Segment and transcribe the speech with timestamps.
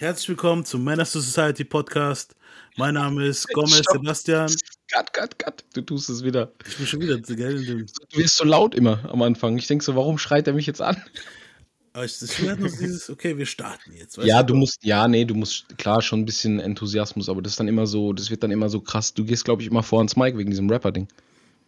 [0.00, 2.36] Herzlich willkommen zum Manners to Society Podcast.
[2.76, 3.96] Mein Name ist Gomez Stopp.
[3.96, 4.48] Sebastian.
[4.92, 5.64] Cut, cut, cut.
[5.74, 6.52] Du tust es wieder.
[6.68, 7.56] Ich bin schon wieder, gell?
[7.60, 9.58] in dem- Du wirst so laut immer am Anfang.
[9.58, 11.02] Ich denke so, warum schreit er mich jetzt an?
[11.94, 14.18] Aber ich, ich will noch dieses, okay, wir starten jetzt.
[14.18, 17.54] weißt Ja, du musst, ja, nee, du musst, klar, schon ein bisschen Enthusiasmus, aber das
[17.54, 19.12] ist dann immer so, das wird dann immer so krass.
[19.14, 21.08] Du gehst, glaube ich, immer vor ans Mic wegen diesem Rapper-Ding.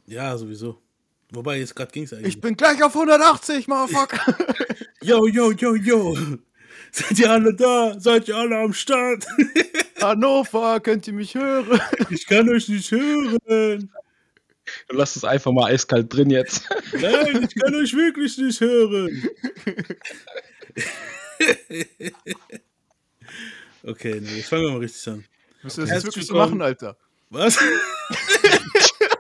[0.07, 0.79] Ja, sowieso.
[1.33, 2.37] Wobei, jetzt gerade ging es eigentlich.
[2.37, 4.37] Ich bin gleich auf 180, Motherfucker.
[5.03, 6.15] Yo, yo, yo, yo.
[6.93, 7.95] Seid ihr alle da?
[7.98, 9.27] Seid ihr alle am Start?
[10.00, 11.80] Hannover, könnt ihr mich hören?
[12.10, 13.92] Ich kann euch nicht hören.
[14.88, 16.68] Du lass es einfach mal eiskalt drin jetzt.
[16.92, 19.29] Nein, ich kann euch wirklich nicht hören.
[23.84, 25.24] okay, nee, jetzt fangen wir mal richtig an.
[25.62, 26.96] Müsst ihr das jetzt wirklich so machen, Alter?
[27.30, 27.59] Was?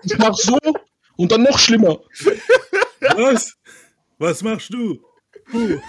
[0.02, 0.58] Ich mach so
[1.16, 2.00] und dann noch schlimmer.
[3.00, 3.56] Was?
[4.18, 5.00] Was machst du?
[5.50, 5.80] Puh.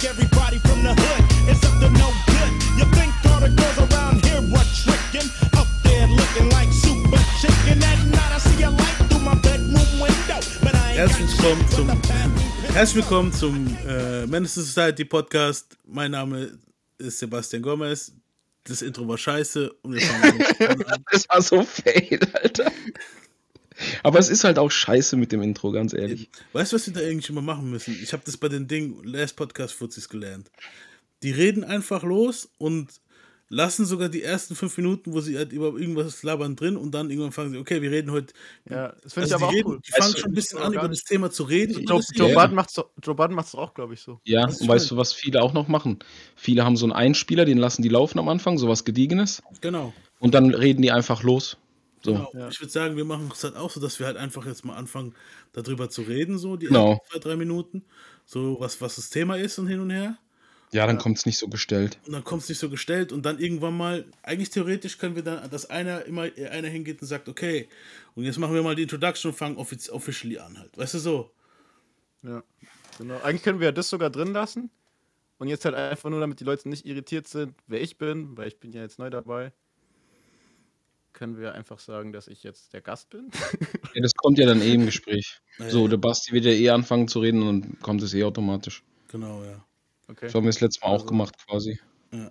[0.00, 1.24] Like everybody from the hood?
[1.48, 2.52] It's up to no good.
[2.78, 5.28] You think all the girls around here were tricking?
[5.58, 7.82] Up there looking like super chicken.
[7.82, 10.40] At night I see a light through my bedroom window.
[10.62, 11.88] But I ain't Herzlich got willkommen zum,
[12.72, 15.76] herzlich willkommen zum äh, Menace Society Podcast.
[15.86, 16.58] Mein Name
[16.98, 18.12] ist Sebastian Gomez.
[18.64, 21.04] Das Intro war scheiße und wir fangen an.
[21.12, 22.70] Das war so fail, Alter.
[24.02, 26.28] Aber es ist halt auch scheiße mit dem Intro, ganz ehrlich.
[26.52, 27.96] Weißt du, was wir da eigentlich immer machen müssen?
[28.02, 30.50] Ich habe das bei den Ding Last Podcast Fuzis gelernt.
[31.22, 32.88] Die reden einfach los und
[33.50, 37.10] lassen sogar die ersten fünf Minuten, wo sie halt über irgendwas labern drin und dann
[37.10, 38.32] irgendwann fangen sie, okay, wir reden heute.
[38.68, 39.80] Ja, das finde ich Also aber die, auch reden, cool.
[39.86, 41.84] die fangen schon ein bisschen an, über das Thema zu reden.
[41.84, 44.20] Joe, Joe Budden macht's doch auch, glaube ich, so.
[44.24, 45.98] Ja, und weißt du, was viele auch noch machen?
[46.36, 49.42] Viele haben so einen Einspieler, den lassen die laufen am Anfang, sowas Gediegenes.
[49.60, 49.92] Genau.
[50.20, 51.56] Und dann reden die einfach los.
[52.02, 52.12] So.
[52.12, 52.30] genau.
[52.34, 52.48] Ja.
[52.48, 54.76] Ich würde sagen, wir machen es halt auch so, dass wir halt einfach jetzt mal
[54.76, 55.14] anfangen,
[55.52, 56.92] darüber zu reden, so die Genau.
[56.92, 57.84] ersten zwei, drei Minuten.
[58.24, 60.16] So, was, was das Thema ist und hin und her.
[60.72, 61.98] Ja, dann kommt's nicht so gestellt.
[62.06, 65.24] Und dann kommt es nicht so gestellt und dann irgendwann mal, eigentlich theoretisch können wir
[65.24, 67.68] dann, dass einer immer einer hingeht und sagt, okay,
[68.14, 70.78] und jetzt machen wir mal die Introduction und fangen offiz officially an halt.
[70.78, 71.30] Weißt du so?
[72.22, 72.44] Ja.
[72.98, 73.18] Genau.
[73.22, 74.70] Eigentlich können wir ja das sogar drin lassen.
[75.38, 78.46] Und jetzt halt einfach nur, damit die Leute nicht irritiert sind, wer ich bin, weil
[78.48, 79.52] ich bin ja jetzt neu dabei.
[81.20, 83.30] Können wir einfach sagen, dass ich jetzt der Gast bin?
[83.94, 85.38] Ja, das kommt ja dann eh im Gespräch.
[85.58, 88.24] Ja, So, der Basti wird ja eh anfangen zu reden und dann kommt es eh
[88.24, 88.82] automatisch.
[89.08, 89.62] Genau, ja.
[90.08, 90.26] Okay.
[90.26, 91.78] Das haben wir das letzte Mal auch Also- gemacht quasi.
[92.10, 92.30] Ja.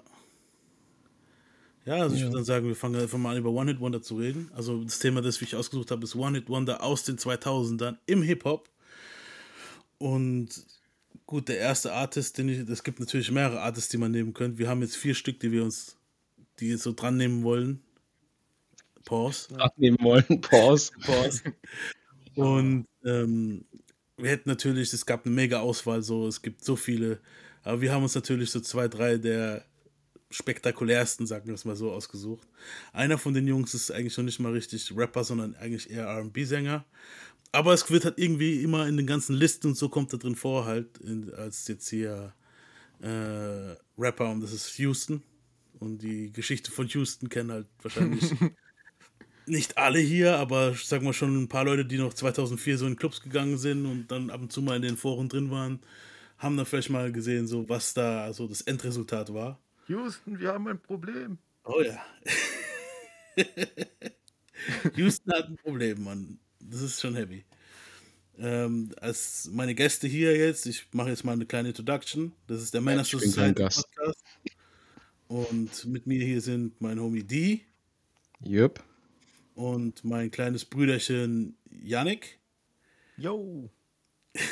[1.86, 4.50] Ja, also ich würde dann sagen, wir fangen einfach mal an, über One-Hit-Wonder zu reden.
[4.56, 8.70] Also das Thema, das ich ausgesucht habe, ist One-Hit-Wonder aus den 2000ern im Hip-Hop.
[10.00, 10.66] Und
[11.28, 14.58] gut, der erste Artist, den ich, es gibt natürlich mehrere Artists, die man nehmen könnte.
[14.58, 15.96] Wir haben jetzt vier Stück, die wir uns,
[16.60, 17.84] die jetzt so dran nehmen wollen.
[19.10, 19.60] Pause.
[19.60, 20.92] Abnehmen wollen, Pause.
[21.04, 21.42] Pause.
[22.36, 23.66] Und ähm,
[24.18, 27.20] wir hätten natürlich, es gab eine mega Auswahl, so, es gibt so viele,
[27.64, 29.66] aber wir haben uns natürlich so zwei, drei der
[30.30, 32.48] spektakulärsten, sagen wir es mal so, ausgesucht.
[32.94, 36.86] Einer von den Jungs ist eigentlich schon nicht mal richtig Rapper, sondern eigentlich eher RB-Sänger.
[37.52, 40.36] Aber es wird halt irgendwie immer in den ganzen Listen und so kommt er drin
[40.36, 42.36] vor, halt, in, als jetzt hier
[43.02, 45.24] äh, Rapper und das ist Houston.
[45.80, 48.32] Und die Geschichte von Houston kennen halt wahrscheinlich
[49.50, 52.88] nicht alle hier, aber ich sag mal schon ein paar Leute, die noch 2004 so
[52.88, 55.80] in Clubs gegangen sind und dann ab und zu mal in den Foren drin waren,
[56.38, 59.60] haben dann vielleicht mal gesehen, so was da so das Endresultat war.
[59.88, 61.38] Houston, wir haben ein Problem.
[61.64, 62.00] Oh ja.
[64.96, 66.40] Houston hat ein Problem, Mann.
[66.60, 67.44] Das ist schon heavy.
[68.38, 72.32] Ähm, als meine Gäste hier jetzt, ich mache jetzt mal eine kleine Introduction.
[72.48, 73.36] Das ist der Männer Gast.
[73.36, 74.24] Podcast.
[75.28, 77.62] Und mit mir hier sind mein Homie D
[78.42, 78.82] Jupp.
[79.60, 82.40] Und mein kleines Brüderchen Yannick.
[83.18, 83.70] Yo.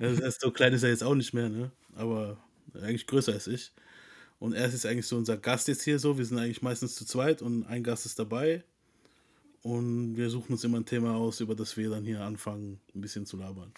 [0.00, 1.70] Das heißt, so klein ist er jetzt auch nicht mehr, ne?
[1.94, 2.38] Aber
[2.74, 3.72] eigentlich größer als ich.
[4.38, 6.16] Und er ist jetzt eigentlich so unser Gast jetzt hier so.
[6.16, 8.64] Wir sind eigentlich meistens zu zweit und ein Gast ist dabei.
[9.62, 13.00] Und wir suchen uns immer ein Thema aus, über das wir dann hier anfangen, ein
[13.02, 13.72] bisschen zu labern.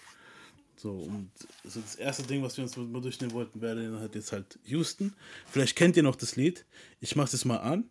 [0.77, 1.31] So, und
[1.65, 4.59] so das erste Ding, was wir uns mal durchnehmen wollten, wäre dann halt jetzt halt
[4.65, 5.13] Houston.
[5.47, 6.63] Vielleicht kennt ihr noch das Lied.
[7.01, 7.89] Ich mach's jetzt mal an.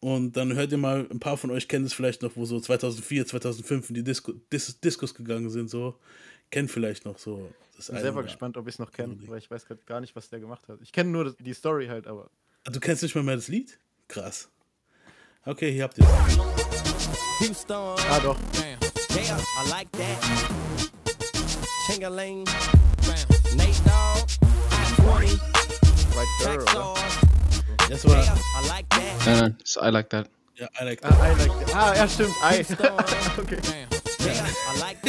[0.00, 2.60] Und dann hört ihr mal, ein paar von euch kennen es vielleicht noch, wo so
[2.60, 5.96] 2004, 2005 in die Disco, Dis Discos gegangen sind, so.
[6.50, 9.38] Kennt vielleicht noch so das Ich bin selber gespannt, ob ich es noch kenne, weil
[9.38, 10.80] ich weiß grad gar nicht, was der gemacht hat.
[10.82, 12.30] Ich kenne nur die Story halt, aber.
[12.64, 13.78] Ah, Du kennst nicht mal mehr das Lied?
[14.08, 14.48] Krass.
[15.44, 17.66] Okay, hier habt ihr es.
[17.70, 18.38] Ah, doch.
[19.14, 20.50] Yeah, I like that.
[21.86, 22.44] Chingaling.
[23.56, 24.28] Nate Dogg.
[24.72, 25.38] I-20.
[26.16, 26.58] Right there,
[27.88, 28.18] Guess what?
[29.26, 30.28] Uh, so I like that.
[30.56, 31.12] Yeah, I like that.
[31.12, 31.72] Uh, I like that.
[31.74, 32.36] Ah, ja, stimmt.
[32.44, 32.60] I.
[33.40, 33.56] okay.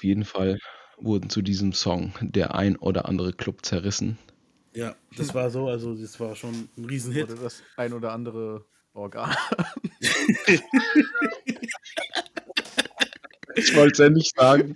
[0.06, 0.60] jeden Fall
[0.98, 4.18] wurden zu diesem Song der ein oder andere Club zerrissen.
[4.74, 7.30] ja, das war so, also das war schon ein Riesenhit.
[7.30, 9.36] Oder das ein oder andere Organ.
[13.56, 14.76] Ich wollte es ja nicht sagen.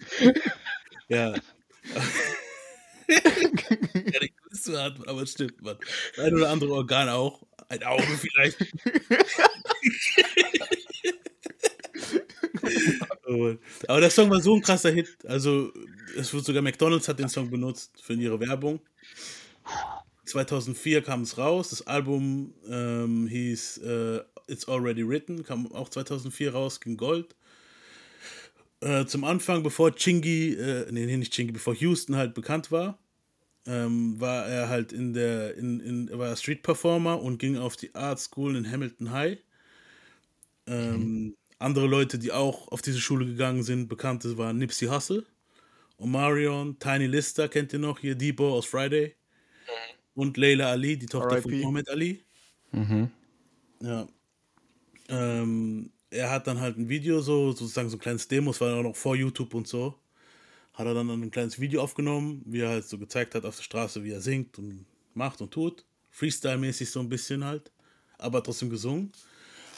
[1.10, 1.34] Ja.
[3.08, 5.78] ja, die Größe hat, aber es stimmt, man.
[6.16, 7.44] Das ein oder andere Organ auch.
[7.68, 8.58] Ein Auge vielleicht.
[13.88, 15.18] Aber der Song war so ein krasser Hit.
[15.26, 15.72] Also,
[16.18, 18.80] es wird sogar McDonalds hat den Song benutzt für ihre Werbung.
[20.26, 21.70] 2004 kam es raus.
[21.70, 27.36] Das Album ähm, hieß äh, It's Already Written, kam auch 2004 raus, ging Gold.
[28.82, 32.98] Äh, zum Anfang, bevor Chingy, äh, nee, nicht Chingy, bevor Houston halt bekannt war,
[33.66, 37.94] ähm, war er halt in der, in, in, war Street Performer und ging auf die
[37.94, 39.38] Art School in Hamilton High.
[40.66, 45.26] Ähm, Andere Leute, die auch auf diese Schule gegangen sind, bekannte waren Nipsey Hussle,
[45.98, 49.16] Omarion, Tiny Lister, kennt ihr noch, hier Debo aus Friday.
[50.16, 51.52] Und Leila Ali, die Tochter von.
[51.60, 52.26] Muhammad Ali.
[52.72, 53.12] Mhm.
[53.82, 54.08] Ja.
[55.10, 58.76] Ähm, er hat dann halt ein Video, so sozusagen so ein kleines Demo, es war
[58.76, 59.96] auch noch vor YouTube und so.
[60.74, 63.64] Hat er dann ein kleines Video aufgenommen, wie er halt so gezeigt hat auf der
[63.64, 65.86] Straße, wie er singt und macht und tut.
[66.12, 67.72] Freestyle-mäßig so ein bisschen halt,
[68.18, 69.12] aber trotzdem gesungen.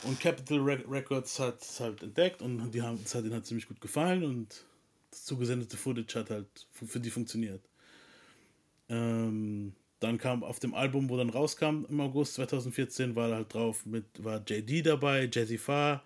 [0.03, 3.45] Und Capital Re Records hat es halt entdeckt und die haben es hat ihnen halt
[3.45, 4.65] ziemlich gut gefallen und
[5.11, 7.61] das zugesendete Footage hat halt für, die funktioniert.
[8.89, 13.85] Ähm, dann kam auf dem Album, wo dann rauskam im August 2014, war halt drauf
[13.85, 16.03] mit war JD dabei, Jazzy Farr,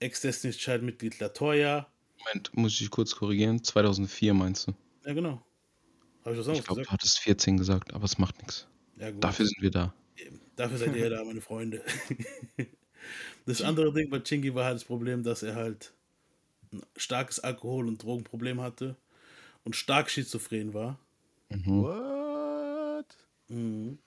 [0.00, 1.86] Ex-Destiny's Child-Mitglied Latoya.
[2.18, 3.62] Moment, muss ich kurz korrigieren?
[3.62, 4.72] 2004 meinst du?
[5.04, 5.42] Ja, genau.
[6.24, 8.66] Habe ich was Ich anderes glaube, du hattest 14 gesagt, aber es macht nichts.
[8.98, 9.10] Ja.
[9.10, 9.94] Dafür sind wir da.
[10.56, 11.84] Dafür seid ihr ja da, meine Freunde.
[13.46, 15.92] Das andere Ding bei Chingy war halt das Problem, dass er halt
[16.72, 18.96] ein starkes Alkohol- und Drogenproblem hatte
[19.64, 20.98] und stark schizophren war.
[21.50, 21.82] Mhm.
[21.82, 23.16] What?
[23.48, 23.98] Mhm.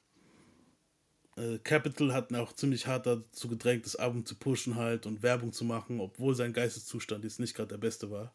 [1.37, 5.23] Äh, Capital hat ihn auch ziemlich hart dazu gedrängt, das Album zu pushen halt und
[5.23, 8.33] Werbung zu machen, obwohl sein Geisteszustand jetzt nicht gerade der beste war.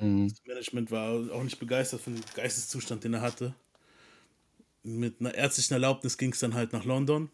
[0.00, 0.28] Mhm.
[0.28, 3.54] Das Management war auch nicht begeistert von dem Geisteszustand, den er hatte.
[4.84, 7.30] Mit einer ärztlichen Erlaubnis ging es dann halt nach London.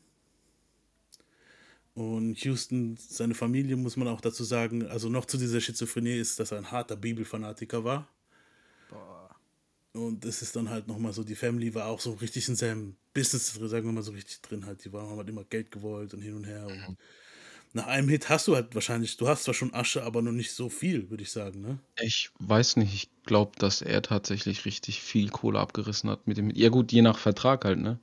[2.00, 6.41] Und Houston, seine Familie, muss man auch dazu sagen, also noch zu dieser Schizophrenie ist,
[6.41, 8.08] dass er ein harter Bibelfanatiker war.
[8.88, 9.29] Boah.
[9.93, 12.97] Und es ist dann halt nochmal so, die Family war auch so richtig in seinem
[13.12, 14.82] Business, sagen wir mal so richtig drin halt.
[14.82, 16.67] Die waren, halt immer Geld gewollt und hin und her.
[16.69, 16.97] Und
[17.75, 20.52] nach einem Hit hast du halt wahrscheinlich, du hast zwar schon Asche, aber noch nicht
[20.52, 21.81] so viel, würde ich sagen, ne?
[22.00, 26.49] Ich weiß nicht, ich glaube, dass er tatsächlich richtig viel Kohle abgerissen hat mit dem.
[26.49, 27.99] Ja, gut, je nach Vertrag halt, ne?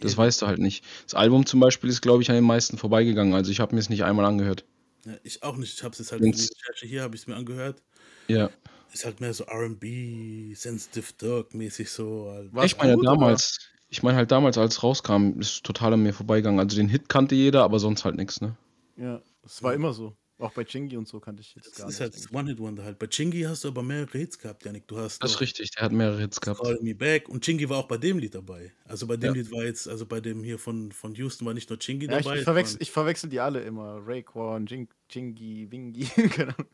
[0.00, 0.18] Das Eben.
[0.22, 0.84] weißt du halt nicht.
[1.04, 3.34] Das Album zum Beispiel ist, glaube ich, an den meisten vorbeigegangen.
[3.34, 4.64] Also ich habe mir es nicht einmal angehört.
[5.04, 5.74] Ja, ich auch nicht.
[5.74, 7.82] Ich habe es jetzt halt die Wenn's- Recherche hier, habe ich es mir angehört.
[8.28, 8.50] Ja.
[8.92, 12.30] Ist halt mehr so RB, Sensitive Dirk mäßig so.
[12.32, 12.52] Halt.
[12.52, 13.58] War's ich meine gut, damals,
[13.88, 16.58] ich meine halt damals, als es rauskam, ist es total an mir vorbeigegangen.
[16.60, 18.56] Also den Hit kannte jeder, aber sonst halt nichts, ne?
[18.96, 20.16] Ja, es war immer so.
[20.40, 22.00] Auch bei Chingy und so kannte ich jetzt Das gar ist nicht.
[22.00, 22.98] halt das One-Hit-Wonder halt.
[22.98, 24.88] Bei Chingy hast du aber mehrere Hits gehabt, Janik.
[24.88, 26.60] Du hast Das ist richtig, der hat mehrere Hits gehabt.
[26.62, 28.72] Call Me Back und Chingy war auch bei dem Lied dabei.
[28.84, 29.40] Also bei dem Ja.
[29.42, 32.18] Lied war jetzt, also bei dem hier von, von Houston war nicht nur Chingy ja,
[32.18, 32.34] ich, dabei.
[32.34, 34.00] ich, es verwechsel, ich verwechsel die alle immer.
[34.06, 36.04] Raekwon, Jing, Chingy, Wingy.
[36.30, 36.70] keine Ahnung.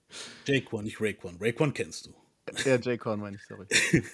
[0.47, 1.37] Jaquan, nicht Raekwon.
[1.41, 2.15] Raekwon kennst du.
[2.65, 3.67] Ja, J-Con meine ich, sorry.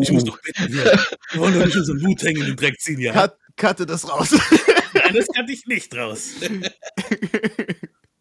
[0.00, 0.84] Ich muss doch bitten hier.
[1.30, 3.12] Wir wollen doch nicht unseren Wu-Tang in den Dreck ziehen, ja?
[3.12, 4.32] Cut, cutte das raus.
[4.94, 6.32] Nein, das kann ich nicht raus.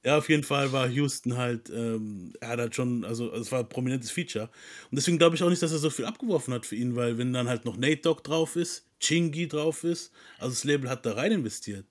[0.04, 3.60] Ja, auf jeden Fall war Houston halt, ähm, er hat halt schon, also es war
[3.60, 4.46] ein prominentes Feature.
[4.90, 7.18] Und deswegen glaube ich auch nicht, dass er so viel abgeworfen hat für ihn, weil
[7.18, 11.06] wenn dann halt noch Nate Dogg drauf ist, Chingy drauf ist, also das Label hat
[11.06, 11.86] da rein investiert.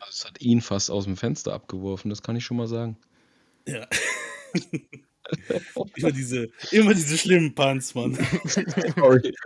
[0.00, 2.96] Also es hat ihn fast aus dem Fenster abgeworfen, das kann ich schon mal sagen.
[3.66, 3.86] Ja.
[5.96, 8.14] immer diese, immer diese schlimmen Punts, Mann.
[8.96, 9.34] Sorry.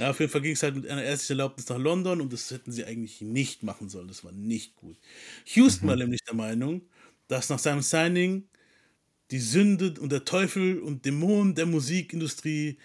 [0.00, 2.50] Ja, auf jeden Fall ging es halt mit einer ärztlichen Erlaubnis nach London und das
[2.50, 4.08] hätten sie eigentlich nicht machen sollen.
[4.08, 4.96] Das war nicht gut.
[5.54, 6.82] Houston war nämlich der Meinung,
[7.28, 8.48] dass nach seinem Signing
[9.30, 12.78] die Sünde und der Teufel und Dämonen der Musikindustrie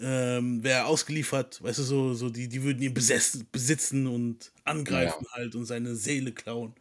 [0.00, 5.26] ähm, wäre ausgeliefert, weißt du, so, so die, die würden ihn besessen, besitzen und angreifen
[5.32, 6.74] halt und seine Seele klauen.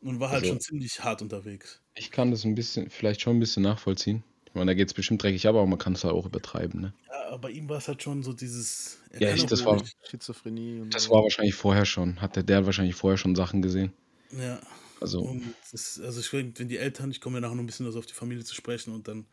[0.00, 1.80] Und war halt Also- schon ziemlich hart unterwegs.
[1.94, 4.24] Ich kann das ein bisschen, vielleicht schon ein bisschen nachvollziehen.
[4.46, 6.80] Ich meine, da geht es bestimmt dreckig ab, aber man kann es halt auch übertreiben,
[6.80, 6.94] ne?
[7.08, 8.98] Ja, aber bei ihm war es halt schon so dieses.
[9.18, 11.10] Ja, ich- das war- Schizophrenie und Das so.
[11.12, 12.20] war wahrscheinlich vorher schon.
[12.20, 13.92] Hat der, der hat wahrscheinlich vorher schon Sachen gesehen.
[14.30, 14.60] Ja.
[15.00, 15.36] Also,
[15.72, 18.06] das, also ich wenn die Eltern, ich komme ja nachher noch ein bisschen also auf
[18.06, 19.26] die Familie zu sprechen und dann,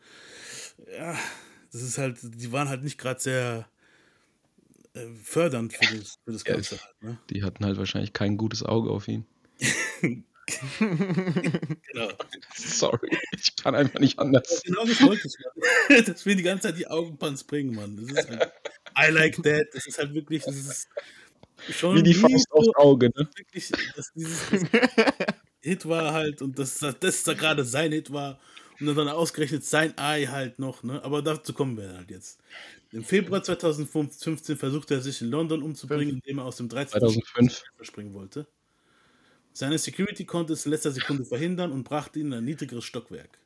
[0.98, 1.16] ja,
[1.70, 3.68] das ist halt, die waren halt nicht gerade sehr
[4.94, 7.18] äh, fördernd für das, für das Ja, Ganze ich- halt, ne?
[7.30, 9.24] die hatten halt wahrscheinlich kein gutes Auge auf ihn.
[10.78, 12.08] Genau.
[12.56, 14.62] Sorry, ich kann einfach nicht anders.
[14.64, 15.34] Genau das wollte ich,
[15.88, 16.04] Mann.
[16.06, 17.96] Dass wir die ganze Zeit die Augenpans bringen, Mann.
[17.96, 18.52] Das ist halt,
[18.98, 19.66] I like that.
[19.72, 20.88] Das ist halt wirklich, das ist
[21.70, 23.28] schon Wie die Faust so- aufs Auge, ne?
[23.36, 24.64] wirklich, dass dieses das
[25.60, 28.40] Hit war halt und dass das, das da gerade sein Hit war
[28.80, 31.04] und dann ausgerechnet sein Ei halt noch, ne?
[31.04, 32.40] Aber dazu kommen wir halt jetzt.
[32.92, 36.98] Im Februar 2015 versuchte er sich in London umzubringen, indem er aus dem 13.
[36.98, 37.52] 2005.
[37.54, 38.48] Stock verspringen wollte.
[39.52, 43.38] Seine Security konnte es in letzter Sekunde verhindern und brachte ihn in ein niedrigeres Stockwerk.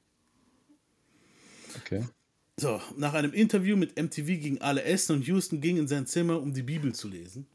[1.77, 2.07] Okay.
[2.57, 6.41] So, nach einem Interview mit MTV gingen alle essen und Houston ging in sein Zimmer,
[6.41, 7.47] um die Bibel zu lesen.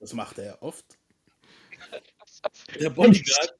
[0.00, 0.98] Das machte er oft.
[2.80, 3.54] Der Bodyguard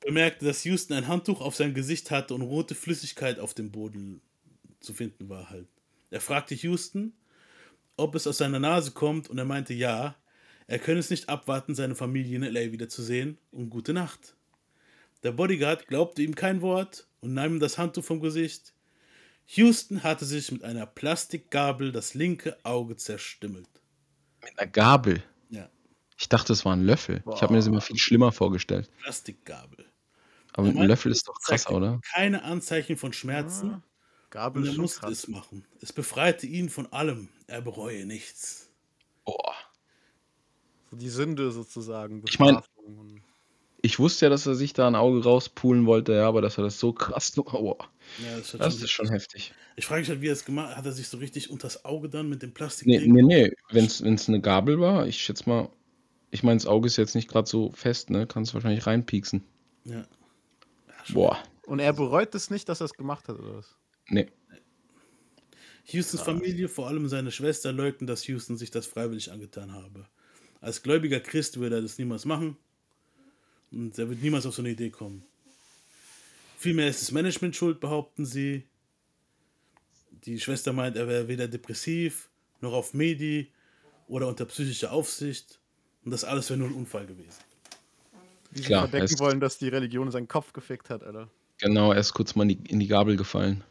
[0.00, 4.20] bemerkte, dass Houston ein Handtuch auf sein Gesicht hatte und rote Flüssigkeit auf dem Boden
[4.80, 5.68] zu finden war halt.
[6.10, 7.14] Er fragte Houston,
[7.96, 10.14] ob es aus seiner Nase kommt und er meinte ja.
[10.66, 14.36] Er könne es nicht abwarten, seine Familie in LA wiederzusehen und gute Nacht.
[15.22, 18.74] Der Bodyguard glaubte ihm kein Wort und nahm ihm das Handtuch vom Gesicht.
[19.46, 23.68] Houston hatte sich mit einer Plastikgabel das linke Auge zerstümmelt.
[24.42, 25.22] Mit einer Gabel.
[25.50, 25.70] Ja,
[26.18, 27.22] Ich dachte, es war ein Löffel.
[27.34, 28.90] Ich habe mir das immer viel schlimmer vorgestellt.
[29.02, 29.84] Plastikgabel.
[30.52, 32.00] Aber mit einem Löffel ist doch krass, oder?
[32.14, 33.82] Keine Anzeichen von Schmerzen
[34.30, 35.12] Gabel und ist er schon musste krass.
[35.12, 35.66] es machen.
[35.80, 37.28] Es befreite ihn von allem.
[37.46, 38.70] Er bereue nichts.
[39.24, 39.54] Boah.
[40.94, 42.22] Die Sünde sozusagen.
[42.28, 43.20] Ich mein- Bestrafung und-
[43.82, 46.64] Ich wusste ja, dass er sich da ein Auge rauspulen wollte, ja, aber dass er
[46.64, 47.32] das so krass.
[47.32, 47.76] Boah.
[48.22, 49.54] Ja, das, ist Das schon, ist schon heftig.
[49.76, 50.76] ich frage mich halt, wie er es gemacht hat.
[50.76, 53.12] Hat er sich so richtig unters Auge dann mit dem Nee, Plastikding?
[53.12, 53.52] nee, nee.
[53.70, 55.68] Wenn es eine Gabel war, ich schätze mal,
[56.30, 58.26] ich meine, das Auge ist jetzt nicht gerade so fest, ne?
[58.26, 59.42] Kannst wahrscheinlich reinpieksen.
[59.84, 60.06] Ja.
[61.12, 61.38] Boah.
[61.66, 63.74] Und er bereut es nicht, dass er es gemacht hat, oder was?
[64.08, 64.28] Nee.
[65.92, 70.06] Houstons Familie, vor allem seine Schwester, leugnen, dass Houston sich das freiwillig angetan habe.
[70.64, 72.56] Als gläubiger Christ würde er das niemals machen
[73.70, 75.22] und er wird niemals auf so eine Idee kommen.
[76.56, 78.64] Vielmehr ist das Management schuld, behaupten sie.
[80.24, 82.30] Die Schwester meint, er wäre weder depressiv
[82.62, 83.52] noch auf Medi
[84.08, 85.58] oder unter psychischer Aufsicht
[86.02, 87.42] und das alles wäre nur ein Unfall gewesen.
[88.52, 91.28] Die sie Klar, verdecken wollen, dass die Religion seinen Kopf gefickt hat, Alter.
[91.58, 93.62] Genau, er ist kurz mal in die, in die Gabel gefallen.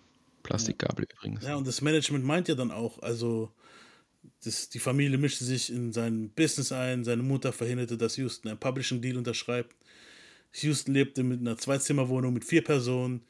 [0.43, 1.43] Plastikgabel übrigens.
[1.43, 3.51] Ja, und das Management meint ja dann auch, also
[4.43, 8.59] das, die Familie mischte sich in sein Business ein, seine Mutter verhinderte, dass Houston einen
[8.59, 9.75] Publishing-Deal unterschreibt.
[10.53, 13.25] Houston lebte mit einer Zweizimmerwohnung mit vier Personen,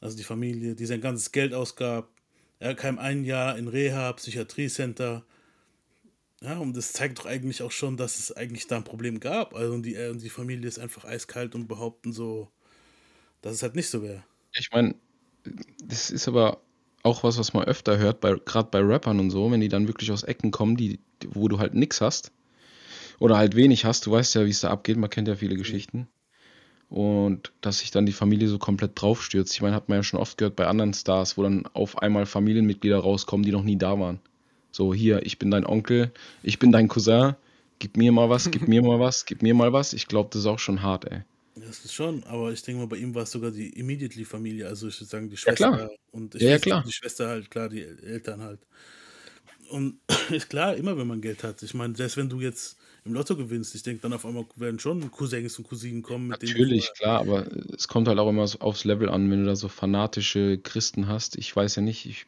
[0.00, 2.10] also die Familie, die sein ganzes Geld ausgab.
[2.58, 5.24] Er kam ein Jahr in Reha, Psychiatriecenter.
[6.42, 9.54] Ja, und das zeigt doch eigentlich auch schon, dass es eigentlich da ein Problem gab.
[9.54, 12.50] Also und die, er und die Familie ist einfach eiskalt und behaupten so,
[13.40, 14.24] dass es halt nicht so wäre.
[14.52, 14.94] Ich meine,
[15.82, 16.63] das ist aber
[17.04, 20.10] auch was, was man öfter hört, gerade bei Rappern und so, wenn die dann wirklich
[20.10, 22.32] aus Ecken kommen, die, wo du halt nix hast
[23.20, 25.56] oder halt wenig hast, du weißt ja, wie es da abgeht, man kennt ja viele
[25.56, 26.08] Geschichten.
[26.88, 29.52] Und dass sich dann die Familie so komplett draufstürzt.
[29.54, 32.26] Ich meine, hat man ja schon oft gehört bei anderen Stars, wo dann auf einmal
[32.26, 34.20] Familienmitglieder rauskommen, die noch nie da waren.
[34.70, 37.34] So, hier, ich bin dein Onkel, ich bin dein Cousin,
[37.78, 39.92] gib mir mal was, gib mir mal was, gib mir mal was.
[39.92, 41.22] Ich glaube, das ist auch schon hart, ey.
[41.56, 44.88] Das ist schon, aber ich denke mal, bei ihm war es sogar die Immediately-Familie, also
[44.88, 45.90] ich würde sagen, die Ja, Schwester klar.
[46.10, 46.84] und ich Ja, ja, klar.
[46.84, 48.60] die Schwester halt, klar, die El- Eltern halt.
[49.70, 51.62] Und ist klar, immer wenn man Geld hat.
[51.62, 54.78] Ich meine, selbst wenn du jetzt im Lotto gewinnst, ich denke, dann auf einmal werden
[54.78, 57.46] schon Cousins und Cousinen kommen, Natürlich, klar, aber
[57.76, 61.06] es kommt halt auch immer so aufs Level an, wenn du da so fanatische Christen
[61.06, 61.36] hast.
[61.36, 62.26] Ich weiß ja nicht, ich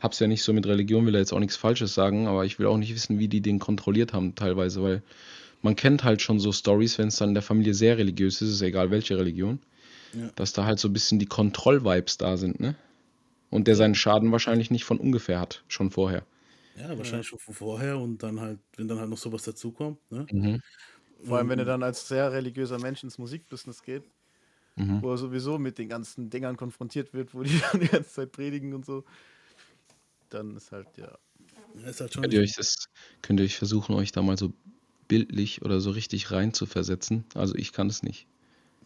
[0.00, 2.58] hab's ja nicht so mit Religion, will ja jetzt auch nichts Falsches sagen, aber ich
[2.58, 5.02] will auch nicht wissen, wie die den kontrolliert haben teilweise, weil
[5.66, 8.50] man kennt halt schon so Stories, wenn es dann in der Familie sehr religiös ist,
[8.50, 9.58] ist egal welche Religion,
[10.14, 10.30] Ja.
[10.36, 12.76] dass da halt so ein bisschen die Kontrollvibes da sind, ne?
[13.50, 16.24] Und der seinen Schaden wahrscheinlich nicht von ungefähr hat, schon vorher.
[16.78, 20.28] Ja, wahrscheinlich schon von vorher und dann halt, wenn dann halt noch sowas dazukommt, ne?
[20.32, 20.60] Mhm.
[21.24, 24.04] Vor allem, wenn er dann als sehr religiöser Mensch ins Musikbusiness geht,
[24.76, 25.02] Mhm.
[25.02, 28.32] wo er sowieso mit den ganzen Dingern konfrontiert wird, wo die dann die ganze Zeit
[28.32, 29.04] predigen und so,
[30.30, 31.18] dann ist halt, ja.
[31.74, 32.86] Ja, ist halt schon Könnt ihr euch das,
[33.22, 34.52] könnt ihr euch versuchen, euch da mal so
[35.08, 37.24] bildlich oder so richtig rein zu versetzen?
[37.34, 38.26] Also ich kann es nicht.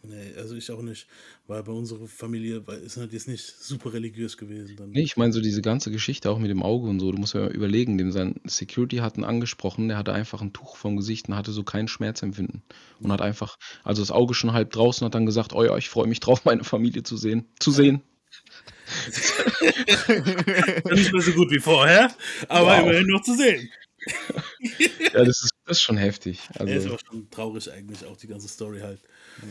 [0.03, 1.05] Nee, also ich auch nicht.
[1.45, 4.75] Weil bei unserer Familie ist halt jetzt nicht super religiös gewesen.
[4.75, 4.89] Dann.
[4.89, 7.35] Nee, ich meine so diese ganze Geschichte auch mit dem Auge und so, du musst
[7.35, 10.97] ja mal überlegen, dem sein Security hat ihn angesprochen, der hatte einfach ein Tuch vom
[10.97, 12.63] Gesicht und hatte so kein Schmerzempfinden.
[12.99, 15.89] Und hat einfach, also das Auge schon halb draußen, hat dann gesagt, oh ja, ich
[15.89, 17.45] freue mich drauf, meine Familie zu sehen.
[17.59, 18.01] Zu sehen.
[20.91, 22.11] Nicht mehr so gut wie vorher,
[22.47, 22.81] aber Wow.
[22.83, 23.69] immerhin noch zu sehen.
[25.13, 26.39] Ja, das ist, das ist schon heftig.
[26.53, 29.01] Er ist Also, auch schon traurig eigentlich, auch die ganze Story halt.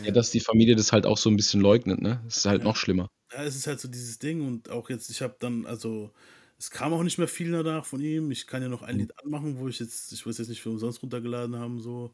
[0.04, 2.20] ja, dass die Familie das halt auch so ein bisschen leugnet, ne?
[2.24, 2.64] Das ist halt Ja.
[2.64, 3.08] noch schlimmer.
[3.32, 6.10] Ja, es ist halt so dieses Ding und auch jetzt, ich habe dann, also,
[6.58, 8.30] es kam auch nicht mehr viel danach von ihm.
[8.30, 10.70] Ich kann ja noch ein Lied anmachen, wo ich jetzt, ich weiß jetzt nicht, für
[10.70, 12.12] umsonst runtergeladen haben, so.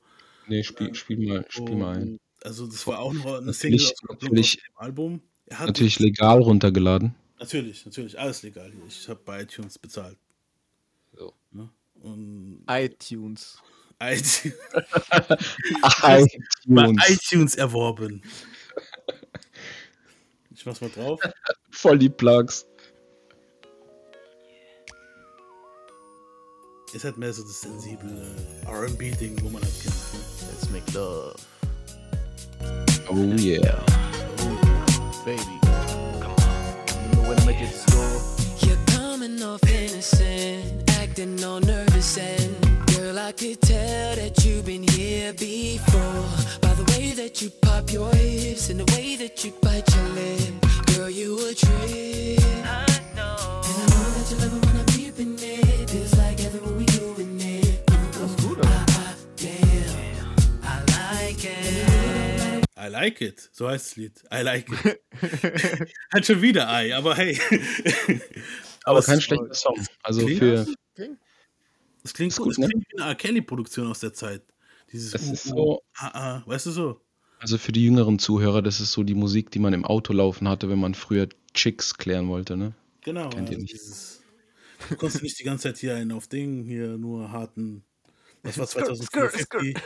[0.49, 2.03] Nee, spiel, spiel mal, spiel mal ein.
[2.13, 5.21] Und, Also, das war auch noch eine Single aus natürlich- dem Album.
[5.49, 7.15] Natürlich legal runtergeladen.
[7.39, 8.73] Natürlich, natürlich, alles legal.
[8.89, 10.17] Ich habe bei iTunes bezahlt.
[12.03, 13.59] Und iTunes.
[14.03, 14.55] iTunes,
[16.03, 17.09] iTunes.
[17.09, 18.23] iTunes erworben.
[20.55, 21.21] Ich mach's mal drauf.
[21.71, 22.67] Voll die Plugs.
[26.93, 28.35] Ist halt mehr so das sensible
[28.67, 29.95] RB-Ding, wo man halt kennt.
[30.51, 31.37] Let's make love,
[33.09, 33.85] Oh yeah.
[35.25, 35.43] baby.
[35.43, 38.21] You know when I make it to school.
[38.61, 40.86] You're coming off innocent,
[41.17, 46.25] acting all nervous and girl, I could tell that you've been here before
[46.61, 50.09] by the way that you pop your hips and the way that you bite your
[50.09, 50.55] lip.
[50.95, 52.41] Girl, you a trip.
[52.67, 53.63] I know.
[53.65, 55.91] And I know that you love it when I'm deep in it.
[55.91, 57.87] Feels like everyone we doing it.
[57.87, 58.69] Gut, oder?
[58.69, 62.67] Ah, damn, I like it.
[62.77, 63.49] I like it.
[63.53, 64.23] So heißt das Lied.
[64.31, 65.01] I like it.
[66.13, 67.41] hat schon wieder Ei, aber hey.
[68.85, 69.83] Aber es kein schlechter Song.
[70.03, 70.21] Also
[70.97, 71.19] Klingt
[72.03, 72.57] Es klingt Ist gut.
[72.57, 72.67] gut, ne?
[72.69, 73.15] klingt wie eine R.
[73.15, 74.43] Kelly-Produktion aus der Zeit.
[74.93, 77.01] Dieses Das ist so- ah, ah, weißt du so?
[77.39, 80.49] also für die jüngeren Zuhörer, das ist so die Musik, die man im Auto laufen
[80.49, 82.73] hatte, wenn man früher Chicks klären wollte, ne?
[83.03, 83.29] Genau.
[83.29, 83.75] Kennt ihr also nicht.
[83.75, 84.23] Dieses,
[84.89, 87.85] du konntest nicht die ganze Zeit hier einen auf Ding, hier nur harten.
[88.43, 89.43] Das war Skirt, 2050.
[89.43, 89.83] skirt,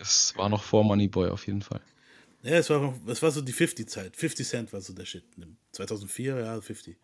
[0.00, 1.80] Es war noch vor Moneyboy auf jeden Fall.
[2.42, 4.16] Ja, es war, es war so die 50-Zeit.
[4.16, 5.24] 50 Cent war so der Shit.
[5.72, 6.96] 2004, ja, 50.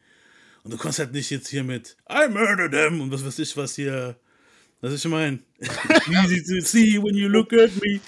[0.65, 3.57] Und du konntest halt nicht jetzt hier mit I murder them und was weiß ich
[3.57, 4.17] was hier.
[4.81, 5.39] Was ich meine.
[6.11, 8.01] Easy to see when you look at me.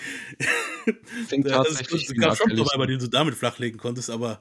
[1.29, 1.87] Klingt Ja, das ein
[2.19, 4.40] gab schon Achilles- Weiber, die du damit flachlegen konntest, aber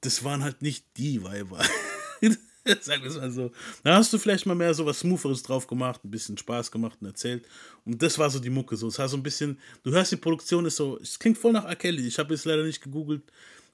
[0.00, 1.58] das waren halt nicht die Weiber.
[2.64, 3.50] Wir es mal so.
[3.82, 6.96] Da hast du vielleicht mal mehr so was Smootheres drauf gemacht, ein bisschen Spaß gemacht
[7.00, 7.44] und erzählt.
[7.84, 8.76] Und das war so die Mucke.
[8.76, 8.86] So.
[8.86, 11.64] Es war so ein bisschen, du hörst die Produktion, ist so, es klingt voll nach
[11.64, 11.74] R.
[11.74, 12.06] Kelly.
[12.06, 13.22] Ich habe jetzt leider nicht gegoogelt,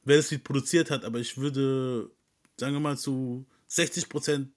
[0.04, 2.10] wer das Lied produziert hat, aber ich würde,
[2.58, 4.48] sagen wir mal, zu 60%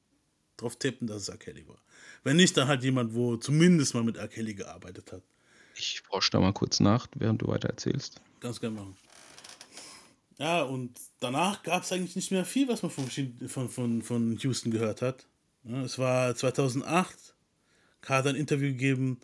[0.58, 1.38] drauf tippen, dass es R.
[1.38, 1.82] Kelly war.
[2.24, 4.28] Wenn nicht, dann halt jemand, wo zumindest mal mit R.
[4.28, 5.24] Kelly gearbeitet hat.
[5.76, 8.22] Ich forsche da mal kurz nach, während du weiter erzählst.
[8.40, 8.98] Ganz gerne machen.
[10.38, 13.10] Ja, und danach gab es eigentlich nicht mehr viel, was man von,
[13.48, 15.28] von, von, von Houston gehört hat.
[15.64, 17.36] Ja, es war 2008,
[18.08, 19.20] hat ein Interview gegeben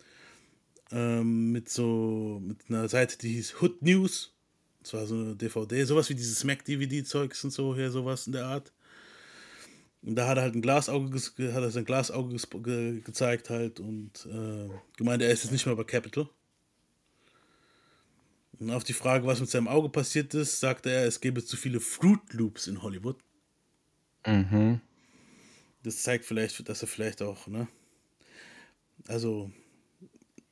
[0.92, 4.32] ähm, mit so mit einer Seite, die hieß Hood News.
[4.88, 8.46] Das war so eine DVD, sowas wie dieses Mac-DVD-Zeugs und so, hier sowas in der
[8.46, 8.72] Art.
[10.00, 14.24] Und da hat er halt ein Glasauge, hat er sein Glasauge ge gezeigt halt und
[14.24, 16.26] äh, gemeint, er ist jetzt nicht mehr bei Capital.
[18.58, 21.58] Und auf die Frage, was mit seinem Auge passiert ist, sagte er, es gäbe zu
[21.58, 23.18] viele Fruit Loops in Hollywood.
[24.26, 24.80] Mhm.
[25.82, 27.68] Das zeigt vielleicht, dass er vielleicht auch, ne?
[29.06, 29.52] Also,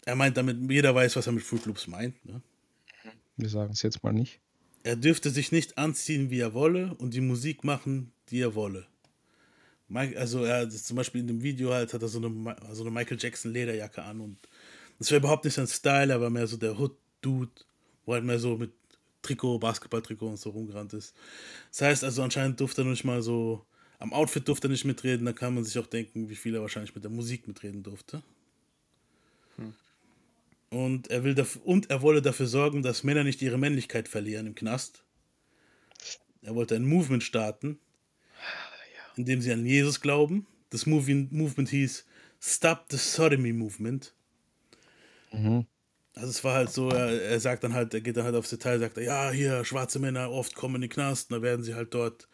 [0.04, 2.42] er meint damit, jeder weiß, was er mit Fruit Loops meint, ne?
[3.36, 4.40] Wir sagen es jetzt mal nicht.
[4.82, 8.86] Er dürfte sich nicht anziehen, wie er wolle und die Musik machen, die er wolle.
[10.14, 13.18] Also, er zum Beispiel in dem Video halt hat er so eine, so eine Michael
[13.20, 14.38] Jackson Lederjacke an und
[14.98, 17.52] das war überhaupt nicht sein Style, er war mehr so der Hood-Dude,
[18.04, 18.72] wo halt mehr so mit
[19.22, 21.14] Trikot, Basketball-Trikot und so rumgerannt ist.
[21.70, 23.64] Das heißt also, anscheinend durfte er nicht mal so,
[23.98, 26.62] am Outfit durfte er nicht mitreden, da kann man sich auch denken, wie viel er
[26.62, 28.22] wahrscheinlich mit der Musik mitreden durfte.
[30.70, 34.46] Und er will dafür, und er wolle dafür sorgen, dass Männer nicht ihre Männlichkeit verlieren
[34.46, 35.04] im Knast.
[36.42, 37.78] Er wollte ein Movement starten,
[39.16, 40.46] in dem sie an Jesus glauben.
[40.70, 42.06] Das Movement hieß
[42.40, 44.14] Stop the Sodomy Movement.
[45.32, 45.66] Mhm.
[46.14, 48.48] Also es war halt so, er, er sagt dann halt, er geht dann halt aufs
[48.50, 51.62] Detail, sagt er, ja, hier, schwarze Männer oft kommen in den Knast, und da werden
[51.62, 52.28] sie halt dort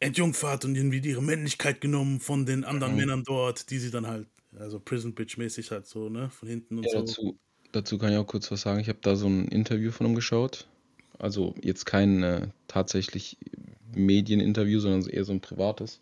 [0.00, 4.28] entjungfert und irgendwie ihre Männlichkeit genommen von den anderen Männern dort, die sie dann halt,
[4.58, 7.16] also Prison Bitch mäßig halt so, ne, von hinten und Ja, so.
[7.16, 7.38] dazu,
[7.78, 8.80] dazu kann ich auch kurz was sagen.
[8.80, 10.66] Ich habe da so ein Interview von ihm geschaut.
[11.18, 13.38] Also jetzt kein äh, tatsächlich
[13.94, 16.00] Medieninterview, sondern eher so ein privates.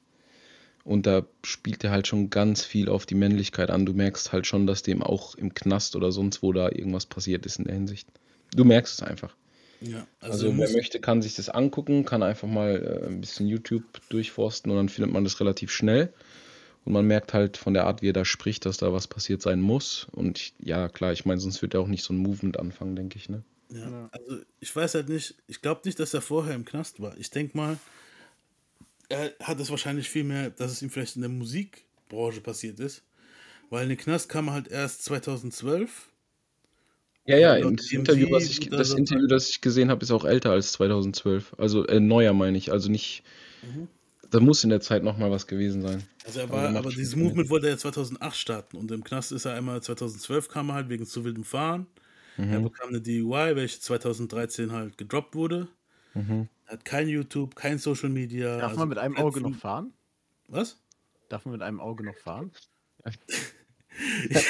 [0.84, 3.86] Und da spielt er halt schon ganz viel auf die Männlichkeit an.
[3.86, 7.44] Du merkst halt schon, dass dem auch im Knast oder sonst wo da irgendwas passiert
[7.44, 8.08] ist in der Hinsicht.
[8.54, 9.34] Du merkst es einfach.
[9.80, 13.46] Ja, also, Also, wer möchte, kann sich das angucken, kann einfach mal äh, ein bisschen
[13.46, 16.12] YouTube durchforsten und dann findet man das relativ schnell.
[16.86, 19.42] Und man merkt halt von der Art, wie er da spricht, dass da was passiert
[19.42, 20.06] sein muss.
[20.12, 22.96] Und ich, ja, klar, ich meine, sonst wird er auch nicht so ein Movement anfangen,
[22.96, 23.42] denke ich, ne?
[23.70, 27.16] ja, also ich weiß halt nicht, ich glaube nicht, dass er vorher im Knast war.
[27.18, 27.78] Ich denke mal,
[29.08, 33.02] er hat es wahrscheinlich viel mehr, dass es ihm vielleicht in der Musikbranche passiert ist.
[33.70, 36.08] Weil in den Knast kam er halt erst 2012.
[37.26, 40.24] Ja, ja, das DMV Interview, was ich, das Interview, das ich gesehen habe, ist auch
[40.24, 41.54] älter als 2012.
[41.58, 42.70] Also äh, neuer, meine ich.
[42.70, 43.24] Also nicht.
[44.30, 46.02] Da muss in der Zeit nochmal was gewesen sein.
[46.24, 47.16] Also er Aber war, aber schon dieses.
[47.16, 50.74] Movement wollte er ja 2008 starten und im Knast ist er einmal 2012 kam er
[50.74, 51.86] halt wegen zu wildem Fahren.
[52.36, 52.52] Mhm.
[52.52, 55.68] Er bekam eine DUI, welche 2013 halt gedroppt wurde.
[56.14, 56.48] Mhm.
[56.66, 58.56] Hat kein YouTube, kein Social Media.
[58.58, 59.92] Darf also man mit einem Auge noch fahren?
[60.48, 60.80] Was?
[61.28, 62.50] Darf man mit einem Auge noch fahren?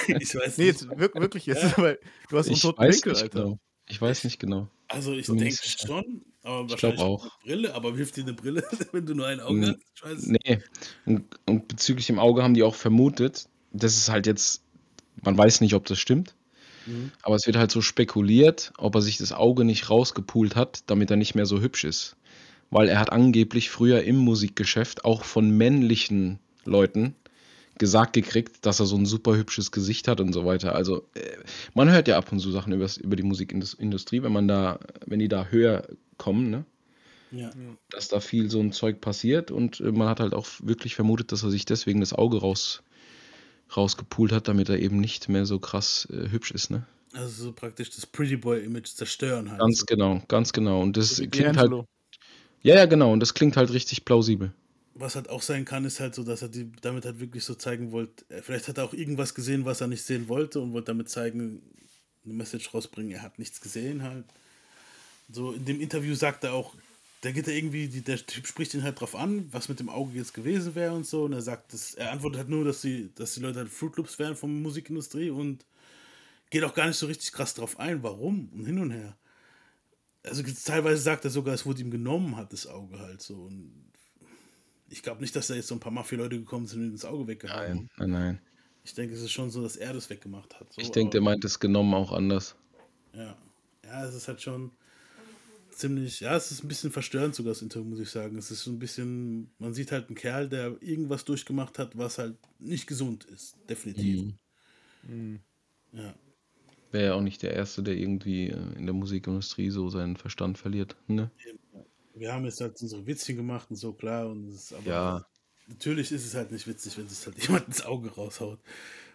[0.09, 0.83] ich weiß Nee, nicht.
[0.83, 3.43] jetzt wirklich jetzt, weil du hast einen Ich toten weiß Winkel, nicht Alter.
[3.45, 3.59] genau.
[3.89, 4.69] Ich weiß nicht genau.
[4.89, 7.41] Also ich denke schon, aber Ich wahrscheinlich glaub auch.
[7.43, 10.27] Brille, aber hilft dir eine Brille, wenn du nur ein Auge hast?
[10.29, 10.47] Nicht.
[10.47, 10.59] Nee.
[11.05, 14.63] Und, und bezüglich dem Auge haben die auch vermutet, das ist halt jetzt,
[15.23, 16.35] man weiß nicht, ob das stimmt,
[16.87, 17.11] Mhm.
[17.23, 21.11] aber es wird halt so spekuliert, ob er sich das Auge nicht rausgepult hat, damit
[21.11, 22.17] er nicht mehr so hübsch ist.
[22.71, 27.17] Weil er hat angeblich früher im Musikgeschäft auch von männlichen Leuten
[27.79, 30.75] gesagt gekriegt, dass er so ein super hübsches Gesicht hat und so weiter.
[30.75, 31.37] Also äh,
[31.75, 35.19] man hört ja ab und zu Sachen übers, über die Musikindustrie, wenn man da, wenn
[35.19, 35.87] die da höher
[36.19, 36.65] kommen, ne?
[37.33, 37.51] Ja.
[37.91, 41.33] dass da viel so ein Zeug passiert und äh, man hat halt auch wirklich vermutet,
[41.33, 42.83] dass er sich deswegen das Auge raus,
[43.77, 46.87] rausgepult hat, damit er eben nicht mehr so krass äh, hübsch ist, ne?
[47.13, 49.61] Also so praktisch das Pretty Boy Image zerstören halt.
[49.61, 49.87] Ganz so.
[49.87, 50.83] genau, ganz genau.
[50.83, 51.73] Und das So klingt halt,
[52.63, 54.53] ja, ja, genau, und das klingt halt richtig plausibel.
[54.99, 57.55] Was halt auch sein kann, ist halt so, dass er die, damit halt wirklich so
[57.55, 60.73] zeigen wollte, äh, vielleicht hat er auch irgendwas gesehen, was er nicht sehen wollte und
[60.73, 61.63] wollte damit zeigen,
[62.25, 64.25] eine Message rausbringen, er hat nichts gesehen halt.
[65.31, 66.75] So in dem Interview sagt er auch,
[67.23, 69.89] da geht er irgendwie, die, der Typ spricht ihn halt drauf an, was mit dem
[69.89, 71.25] Auge jetzt gewesen wäre und so.
[71.25, 73.97] Und er sagt, dass, er antwortet halt nur, dass die, dass die Leute halt Fruit
[73.97, 75.65] Loops wären von der Musikindustrie und
[76.51, 79.17] geht auch gar nicht so richtig krass drauf ein, warum und hin und her.
[80.23, 83.35] Also teilweise sagt er sogar, es wurde ihm genommen hat, das Auge halt so.
[83.35, 83.73] Und
[84.89, 87.27] ich glaube nicht, dass da jetzt so ein paar Mafia-Leute gekommen sind und das Auge
[87.27, 87.89] weggehauen.
[87.97, 88.41] Nein, nein, nein.
[88.85, 90.73] Ich denke, es ist schon so, dass er das weggemacht hat.
[90.73, 92.55] So, Ich denke, der meint es genommen auch anders.
[93.13, 93.37] Ja.
[93.85, 94.71] Ja, es ist halt schon
[95.71, 98.39] ziemlich, ja, es ist ein bisschen verstörend sogar das Interview, muss ich sagen.
[98.39, 102.19] Es ist so ein bisschen, man sieht halt einen Kerl, der irgendwas durchgemacht hat, was
[102.19, 103.57] halt nicht gesund ist.
[103.69, 104.35] Definitiv.
[105.03, 105.41] Mhm.
[105.93, 106.15] Ja.
[106.93, 110.59] Wäre ja auch nicht der Erste, der irgendwie äh, in der Musikindustrie so seinen Verstand
[110.59, 111.31] verliert, ne?
[112.17, 114.29] Wir haben jetzt halt unsere Witzchen gemacht und so, klar.
[114.29, 115.27] Und es aber Ja.
[115.69, 118.59] natürlich ist es halt nicht witzig, wenn es halt jemand ins Auge raushaut.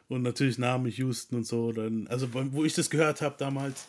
[0.09, 1.71] Und natürlich Name Houston und so.
[1.71, 3.87] Dann, also wo ich das gehört habe damals,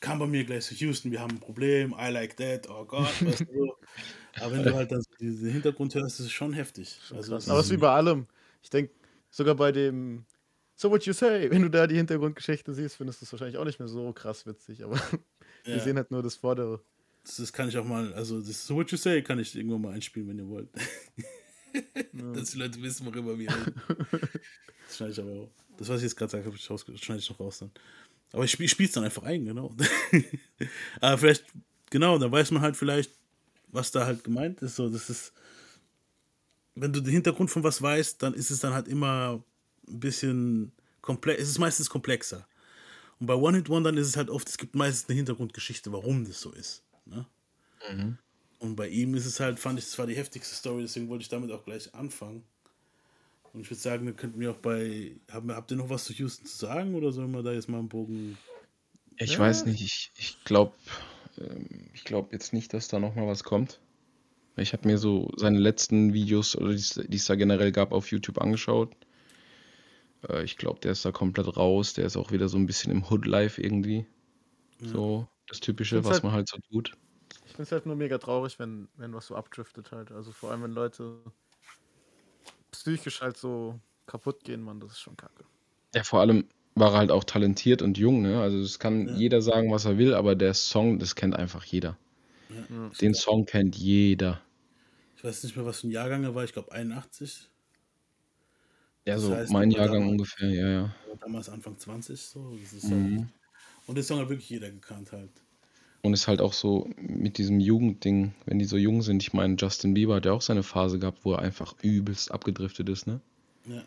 [0.00, 3.06] kam bei mir gleich so Houston, wir haben ein Problem, I like that, oh Gott,
[3.26, 3.52] weißt du.
[3.54, 3.76] so.
[4.38, 7.00] Aber wenn du halt dann so diesen Hintergrund hörst, ist es schon heftig.
[7.14, 8.26] Also, es Aber es ist, wie bei allem.
[8.62, 8.92] Ich denke,
[9.30, 10.24] sogar bei dem
[10.76, 13.64] So What You Say, wenn du da die Hintergrundgeschichte siehst, findest du es wahrscheinlich auch
[13.64, 14.82] nicht mehr so krass witzig.
[14.84, 14.94] Aber
[15.70, 15.78] wir Ja.
[15.80, 16.82] sehen halt nur das Vordere.
[17.24, 19.82] Das, das kann ich auch mal, also das So What You Say kann ich irgendwann
[19.82, 20.68] mal einspielen, wenn ihr wollt.
[22.12, 23.74] Dass die Leute wissen, worüber wir reden.
[24.86, 25.50] Das schneide ich aber auch.
[25.78, 27.70] Das, was ich jetzt gerade sage, habe ich raus, schneide ich noch raus dann.
[28.32, 29.72] Aber ich, spiel- ich spiele es dann einfach ein, genau.
[31.00, 31.44] aber vielleicht,
[31.90, 33.12] genau, dann weiß man halt vielleicht,
[33.68, 34.74] was da halt gemeint ist.
[34.74, 35.32] So, das ist,
[36.74, 39.44] wenn du den Hintergrund von was weißt, dann ist es dann halt immer
[39.86, 41.40] ein bisschen komplex.
[41.40, 42.48] Es ist meistens komplexer.
[43.20, 46.24] Und bei One Hit Wondern ist es halt oft, es gibt meistens eine Hintergrundgeschichte, warum
[46.24, 46.82] das so ist.
[47.10, 47.26] Ne?
[48.58, 51.22] Und bei ihm ist es halt, fand ich, das war die heftigste Story, deswegen wollte
[51.22, 52.44] ich damit auch gleich anfangen.
[53.52, 55.16] Und ich würde sagen, dann könnten wir auch bei.
[55.30, 57.78] Haben, habt ihr noch was zu Houston zu sagen oder sollen wir da jetzt mal
[57.78, 58.38] einen Bogen.
[59.16, 59.38] Ich Ja.
[59.40, 60.72] weiß nicht, ich, ich glaube
[61.38, 63.80] ähm, ich glaub jetzt nicht, dass da nochmal was kommt.
[64.56, 68.40] Ich habe mir so seine letzten Videos, oder die es- da generell gab, auf YouTube
[68.40, 68.94] angeschaut.
[70.28, 71.94] Äh, ich glaube, der ist da komplett raus.
[71.94, 74.06] Der ist auch wieder so ein bisschen im Hood-Life irgendwie.
[74.82, 76.92] So das Typische, was halt- man halt so tut.
[77.44, 80.10] Ich finde es halt nur mega traurig, wenn, wenn was so abdriftet halt.
[80.12, 81.18] Also vor allem, wenn Leute
[82.70, 85.44] psychisch halt so kaputt gehen, man, das ist schon kacke.
[85.94, 88.40] Ja, vor allem war er halt auch talentiert und jung, ne?
[88.40, 89.14] Also es kann Ja.
[89.14, 91.96] jeder sagen, was er will, aber der Song, das kennt einfach jeder.
[92.48, 92.88] Ja.
[93.00, 94.40] Den Song kennt jeder.
[95.16, 97.50] Ich weiß nicht mehr, was für ein Jahrgang er war, ich glaube 81.
[99.04, 100.94] Ja, Das so heißt, mein Jahrgang damals- ungefähr, ja, ja.
[101.20, 102.56] Damals Anfang 20 so.
[102.56, 103.28] Das ist halt, Mhm.
[103.90, 105.32] Und den Song hat wirklich jeder gekannt halt.
[106.02, 109.20] Und ist halt auch so mit diesem Jugendding, wenn die so jung sind.
[109.20, 112.88] Ich meine, Justin Bieber hat ja auch seine Phase gehabt, wo er einfach übelst abgedriftet
[112.88, 113.20] ist, ne?
[113.66, 113.82] Ja.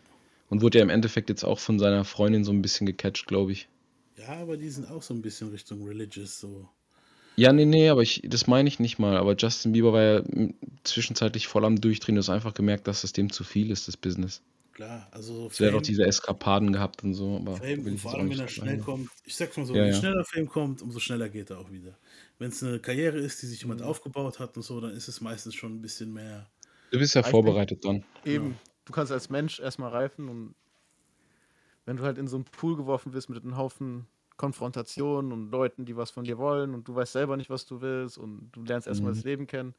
[0.50, 3.54] Und wurde ja im Endeffekt jetzt auch von seiner Freundin so ein bisschen gecatcht, glaube
[3.54, 3.70] ich.
[4.18, 6.68] Ja, aber die sind auch so ein bisschen Richtung religious, so.
[7.38, 9.16] Ja, nee, nee, aber ich, das meine ich nicht mal.
[9.16, 10.24] Aber Justin Bieber war ja
[10.84, 12.16] zwischenzeitlich voll am Durchdrehen.
[12.16, 14.42] Du hast einfach gemerkt, dass das dem zu viel ist, das Business.
[14.74, 18.16] Klar, also doch Fame- diese Eskapaden gehabt und so, aber Fame, will und ich vor
[18.16, 18.82] allem, wenn er so schnell rein.
[18.82, 19.96] kommt, ich sag's mal so, Ja, je ja.
[20.00, 21.96] schneller Fame kommt, umso schneller geht er auch wieder.
[22.40, 23.86] Wenn es eine Karriere ist, die sich jemand Mhm.
[23.88, 26.50] aufgebaut hat und so, dann ist es meistens schon ein bisschen mehr.
[26.92, 28.04] Du bist ja denk- vorbereitet dann.
[28.26, 30.56] Eben, du kannst als Mensch erstmal reifen und
[31.86, 34.08] wenn du halt in so einen Pool geworfen wirst mit einem Haufen
[34.38, 37.82] Konfrontationen und Leuten, die was von dir wollen und du weißt selber nicht, was du
[37.82, 39.16] willst und du lernst erstmal Mhm.
[39.18, 39.76] das Leben kennen,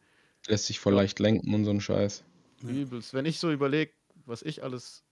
[0.47, 2.23] Lässt sich voll leicht lenken und so ein Scheiß.
[2.63, 3.15] Übelst.
[3.15, 3.93] Wenn ich so überlege,
[4.27, 5.05] was ich alles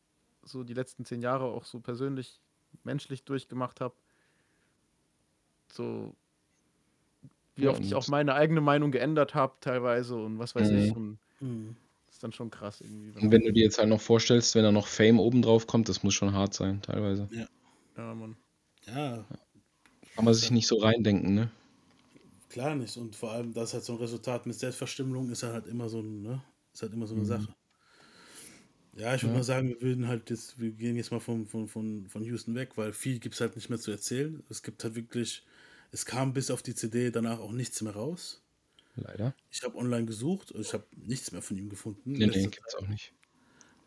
[0.42, 2.40] so die letzten zehn Jahre auch so persönlich,
[2.84, 3.94] menschlich durchgemacht habe,
[5.72, 6.14] so
[7.54, 10.70] wie Ja, oft ich und- auch meine eigene Meinung geändert habe teilweise und was weiß
[10.70, 10.76] Mhm.
[10.78, 11.76] ich und Hm.
[12.06, 13.12] das ist dann schon krass irgendwie.
[13.20, 15.88] Und wenn du dir jetzt halt noch vorstellst, wenn da noch Fame oben drauf kommt,
[15.88, 17.28] das muss schon hart sein, teilweise.
[17.96, 18.36] ja, Mann.
[18.86, 19.24] Ja,
[20.14, 21.50] Kann man sich nicht so reindenken, ne?
[22.48, 22.96] klar nicht.
[22.96, 26.22] Und vor allem, das halt so ein Resultat mit Selbstverstümmelung ist halt immer so ein,
[26.22, 26.42] ne?
[26.72, 27.26] Ist halt immer so eine Mhm.
[27.26, 27.54] Sache.
[28.94, 29.38] Ja, ich würde Ja.
[29.38, 32.54] mal sagen, wir würden halt jetzt, wir gehen jetzt mal von, von, von, von Houston
[32.54, 34.42] weg, weil viel gibt es halt nicht mehr zu erzählen.
[34.50, 35.44] Es gibt halt wirklich,
[35.92, 38.42] es kam bis auf die CD danach auch nichts mehr raus.
[38.96, 39.34] Leider.
[39.50, 42.12] Ich habe online gesucht und ich habe nichts mehr von ihm gefunden.
[42.12, 43.12] Nee, nee, gibt's auch nicht.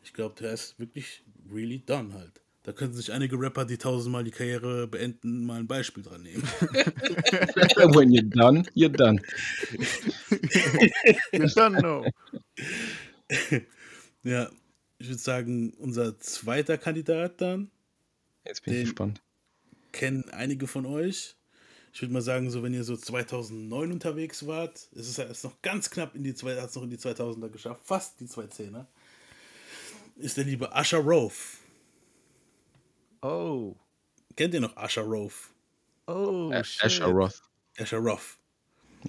[0.03, 2.41] Ich glaube, der ist wirklich really done halt.
[2.63, 6.41] Da könnten sich einige Rapper, die tausendmal die Karriere beenden, mal ein Beispiel dran nehmen.
[7.93, 9.21] When you're done, you're done.
[11.31, 12.05] You don't know.
[14.23, 14.49] ja,
[15.05, 17.69] ich würde sagen, unser zweiter Kandidat dann,
[18.45, 19.21] Jetzt bin ich gespannt.
[19.91, 21.35] kennen einige von euch.
[21.93, 25.43] Ich würde mal sagen, so wenn ihr so 2009 unterwegs wart, ist es ja erst
[25.45, 28.25] noch ganz knapp in die zwei, hat es noch in die 2000er geschafft, fast die
[28.25, 28.85] 2010er,
[30.17, 31.33] ist der liebe Usher Rove.
[33.21, 33.75] Oh.
[34.35, 35.33] Kennt ihr noch Usher Rove?
[36.07, 36.51] Oh.
[36.53, 37.41] Asher Roth.
[37.79, 38.21] Usher Rove.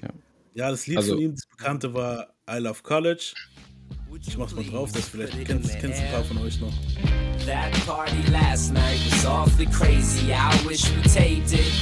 [0.01, 0.09] Ja.
[0.55, 3.35] Ja, das Lied Also- von ihm, das bekannte war I Love College.
[4.25, 6.73] Ich mach's mal drauf, das vielleicht kennt kennt's ein paar von euch noch.
[7.45, 10.33] That party last night was awfully crazy.
[10.33, 11.73] I wish we taped it.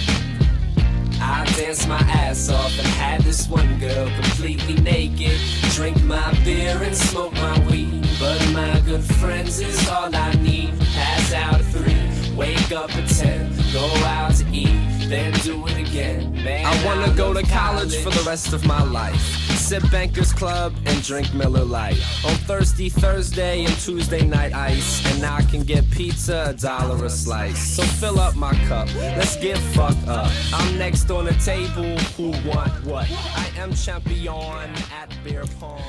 [1.21, 5.39] I danced my ass off and had this one girl completely naked.
[5.75, 8.07] Drink my beer and smoke my weed.
[8.19, 10.79] But my good friends is all I need.
[10.95, 15.79] Pass out at three, wake up at ten, go out to eat, then do it
[15.79, 16.35] again.
[16.35, 19.44] Man, I wanna go to college for the rest of my life.
[19.65, 21.99] Sip Bankers Club and drink Miller Lite.
[22.27, 25.03] On Thirsty Thursday and Tuesday night ice.
[25.11, 27.75] And I can get pizza, a dollar a slice.
[27.75, 30.31] So fill up my cup, let's get fucked up.
[30.53, 33.11] I'm next on the table, who want what?
[33.11, 35.81] I am champion at beer pong.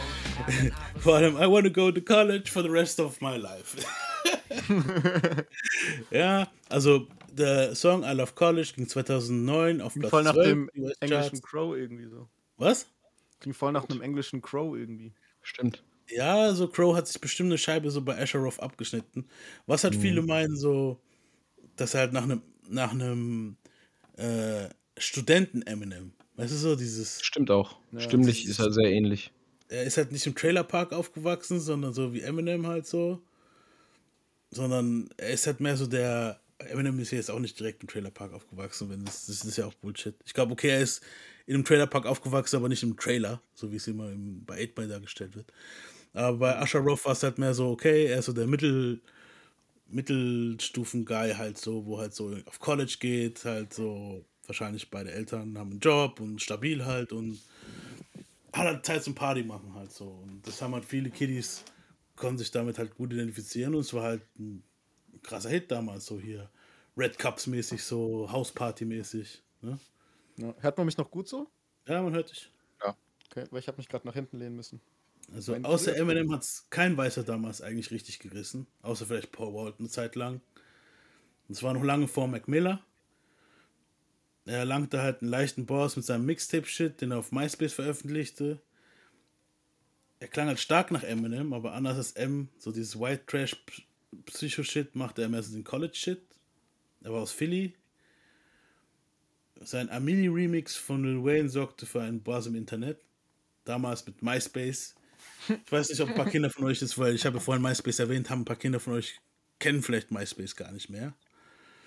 [0.96, 3.76] Vor allem, um, I want to go to college for the rest of my life.
[6.12, 10.70] ja, also der Song I Love College ging 2009 auf Platz Voll nach 12 dem
[10.78, 11.42] US englischen Charts.
[11.42, 12.30] Crow irgendwie so.
[12.58, 12.86] Was?
[13.40, 15.14] Klingt voll nach einem englischen Crow irgendwie.
[15.42, 15.84] Stimmt.
[16.10, 19.28] Ja, so Crow hat sich bestimmt eine Scheibe so bei Asheroth abgeschnitten.
[19.66, 21.00] Was halt viele meinen so,
[21.76, 23.58] dass er halt nach einem nach einem
[24.18, 27.78] äh, Studenten Eminem, weißt du so dieses Stimmt auch.
[27.92, 29.32] Ja, Stimmlich ist halt sehr ähnlich.
[29.68, 33.22] er ist halt nicht im Trailerpark aufgewachsen, sondern so wie Eminem halt so.
[34.52, 36.40] Sondern er ist halt mehr so der.
[36.60, 39.66] Eminem ist ja jetzt auch nicht direkt im Trailerpark aufgewachsen, wenn das, das ist ja
[39.66, 40.16] auch Bullshit.
[40.26, 41.04] Ich glaube, okay, er ist
[41.48, 44.90] in einem Trailerpark aufgewachsen, aber nicht im Trailer, so wie es immer im, bei 8
[44.90, 45.52] dargestellt wird.
[46.14, 49.02] Aber bei Usher Roth war es halt mehr so, okay, er ist so der Mittel,
[49.90, 55.72] Mittelstufen-Guy halt so, wo halt so auf College geht, halt so, wahrscheinlich beide Eltern haben
[55.72, 57.40] einen Job und stabil halt und
[58.54, 60.06] hat halt Zeit zum Party machen halt so.
[60.06, 61.64] Und das haben halt viele Kiddies,
[62.16, 64.64] konnten sich damit halt gut identifizieren und es war halt ein
[65.22, 66.50] krasser Hit damals, so hier
[66.98, 69.42] Red Cups mäßig, so Hausparty mäßig.
[69.62, 69.78] Ne?
[70.38, 70.54] Ja.
[70.60, 71.50] Hört man mich noch gut so?
[71.88, 72.50] Ja, man hört dich.
[73.36, 74.82] Okay, weil ich habe mich gerade nach hinten lehnen müssen.
[75.34, 79.54] Also Mein außer Eminem hat es kein Weißer damals eigentlich richtig gerissen, außer vielleicht Paul
[79.54, 80.42] Walton eine Zeit lang.
[81.48, 82.84] Und es war noch lange vor Mac Miller.
[84.46, 88.62] Er erlangte halt einen leichten Boss mit seinem Mixtape-Shit, den er auf MySpace veröffentlichte.
[90.20, 93.56] Er klang halt stark nach Eminem, aber anders als M, so dieses White Trash
[94.28, 96.22] Psycho-Shit, machte er mehr so den College-Shit.
[97.02, 97.76] Er war aus Philly.
[99.66, 103.00] Sein Amini-Remix von Lil Wayne sorgte für einen Buzz im Internet.
[103.64, 104.96] Damals mit MySpace.
[105.66, 107.62] Ich weiß nicht, ob ein paar Kinder von euch das, weil ich habe ja vorhin
[107.64, 109.20] MySpace erwähnt, haben ein paar Kinder von euch
[109.60, 111.14] kennen vielleicht MySpace gar nicht mehr.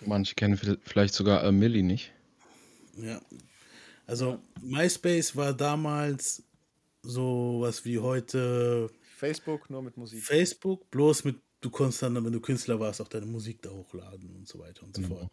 [0.01, 2.13] Manche kennen vi- vielleicht sogar äh, Millie nicht.
[2.97, 3.21] Ja.
[4.07, 6.43] Also MySpace war damals
[7.03, 10.23] so was wie heute Facebook nur mit Musik.
[10.23, 14.35] Facebook, bloß mit, du konntest dann, wenn du Künstler warst, auch deine Musik da hochladen
[14.37, 15.17] und so weiter und so Genau.
[15.17, 15.31] fort.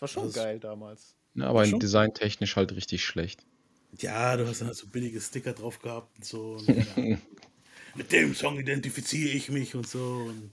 [0.00, 1.14] Das war schon Das- geil damals.
[1.34, 1.78] Ja, aber Schon?
[1.78, 3.44] designtechnisch halt richtig schlecht.
[3.98, 6.52] Ja, du hast dann halt so billige Sticker drauf gehabt und so.
[6.54, 7.18] Und, ja.
[7.94, 10.24] Mit dem Song identifiziere ich mich und so.
[10.28, 10.50] Und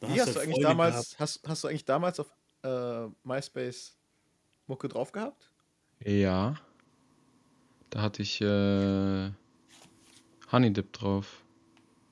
[0.00, 2.26] dann Wie hast halt du eigentlich Freude damals, hast, hast du eigentlich damals auf
[2.64, 3.96] äh, MySpace
[4.66, 5.50] Mucke drauf gehabt?
[6.04, 6.54] Ja.
[7.90, 9.30] Da hatte ich äh,
[10.50, 11.42] Honeydip drauf.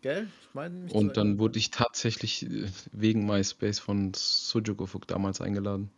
[0.02, 0.28] Gell?
[0.42, 5.90] Ich meine Und dann wurde ich tatsächlich äh, wegen MySpace von Sujuk Ufuk damals eingeladen.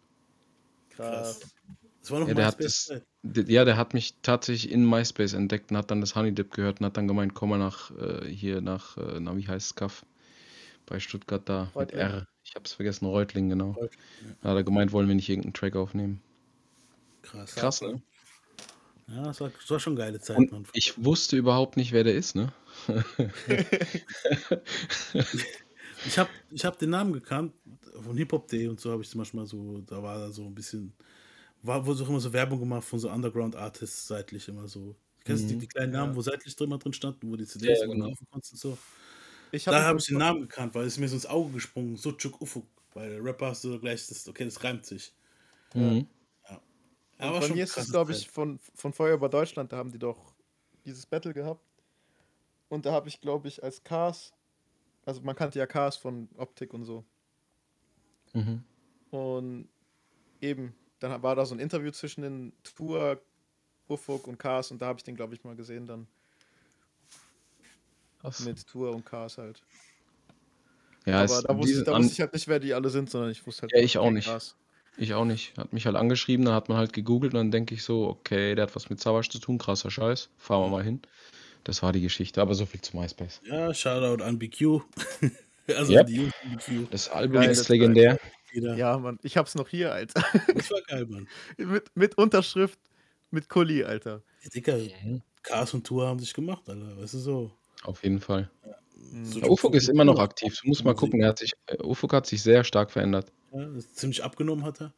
[0.97, 1.41] Krass.
[2.01, 5.35] Das war noch Ja, der hat MySpace das, ja, der hat mich tatsächlich in MySpace
[5.35, 8.27] entdeckt und hat dann das Honeydip gehört und hat dann gemeint, komm mal nach äh,
[8.29, 10.05] hier nach, äh, na wie heißt es, Kaff?
[10.87, 12.01] Bei Stuttgart da mit Reutling.
[12.01, 12.27] R.
[12.43, 13.71] Ich hab's vergessen, Reutling, genau.
[13.71, 14.01] Reutling,
[14.43, 16.21] Da hat er gemeint, wollen wir nicht irgendeinen Track aufnehmen.
[17.23, 17.55] Krass.
[17.55, 18.03] Krass, ne?
[19.07, 22.15] Ja, das war, das war schon geile Zeit, Und ich wusste überhaupt nicht, wer der
[22.15, 22.53] ist, ne?
[26.05, 27.55] Ich habe ich hab den Namen gekannt
[28.03, 30.31] von Hip Hop Day und so habe ich zum Beispiel mal so, da war da
[30.33, 30.97] so ein bisschen,
[31.63, 34.97] war, wurde auch immer so Werbung gemacht von so Underground Artists seitlich immer so.
[35.25, 37.75] Kennst du die, die kleinen Namen, wo seitlich drin, drin standen, wo die CDs Ja,
[37.79, 38.13] ja, genau.
[38.13, 38.79] laufen konntest und so?
[39.53, 41.97] Ich Da ihn habe ich den Namen gekannt, weil es mir so ins Auge gesprungen,
[41.97, 42.67] so Chuk Ufuk.
[42.95, 45.15] Weil der Rapper hast du gleich das, okay, das reimt sich.
[45.75, 46.07] Mhm.
[47.19, 49.99] Aber Bei mir ist es, glaube ich, von, von Feuer über Deutschland, da haben die
[49.99, 50.35] doch
[50.85, 51.65] dieses Battle gehabt.
[52.69, 54.35] Und da habe ich, glaube ich, als Cars,
[55.05, 57.05] also man kannte ja Cars von Optik und so.
[58.33, 58.65] Mhm.
[59.11, 59.69] Und
[60.41, 63.21] eben, dann war da so ein Interview zwischen den Tour,
[63.89, 66.07] Ufuk und Cars und da habe ich den, glaube ich, mal gesehen dann
[68.21, 68.41] Krass.
[68.41, 69.63] mit Tour und Cars halt.
[71.05, 73.45] Ja, Aber da, wusste, da wusste ich halt nicht, wer die alle sind, sondern ich
[73.47, 74.27] wusste halt Ja, ich auch nicht.
[74.27, 74.57] Cars.
[74.97, 75.59] ich auch nicht.
[75.59, 78.55] Hat mich halt angeschrieben, dann hat man halt gegoogelt und dann denke ich so, okay,
[78.55, 80.31] der hat was mit Savage zu tun, krasser Scheiß.
[80.39, 81.03] Fahren wir mal hin.
[81.65, 83.41] Das war die Geschichte, aber so viel zu MySpace.
[83.45, 84.81] Ja, Shoutout an BQ.
[85.77, 86.07] also Yep.
[86.07, 86.91] die BQ.
[86.91, 88.19] Das Album Geile ist legendär.
[88.53, 88.77] Jeder.
[88.77, 90.23] Ja, Mann, ich hab's noch hier, Alter.
[90.55, 91.29] Das war geil, Mann.
[91.57, 92.79] mit, mit Unterschrift,
[93.31, 94.23] mit Kuli, Alter.
[94.43, 94.79] Ja, Dicker,
[95.43, 96.99] Cars und Tour haben sich gemacht, Alter.
[97.01, 97.51] Weißt du so.
[97.85, 98.51] Auf jeden Fall.
[99.23, 100.59] so Ja, Ufuk ist immer noch aktiv.
[100.63, 103.33] Du musst mal gucken, er hat sich, äh, Ufuk hat sich sehr stark verändert.
[103.53, 104.93] Ja, das ziemlich abgenommen hat er.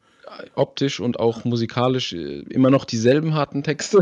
[0.55, 3.99] Optisch und auch musikalisch äh, immer noch dieselben harten Texte,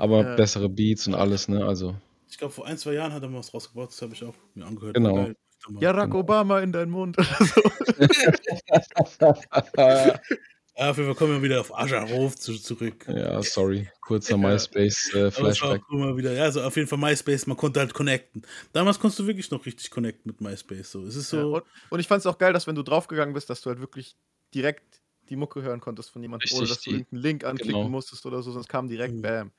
[0.00, 0.36] aber Ja.
[0.36, 1.64] bessere Beats und alles, ne?
[1.64, 1.94] Also,
[2.28, 3.90] Ich glaube, vor ein, zwei Jahren hat er mal was rausgebracht.
[3.90, 4.94] Das habe ich auch mir angehört.
[4.94, 5.14] Genau.
[5.16, 5.36] Mal.
[5.78, 7.18] Barack Obama in deinen Mund.
[7.18, 7.26] oder
[9.18, 9.34] so.
[10.80, 13.04] Ja, auf jeden Fall kommen wir wieder auf Ajarov zu, zurück.
[13.06, 13.86] ja, sorry.
[14.00, 18.42] Kurzer MySpace äh, es wieder, ja, also auf jeden Fall MySpace, man konnte halt connecten.
[18.72, 20.92] Damals konntest du wirklich noch richtig connecten mit MySpace.
[20.92, 21.04] So.
[21.04, 23.50] Es ist Ja, so, und, und ich fand's auch geil, dass wenn du draufgegangen bist,
[23.50, 24.16] dass du halt wirklich
[24.54, 27.88] direkt die Mucke hören konntest von jemandem, ohne dass du irgendeinen Link anklicken genau.
[27.90, 29.22] musstest oder so, sonst kam direkt Mhm.
[29.22, 29.50] Bam.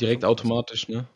[0.00, 1.06] Direkt automatisch, ne?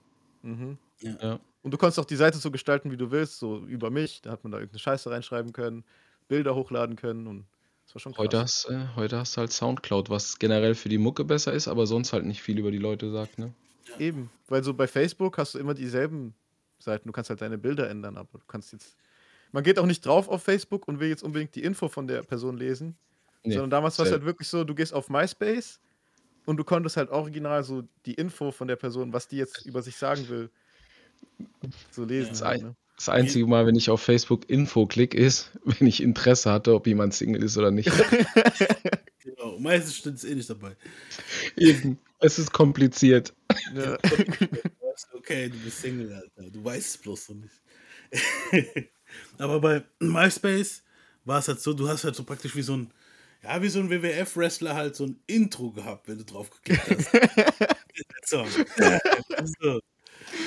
[0.43, 0.79] Mhm.
[1.01, 1.41] Ja.
[1.63, 4.21] Und du konntest auch die Seite so gestalten, wie du willst, so über mich.
[4.23, 5.85] Da hat man da irgendeine Scheiße reinschreiben können,
[6.29, 7.47] Bilder hochladen können und
[7.87, 8.25] das war schon krass.
[8.25, 11.69] Heute hast, äh, heute hast du halt Soundcloud, was generell für die Mucke besser ist,
[11.69, 13.53] aber sonst halt nicht viel über die Leute sagt, ne?
[13.99, 16.35] Eben, weil so bei Facebook hast du immer dieselben
[16.79, 17.09] Seiten.
[17.09, 18.97] Du kannst halt deine Bilder ändern, aber du kannst jetzt.
[19.53, 22.23] Man geht auch nicht drauf auf Facebook und will jetzt unbedingt die Info von der
[22.23, 22.97] Person lesen,
[23.45, 25.79] Nee, sondern damals war es halt wirklich so, du gehst auf MySpace
[26.47, 29.83] und du konntest halt original so die Info von der Person, was die jetzt über
[29.83, 30.51] sich sagen will,
[31.91, 32.31] so lesen.
[32.31, 32.77] Das halt, ein- ne?
[32.97, 36.87] Das einzige Mal, wenn ich auf Facebook Info klick, ist, wenn ich Interesse hatte, ob
[36.87, 37.91] jemand Single ist oder nicht.
[39.19, 39.59] genau.
[39.59, 40.77] meistens steht es eh nicht dabei.
[41.57, 41.99] Eben.
[42.21, 43.35] Es ist kompliziert.
[43.75, 43.99] Ja.
[45.13, 46.51] Okay, du bist Single, Alter.
[46.51, 47.63] Du weißt es bloß noch nicht.
[49.39, 50.83] Aber bei MySpace
[51.25, 52.91] war es halt so, du hast halt so praktisch wie so ein,
[53.45, 57.11] ja, wie so ein WWF-Wrestler halt so ein Intro gehabt, wenn du drauf geklickt hast.
[58.25, 58.45] so.
[59.61, 59.81] so.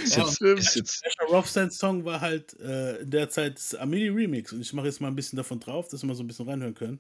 [0.04, 3.76] Ist Ja, jetzt, ist jetzt, Sasha Rothsteins Song war halt äh, in der Zeit das
[3.76, 6.24] Ameli Remix und ich mache jetzt mal ein bisschen davon drauf, dass wir mal so
[6.24, 7.00] ein bisschen reinhören können.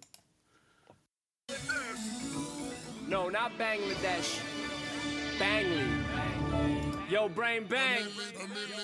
[3.09, 4.41] No, not Bangladesh.
[5.39, 6.16] Bangly.
[7.09, 8.03] Yo, Brain Bang.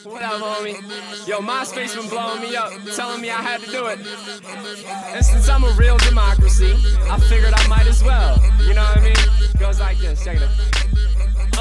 [0.03, 1.27] What up, homie?
[1.27, 3.99] Yo, MySpace been blowing me up, telling me I had to do it.
[5.13, 6.73] And since I'm a real democracy,
[7.09, 8.41] I figured I might as well.
[8.61, 9.59] You know what I mean?
[9.59, 10.23] Goes like this.
[10.23, 10.82] Check it out.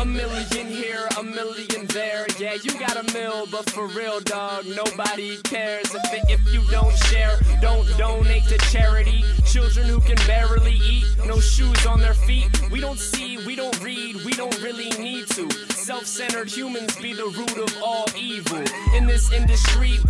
[0.02, 2.26] A million here, a million there.
[2.36, 6.60] Yeah, you got a mill, but for real, dog, nobody cares if it, if you
[6.72, 7.38] don't share.
[7.60, 9.22] Don't donate to charity.
[9.46, 12.50] Children who can barely eat, no shoes on their feet.
[12.72, 15.48] We don't see, we don't read, we don't really need to.
[15.72, 18.64] Self-centered humans be the root of all evil.
[18.96, 20.00] In this industry,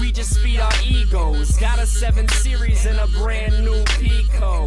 [0.00, 1.56] we just feed our egos.
[1.56, 4.66] Got a seven series and a brand new Pico.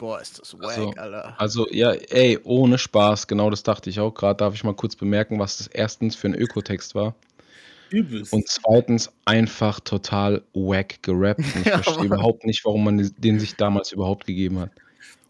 [0.00, 1.34] Boah, ist das wack, Also- Alter.
[1.38, 4.38] also, ja, ey, ohne Spaß, genau das dachte ich auch gerade.
[4.38, 7.14] Darf ich mal kurz bemerken, was das erstens für ein Ökotext war?
[7.90, 8.32] Übelst.
[8.32, 11.40] Und zweitens einfach total wack gerappt.
[11.40, 12.06] Und ich Ja, verstehe Mann.
[12.06, 14.70] überhaupt nicht, warum man den sich damals überhaupt gegeben hat.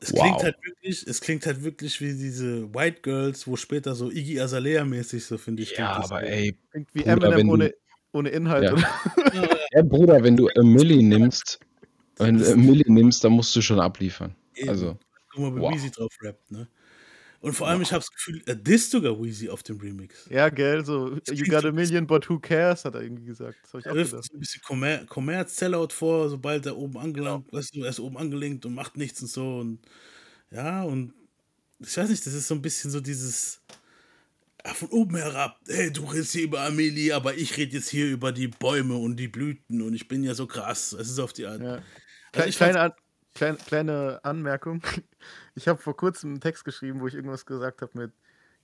[0.02, 0.20] Es Wow.
[0.22, 4.40] klingt halt wirklich, es klingt halt wirklich wie diese White Girls, wo später so Iggy
[4.40, 5.76] Azalea mäßig so finde ich.
[5.76, 7.74] Ja, klingt aber ey, Irgendwie Bruder, wenn Eminem du- ohne,
[8.12, 8.64] ohne Inhalt.
[8.64, 9.48] Ja.
[9.72, 11.58] ja, Bruder, wenn du a Milli nimmst,
[12.16, 14.34] wenn du a Milli nimmst, dann musst du schon abliefern.
[14.60, 14.68] Eben.
[14.68, 14.98] Also,
[15.32, 15.74] Guck mal, wie wow.
[15.74, 16.68] Weezy drauf rappt, ne?
[17.40, 20.26] Und vor allem, ich habe das Gefühl, er disst sogar Weezy auf dem Remix.
[20.28, 23.56] Ja, gell, so, you got a million, but who cares, hat er irgendwie gesagt.
[23.62, 26.98] Das habe ich Er wirft so ein bisschen Kommer Kommerz, Sellout vor, sobald er oben
[26.98, 29.58] angelangt, weißt du, er ist oben angelenkt und macht nichts und so.
[29.58, 29.78] Und
[30.50, 31.14] ja, und
[31.78, 33.62] ich weiß nicht, das ist so ein bisschen so dieses
[34.74, 38.32] von oben herab, hey, du redest hier über Amelie, aber ich rede jetzt hier über
[38.32, 40.92] die Bäume und die Blüten und ich bin ja so krass.
[40.92, 41.62] Es ist auf die Art.
[41.62, 41.82] Ja.
[42.34, 42.92] Also kleine, An
[43.34, 44.82] kleine, kleine Anmerkung.
[45.54, 48.12] Ich habe vor kurzem einen Text geschrieben, wo ich irgendwas gesagt habe mit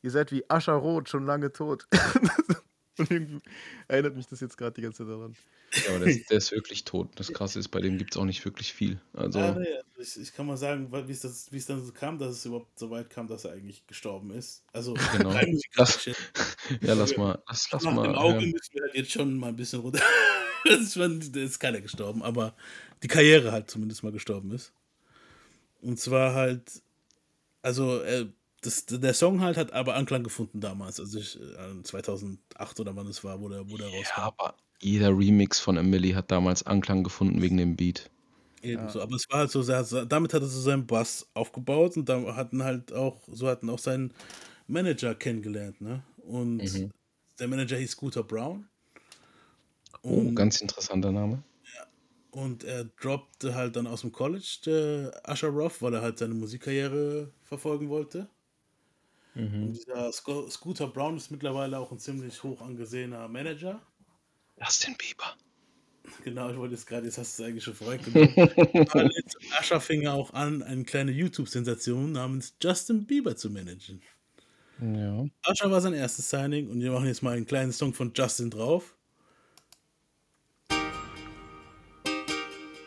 [0.03, 1.87] Ihr seid wie Ascher Roth, schon lange tot.
[2.99, 3.41] Und irgendwie
[3.89, 5.37] erinnert mich das jetzt gerade die ganze Zeit daran.
[5.75, 7.11] ja, aber der, ist- der ist wirklich tot.
[7.17, 9.01] Das Krasse ist, bei dem gibt es auch nicht wirklich viel.
[9.13, 9.67] Also, Ah, nee,
[9.99, 12.33] also ich, ich kann mal sagen, wie es das- wie es dann so kam, dass
[12.37, 14.63] es überhaupt so weit kam, dass er eigentlich gestorben ist.
[14.73, 15.33] Also Genau.
[15.33, 16.07] jetzt.
[16.81, 18.05] ja, lass mal, lass, lass Nach mal.
[18.05, 18.51] dem Auge hören.
[18.51, 20.01] müssen wir halt jetzt schon mal ein bisschen runter.
[20.65, 22.55] das ist, schon, da ist keiner gestorben, aber
[23.03, 24.73] die Karriere halt zumindest mal gestorben ist.
[25.83, 26.83] Und zwar halt,
[27.63, 28.27] also äh,
[28.67, 33.07] das, der Song halt hat aber Anklang gefunden damals, also ich, äh, 2008 oder wann
[33.07, 34.27] es war, wo der, wo der Ja, rauskam.
[34.27, 38.11] aber jeder Remix von Emily hat damals Anklang gefunden wegen dem Beat.
[38.63, 39.01] Ebenso.
[39.03, 39.63] Aber es war halt so,
[40.05, 43.79] damit hat er so seinen Bass aufgebaut und da hatten halt auch, so hatten auch
[43.79, 44.15] seinen
[44.67, 46.05] Manager kennengelernt, ne?
[46.19, 46.91] Und Mhm.
[47.39, 48.69] der Manager hieß Scooter Brown.
[50.09, 51.45] Oh, Und, ganz interessanter Name.
[52.31, 56.35] und er droppte halt dann aus dem College der Usher Roth, weil er halt seine
[56.35, 58.29] Musikkarriere verfolgen wollte.
[59.37, 63.83] Und dieser Sco Scooter Brown ist mittlerweile auch ein ziemlich hoch angesehener Manager.
[64.59, 65.37] Justin Bieber.
[66.25, 68.35] Genau, ich wollte jetzt gerade, jetzt hast du es eigentlich schon vorweggenommen.
[69.61, 74.01] Usher fing er auch an, eine kleine YouTube-Sensation namens Justin Bieber zu managen.
[74.81, 75.27] Ja.
[75.51, 78.51] Usher war sein erstes Signing und wir machen jetzt mal einen kleinen Song von Justin
[78.51, 78.95] drauf.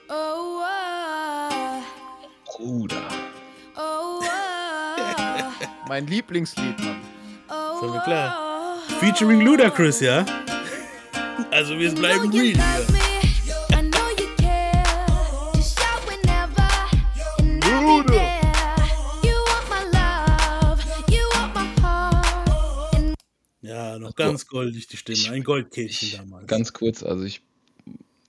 [0.09, 1.83] Oh, oh,
[2.45, 3.18] Bruder.
[5.89, 7.01] Mein Lieblingslied, Mann.
[7.49, 8.77] oh, Ist mir klar.
[8.99, 10.23] Featuring Ludacris, ja?
[11.51, 12.63] Also wir bleiben real hier.
[13.71, 13.95] and
[23.61, 25.33] Ja, noch ganz goldig die Stimme.
[25.33, 26.45] Ein Goldkehlchen damals.
[26.45, 27.41] Ganz kurz, also ich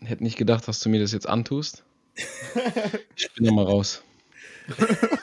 [0.00, 1.84] hätte nicht gedacht, dass du mir das jetzt antust.
[3.16, 4.02] Ich bin nochmal raus.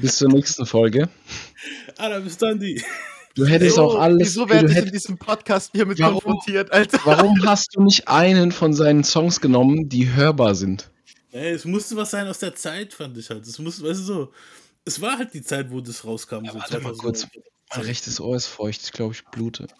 [0.00, 1.08] Bis zur nächsten Folge.
[1.98, 2.82] ah, da bist dann die.
[3.34, 4.28] Du hättest Oh, auch alles.
[4.28, 6.20] Wieso du werde ich in diesem Podcast hiermit Warum?
[6.20, 6.98] konfrontiert, Alter?
[7.04, 10.90] warum hast du nicht einen von seinen Songs genommen, die hörbar sind?
[11.32, 13.46] Ey, es musste was sein aus der Zeit, fand ich halt.
[13.46, 14.32] Es musste, weißt du so,
[14.84, 16.44] es war halt die Zeit, wo das rauskam.
[16.44, 16.98] so warte mal 2009.
[16.98, 17.26] kurz.
[17.74, 19.66] Mein rechtes Ohr ist feucht, ich glaube, ich blute.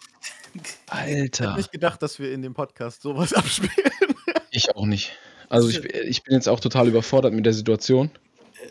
[0.55, 1.45] Ich Alter.
[1.49, 3.71] hätte nicht gedacht, dass wir in dem Podcast sowas abspielen.
[4.51, 5.13] Ich auch nicht.
[5.49, 8.11] Also ich, ich bin jetzt auch total überfordert mit der Situation.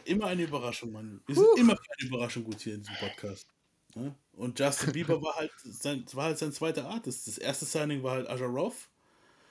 [0.04, 1.20] Immer eine Überraschung, Mann.
[1.26, 3.46] Wir sind immer für eine Überraschung gut hier in diesem Podcast.
[3.94, 4.14] Ne?
[4.32, 7.26] Und Justin Bieber war halt sein, war halt sein zweiter Artist.
[7.26, 8.88] Das erste Signing war halt Usher Roth.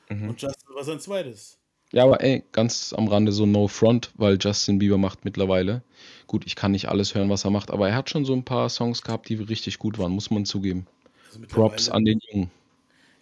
[0.09, 1.57] Und Justin war sein zweites.
[1.93, 5.83] Ja, aber ey, ganz am Rande so No Front, weil Justin Bieber macht mittlerweile.
[6.27, 8.45] Gut, ich kann nicht alles hören, was er macht, aber er hat schon so ein
[8.45, 10.87] paar Songs gehabt, die richtig gut waren, muss man zugeben.
[11.27, 12.51] Also Props an den Jungen.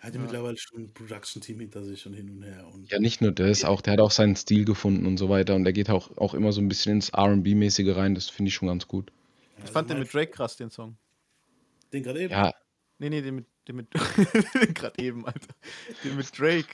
[0.02, 2.66] Er hatte mittlerweile schon ein Production-Team hinter sich und hin und her.
[2.74, 5.56] Und Ja, nicht nur das, auch der hat auch seinen Stil gefunden und so weiter
[5.56, 8.56] und der geht auch, auch immer so ein bisschen ins RB-mäßige rein, das finde ich
[8.56, 9.12] schon ganz gut.
[9.64, 10.98] Ich fand den mein- mit Drake krass, den Song.
[11.92, 12.32] Den gerade eben.
[12.32, 12.54] Ja,
[13.02, 13.92] Nee, nee, den mit, den mit,
[14.76, 15.48] gerade eben, Alter.
[16.04, 16.68] Den mit Drake.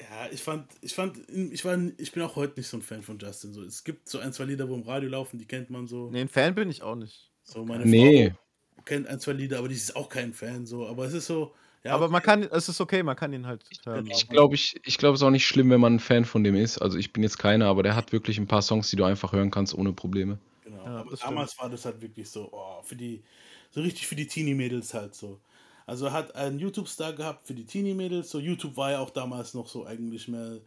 [0.00, 3.02] Ja, ich fand, ich fand, ich war, ich bin auch heute nicht so ein Fan
[3.02, 3.52] von Justin.
[3.52, 6.10] So, es gibt so ein, zwei Lieder, wo im Radio laufen, die kennt man so.
[6.10, 7.30] Nee, ein Fan bin ich auch nicht.
[7.42, 8.30] So meine Nee.
[8.30, 8.38] Frau
[8.84, 10.66] kennt ein, zwei Lieder, aber die ist auch kein Fan.
[10.66, 11.54] So, aber es ist so.
[11.84, 14.08] Ja, Aber man kann, es ist okay, man kann ihn halt hören.
[14.10, 16.42] Ich glaube, ich, ich glaube, es ist auch nicht schlimm, wenn man ein Fan von
[16.42, 16.78] dem ist.
[16.78, 19.32] Also ich bin jetzt keiner, aber der hat wirklich ein paar Songs, die du einfach
[19.32, 20.38] hören kannst ohne Probleme.
[20.64, 20.84] Genau.
[20.84, 23.22] Ja, aber das damals war das halt wirklich so, oh, für die,
[23.70, 25.40] so richtig für die Teenie-Mädels halt so.
[25.86, 28.28] Also er hat einen YouTube-Star gehabt für die Teenie-Mädels.
[28.28, 30.58] So, YouTube war ja auch damals noch so eigentlich mehr.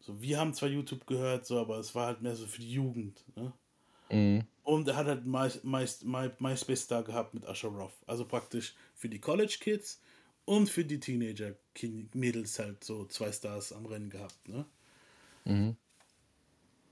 [0.00, 2.72] So, wir haben zwar YouTube gehört, so, aber es war halt mehr so für die
[2.72, 3.24] Jugend.
[3.36, 3.52] Ne?
[4.10, 4.44] Mhm.
[4.62, 7.92] Und er hat halt My, My, My, MySpace Star gehabt mit Usher Roth.
[8.06, 10.00] Also praktisch für die College Kids
[10.44, 11.54] und für die Teenager
[12.14, 14.48] Mädels halt so zwei Stars am Rennen gehabt.
[14.48, 14.64] Ne?
[15.44, 15.76] Mhm.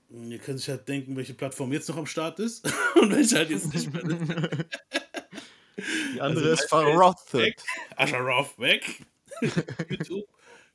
[0.09, 2.65] Ihr könnt sich halt denken, welche Plattform jetzt noch am Start ist
[2.95, 4.19] und welche halt jetzt nicht mehr ist.
[6.13, 7.33] Die andere Also ist verrottet.
[7.33, 7.61] Weg.
[7.95, 9.05] Asherov weg.
[9.89, 10.27] YouTube.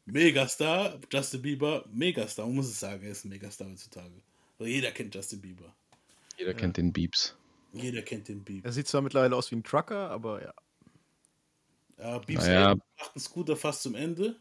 [0.06, 0.98] Megastar.
[1.12, 2.46] Justin Bieber, Megastar.
[2.46, 4.22] Man muss es sagen, er ist ein Megastar heutzutage.
[4.58, 5.74] Also jeder kennt Justin Bieber.
[6.38, 7.36] Jeder kennt den Beeps.
[7.72, 8.64] Jeder kennt den Beep.
[8.64, 10.54] Er sieht zwar mittlerweile aus wie ein Trucker, aber ja.
[11.98, 12.60] Ja, Beeps Naja.
[12.70, 14.36] Eltern machten Scooter fast zum Ende.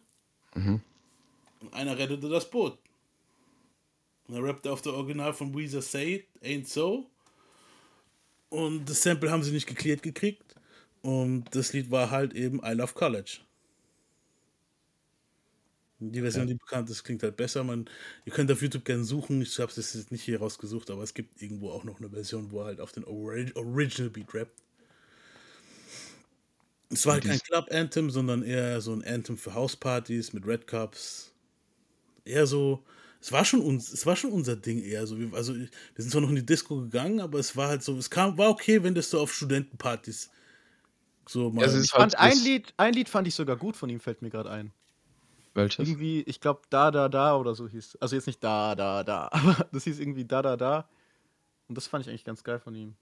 [0.54, 0.82] Mhm.
[1.60, 2.78] Und einer rettete das Boot.
[4.28, 7.10] Und er rappte auf der Original von Weezer Say It, Ain't So.
[8.50, 10.56] Und das Sample haben sie nicht geklärt gekriegt.
[11.02, 13.39] Und das Lied war halt eben I Love College.
[16.00, 17.64] Die Version, die bekannt ist, klingt halt besser.
[17.64, 17.89] Man,
[18.26, 19.41] ihr könnt auf YouTube gerne suchen.
[19.41, 22.52] Ich habe es jetzt nicht hier rausgesucht, aber es gibt irgendwo auch noch eine Version,
[22.52, 24.62] wo er halt auf den Ori Original Beat rappt.
[26.89, 31.34] Es war halt kein Club-Anthem, sondern eher so ein Anthem für Hauspartys mit Red Cups.
[32.26, 32.84] Eher so,
[33.22, 35.18] es war schon uns, es war schon unser Ding eher so.
[35.18, 37.98] Wir, also wir sind zwar noch in die Disco gegangen, aber es war halt so,
[37.98, 40.30] es kam, war okay, wenn das so auf Studentenpartys
[41.28, 41.66] so mal.
[41.66, 44.22] Ist Ich fand halt ein Lied, ein Lied fand ich sogar gut von ihm, fällt
[44.22, 44.74] mir gerade ein.
[45.56, 45.88] Welches?
[45.89, 47.97] Irgendwie, ich glaube, da, da, da oder so hieß.
[48.01, 50.88] Also jetzt nicht da, da, da, aber das hieß irgendwie da, da, da.
[51.68, 52.93] Und das fand ich eigentlich ganz geil von ihm.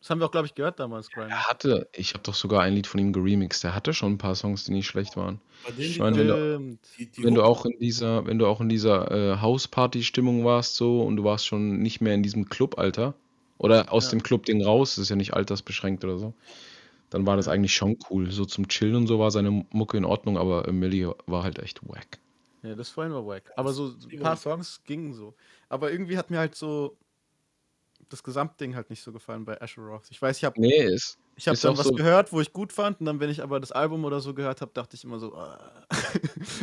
[0.00, 1.30] Das haben wir auch, glaube ich, gehört damals, Grime.
[1.30, 3.64] Er hatte, ich habe doch sogar ein Lied von ihm geremixed.
[3.64, 5.40] Er hatte schon ein paar Songs, die nicht schlecht waren.
[5.76, 6.78] ich meine, wenn du-
[7.24, 11.16] Wenn du auch in dieser, wenn du auch in dieser äh, Hausparty-Stimmung warst so und
[11.16, 13.14] du warst schon nicht mehr in diesem Club-Alter
[13.58, 14.10] oder aus Ja.
[14.10, 16.34] dem Club-Ding raus, das ist ja nicht altersbeschränkt oder so,
[17.10, 18.30] dann war das eigentlich schon cool.
[18.30, 21.58] So zum Chillen und so war seine Mucke in Ordnung, aber äh, Millie war halt
[21.58, 22.18] echt wack.
[22.62, 23.52] Ja, das vorhin war wack.
[23.56, 25.34] Aber so ein paar Songs gingen so.
[25.68, 26.96] Aber irgendwie hat mir halt so
[28.08, 30.04] das Gesamtding halt nicht so gefallen bei Asher Roth.
[30.10, 31.18] Ich weiß, ich habe Nee, ist.
[31.36, 33.00] ich hab dann was so- gehört, wo ich gut fand.
[33.00, 35.34] Und dann, wenn ich aber das Album oder so gehört habe, dachte ich immer so,
[35.34, 35.58] ah.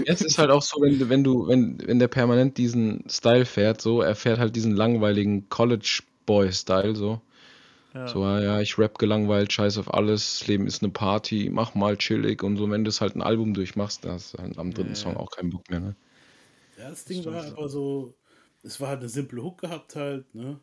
[0.05, 3.45] Es ist halt auch so, wenn du, wenn du, wenn, wenn der permanent diesen Style
[3.45, 7.21] fährt, so, er fährt halt diesen langweiligen College-Boy-Style, so.
[7.93, 8.07] Ja.
[8.07, 11.97] So, ja, ich rap gelangweilt, scheiß auf alles, das Leben ist eine Party, mach mal
[11.97, 14.73] chillig und so, wenn du es halt ein Album durchmachst, da hast du halt am
[14.73, 15.19] dritten Ja, Song ja.
[15.19, 15.95] auch keinen Bock mehr, ne?
[16.77, 18.15] Ja, das Ding war aber so,
[18.63, 20.59] es war halt eine simple Hook gehabt halt, ne?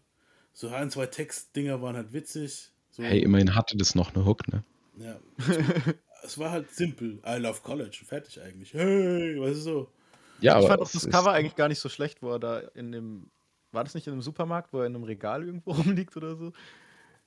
[0.52, 2.72] So ein, zwei Textdinger waren halt witzig.
[2.90, 4.64] So, Hey, immerhin hatte das noch eine Hook, ne?
[4.98, 5.18] Ja.
[6.24, 7.20] es war halt simpel.
[7.26, 8.02] I love college.
[8.06, 8.74] Fertig eigentlich.
[8.74, 9.92] Hey, weißt du so.
[10.40, 12.38] Ja, ich aber fand auch das ist- Cover eigentlich gar nicht so schlecht, wo er
[12.40, 13.30] da in dem.
[13.72, 16.52] War das nicht in einem Supermarkt, wo er in einem Regal irgendwo rumliegt oder so?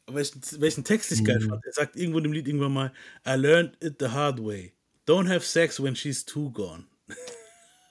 [0.08, 1.66] Welchen, welchen Text ich geil fand.
[1.66, 2.93] Er sagt irgendwo in dem Lied irgendwann mal,
[3.26, 4.74] I learned it the hard way.
[5.08, 6.86] Don't have sex when she's too gone.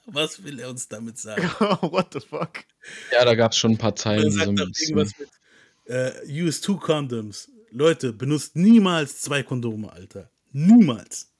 [0.05, 1.43] Was will er uns damit sagen?
[1.81, 2.65] What the fuck?
[3.11, 4.97] Ja, da gab es schon ein paar Er Zeilen, so sagt ein doch bisschen.
[4.97, 5.29] irgendwas mit
[5.85, 7.49] äh, use two condoms.
[7.71, 10.29] Leute, benutzt niemals zwei Kondome, Alter.
[10.51, 11.31] Niemals.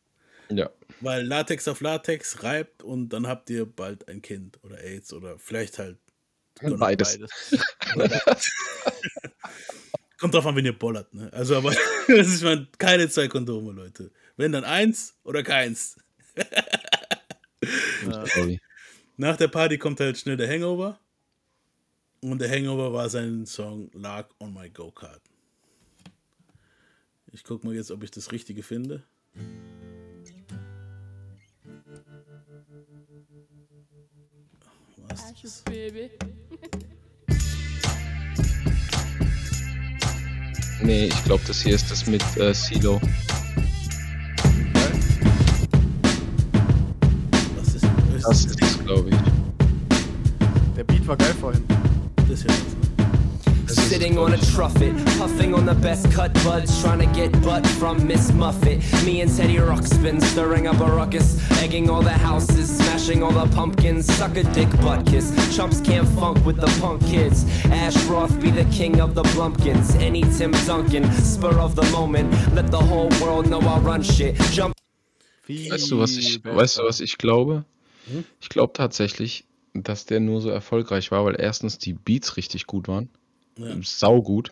[0.50, 0.70] Ja.
[1.02, 5.38] Weil Latex auf Latex reibt und dann habt ihr bald ein Kind oder AIDS oder
[5.38, 5.98] vielleicht halt.
[6.62, 7.20] Beides.
[10.24, 11.30] Kommt drauf an, wenn ihr bollert, ne?
[11.34, 11.76] Also, aber
[12.08, 14.10] das ist man keine zwei Kondome, Leute.
[14.38, 15.98] Wenn dann eins oder keins.
[18.34, 18.62] Sorry.
[19.18, 20.98] Nach der Party kommt halt schnell der Hangover.
[22.22, 25.22] Und der Hangover war sein Song Lag on My Go-Kart.
[27.34, 29.04] Ich guck mal jetzt, ob ich das Richtige finde.
[35.10, 35.62] Was ist das?
[35.64, 36.12] baby.
[40.84, 43.00] Nee, ich glaube, das hier ist das mit äh, CeeLo.
[47.58, 48.46] Was ist Das das?
[48.46, 49.16] ist glaube ich.
[50.76, 51.64] Der Beat war geil vorhin.
[52.30, 52.48] Das hier.
[52.52, 52.93] was, ne?
[53.74, 58.06] Sitting on a truffet, puffing on the best cut buds, trying to get butt from
[58.06, 58.78] Miss Muffet.
[59.04, 63.48] Me and Teddy Ruxpin stirring up a ruckus, egging all the houses, smashing all the
[63.56, 65.34] pumpkins, suck a dick butt kiss.
[65.56, 67.46] Chumps can't funk with the punk kids.
[67.66, 69.96] Ash Roth be the king of the Blumpkins.
[70.02, 74.36] Any Tim Duncan, spur of the moment, let the whole world know I run shit.
[74.52, 74.74] Jump
[75.48, 77.66] Weißt du, was ich, weißt du, was ich glaube?
[78.10, 78.24] Hm?
[78.40, 82.88] Ich glaube tatsächlich, dass der nur so erfolgreich war, weil erstens die Beats richtig gut
[82.88, 83.10] waren.
[83.58, 83.76] Ja.
[83.84, 84.52] Sau gut.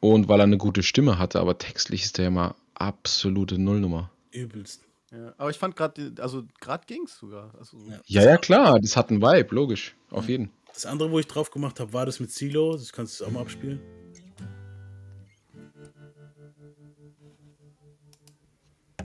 [0.00, 4.10] Und weil er eine gute Stimme hatte, aber textlich ist der immer absolute Nullnummer.
[4.32, 4.82] Übelst.
[5.12, 7.54] Ja, aber ich fand gerade, also gerade ging's sogar.
[7.58, 8.00] Also, Ja.
[8.06, 9.94] Ja, ja, klar, das hat einen Vibe, logisch.
[10.10, 10.50] Auf jeden.
[10.72, 12.72] Das andere, wo ich drauf gemacht habe, war das mit Silo.
[12.72, 13.80] Das kannst du auch mal abspielen.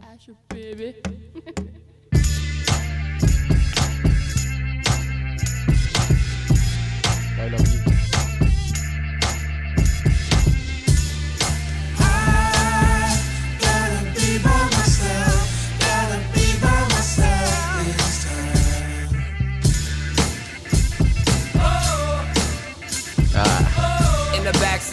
[0.01, 0.95] Asher, baby.
[7.35, 7.96] Geiler Beat.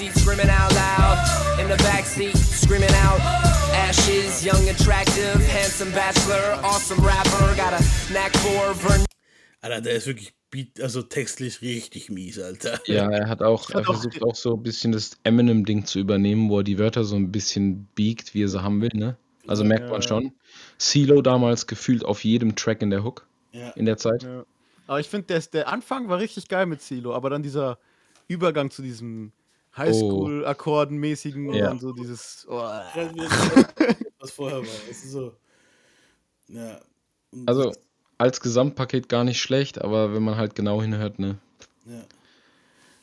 [0.04, 1.60] Backseat screaming out loud.
[1.60, 3.20] In the backseat screaming out.
[3.88, 4.44] ashes.
[4.44, 9.04] Young, attractive, handsome bachelor, awesome rapper, got a knack for vern.
[9.62, 12.78] Alter, der ist wirklich beat, also textlich richtig mies, Alter.
[12.86, 16.58] Ja, er hat auch, er versucht auch so ein bisschen das Eminem-Ding zu übernehmen, wo
[16.58, 19.16] er die Wörter so ein bisschen biegt, wie er sie haben will, ne?
[19.46, 20.08] Also merkt man ja.
[20.08, 20.32] schon.
[20.78, 23.70] CeeLo damals gefühlt auf jedem Track in der Hook Ja.
[23.70, 24.22] in der Zeit.
[24.22, 24.44] Ja.
[24.86, 27.78] Aber ich finde, der, der Anfang war richtig geil mit Silo, aber dann dieser
[28.28, 29.32] Übergang zu diesem
[29.76, 31.70] Highschool-Akkorden-mäßigen Ja.
[31.70, 32.46] und so dieses.
[32.48, 34.66] Oh, was vorher war.
[34.90, 35.34] Es ist so.
[36.48, 36.80] Ja.
[37.30, 37.72] Und Also
[38.18, 41.38] als Gesamtpaket gar nicht schlecht, aber wenn man halt genau hinhört, ne?
[41.86, 42.02] Ja.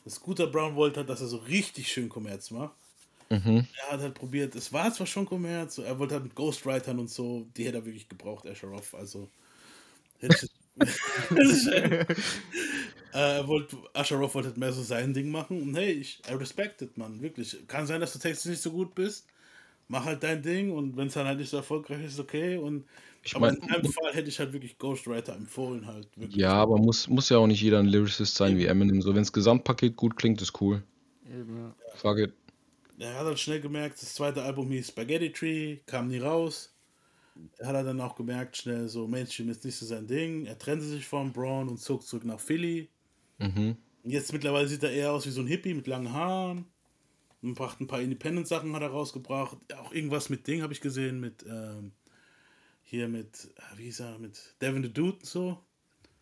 [0.04, 2.74] Das Scooter Brown wollte halt, dass er so richtig schön Kommerz macht.
[3.30, 3.66] Mhm.
[3.86, 7.08] Er hat halt probiert, es war zwar schon Kommerz, er wollte halt mit Ghostwritern und
[7.10, 9.28] so, die hätte er wirklich gebraucht, Asheroff, also.
[10.20, 10.50] Hätte ich,
[13.12, 16.34] äh, er wollte, Asheroff wollte halt mehr so sein Ding machen und hey, ich I
[16.34, 17.56] respect it, man, wirklich.
[17.68, 19.26] Kann sein, dass du textlich nicht so gut bist,
[19.88, 22.56] mach halt dein Ding und wenn es dann halt nicht so erfolgreich ist, okay.
[22.56, 22.86] Und,
[23.22, 26.08] Ich aber mein- in deinem Fall hätte ich halt wirklich Ghostwriter empfohlen, halt.
[26.16, 26.36] Wirklich.
[26.36, 29.02] Ja, aber muss, muss ja auch nicht jeder ein Lyricist sein wie Eminem.
[29.02, 30.82] So, wenn das Gesamtpaket gut klingt, ist cool.
[31.24, 31.74] eben, ja.
[31.94, 32.32] Fuck it.
[32.98, 36.74] Er hat halt schnell gemerkt, das zweite Album hieß Spaghetti Tree, kam nie raus.
[37.58, 40.46] Er hat er dann auch gemerkt, schnell so, Mainstream ist nicht so sein Ding.
[40.46, 42.91] Er trennte sich von Braun und zog zurück nach Philly.
[43.42, 43.76] Mhm.
[44.04, 46.66] Jetzt mittlerweile sieht er eher aus wie so ein Hippie mit langen Haaren.
[47.42, 49.56] Und bracht ein paar Independent-Sachen hat er rausgebracht.
[49.76, 51.92] Auch irgendwas mit Ding habe ich gesehen, mit ähm,
[52.84, 55.58] hier mit, ah, wie hieß er, mit Devin the Dude und so.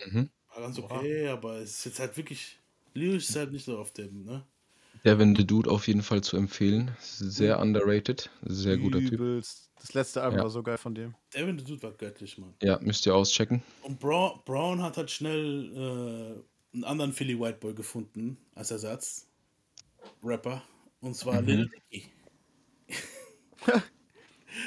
[0.07, 0.31] Mhm.
[0.55, 2.59] War ganz okay, aber es ist jetzt halt wirklich,
[2.95, 4.47] lyrisch ist halt nicht so auf dem, ne?
[5.05, 6.91] Devin the Dude auf jeden Fall zu empfehlen.
[7.01, 8.31] Sehr underrated.
[8.43, 9.13] Sehr guter Typ.
[9.13, 9.71] Übelst.
[9.81, 10.43] Das letzte Album Ja.
[10.45, 11.15] war so geil von dem.
[11.35, 12.55] Devin the Dude war göttlich, Mann.
[12.63, 13.63] Ja, müsst ihr auschecken.
[13.83, 16.43] Und Brown, Brown hat halt schnell äh,
[16.73, 19.27] einen anderen Philly White Boy gefunden als Ersatz.
[20.23, 20.63] Rapper.
[21.01, 21.47] Und zwar Mhm.
[21.47, 22.13] Lil Dicky.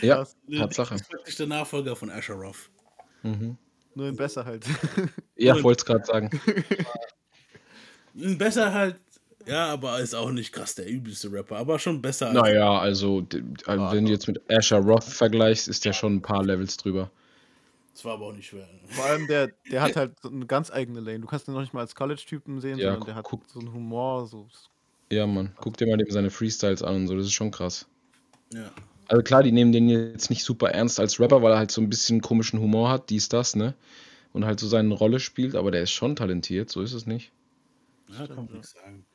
[0.02, 0.26] Ja.
[0.48, 0.96] Lil Tatsache.
[0.96, 2.70] Dicky ist praktisch der Nachfolger von Asheroff.
[3.22, 3.58] Mhm.
[3.96, 4.66] Nur in besser halt.
[5.36, 6.30] Ja, wollte es gerade sagen.
[8.14, 9.00] Besser halt,
[9.48, 12.36] ja, aber ist auch nicht krass der übelste Rapper, aber schon besser als.
[12.36, 13.26] Naja, also,
[13.66, 17.10] also wenn du jetzt mit Asher Roth vergleichst, ist der schon ein paar Levels drüber.
[17.94, 18.68] Das war aber auch nicht schwer.
[18.88, 21.20] Vor allem der, der hat halt so eine ganz eigene Lane.
[21.20, 23.60] Du kannst ihn noch nicht mal als College-Typen sehen, Ja, sondern der hat guck- so
[23.60, 24.26] einen Humor.
[24.26, 24.48] So.
[25.12, 25.54] Ja, Mann.
[25.58, 27.88] Guck dir mal dem seine Freestyles an und so, das ist schon krass.
[28.52, 28.72] Ja.
[29.08, 31.82] Also klar, die nehmen den jetzt nicht super ernst als Rapper, weil er halt so
[31.82, 33.76] ein bisschen komischen Humor hat, dies, das, ne?
[34.32, 37.32] Und halt so seine Rolle spielt, aber der ist schon talentiert, so ist es nicht.
[38.10, 39.06] Ja, kann man nichts sagen.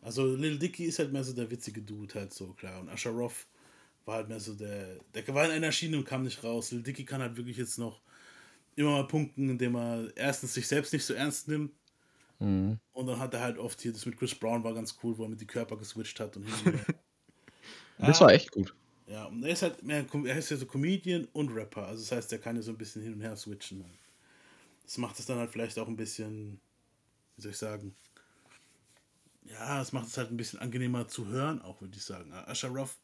[0.00, 2.80] Also Lil Dicky ist halt mehr so der witzige Dude, halt so, klar.
[2.80, 3.46] Und Asheroff
[4.06, 4.96] war halt mehr so der.
[5.14, 6.70] Der war in einer Schiene und kam nicht raus.
[6.72, 8.00] Lil Dicky kann halt wirklich jetzt noch
[8.76, 11.72] immer mal punkten, indem er erstens sich selbst nicht so ernst nimmt.
[12.38, 12.78] Mhm.
[12.92, 15.24] Und dann hat er halt oft hier, das mit Chris Brown war ganz cool, wo
[15.24, 16.46] er mit die Körper geswitcht hat und.
[17.96, 18.74] Das war echt gut.
[19.06, 21.86] Ja, und er ist halt mehr, er ist ja so Comedian und Rapper.
[21.86, 23.84] Also das heißt, er kann ja so ein bisschen hin und her switchen.
[23.84, 23.98] Halt.
[24.82, 26.60] Das macht es dann halt vielleicht auch ein bisschen,
[27.36, 27.94] wie soll ich sagen,
[29.44, 32.32] ja, es macht es halt ein bisschen angenehmer zu hören, auch würde ich sagen.
[32.32, 32.98] Asheroff,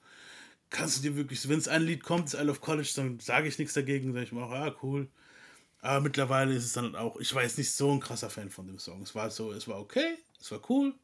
[0.71, 3.49] kannst du dir wirklich, wenn es ein Lied kommt, das I Love College, dann sage
[3.49, 5.09] ich nichts dagegen, sage ich mir auch, ja, cool.
[5.83, 8.66] Aber mittlerweile ist es dann auch, ich war jetzt nicht so ein krasser Fan von
[8.66, 9.03] dem Song.
[9.03, 10.95] Es war so, es war okay, es war cool.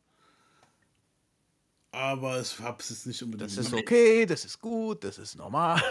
[1.92, 3.50] Aber es hab's jetzt nicht unbedingt.
[3.50, 5.82] Das ist okay, das ist gut, das ist normal.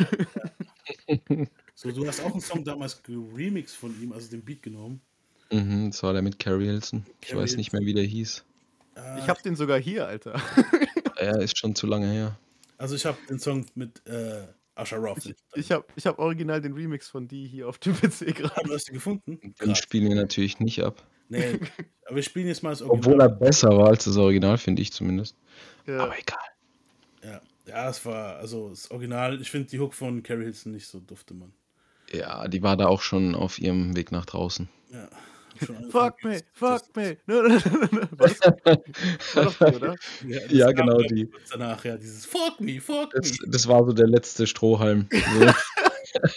[1.78, 5.02] So, du hast auch einen Song damals geremixed von ihm, also den Beat genommen.
[5.52, 7.06] Mhm, das war der mit Carrie Hilson.
[7.20, 8.46] Ich Carrie weiß nicht mehr, wie der hieß.
[9.20, 10.42] Ich hab den sogar hier, Alter.
[11.18, 12.38] Er ist schon zu lange her.
[12.78, 15.34] Also ich habe den Song mit äh, Asher Roth.
[15.56, 18.62] Ich hab, ich hab original den Remix von die hier auf dem PC gerade.
[18.66, 19.40] Du hast ihn gefunden?
[19.42, 19.80] Den Krass.
[19.80, 21.04] spielen wir natürlich nicht ab.
[21.30, 21.60] Nee,
[22.06, 23.00] aber wir spielen jetzt mal das Original.
[23.00, 25.38] Obwohl er besser war als das Original, finde ich zumindest.
[25.88, 26.00] Ja.
[26.00, 26.38] Aber egal.
[27.24, 30.88] Ja, ja, es war, also das Original, ich finde die Hook von Carrie Hilson nicht
[30.88, 31.54] so dufte, Mann.
[32.12, 34.70] Ja, die war da auch schon auf ihrem Weg nach draußen.
[34.92, 35.10] Ja.
[35.92, 37.18] Fuck me, das- fuck me.
[37.28, 38.40] Was?
[39.36, 39.96] War doch die, oder?
[40.28, 41.30] Ja, das Ja, genau die.
[41.52, 43.38] Danach, ja, dieses Fuck me, fuck Das, me.
[43.50, 45.08] das war so der letzte Strohhalm.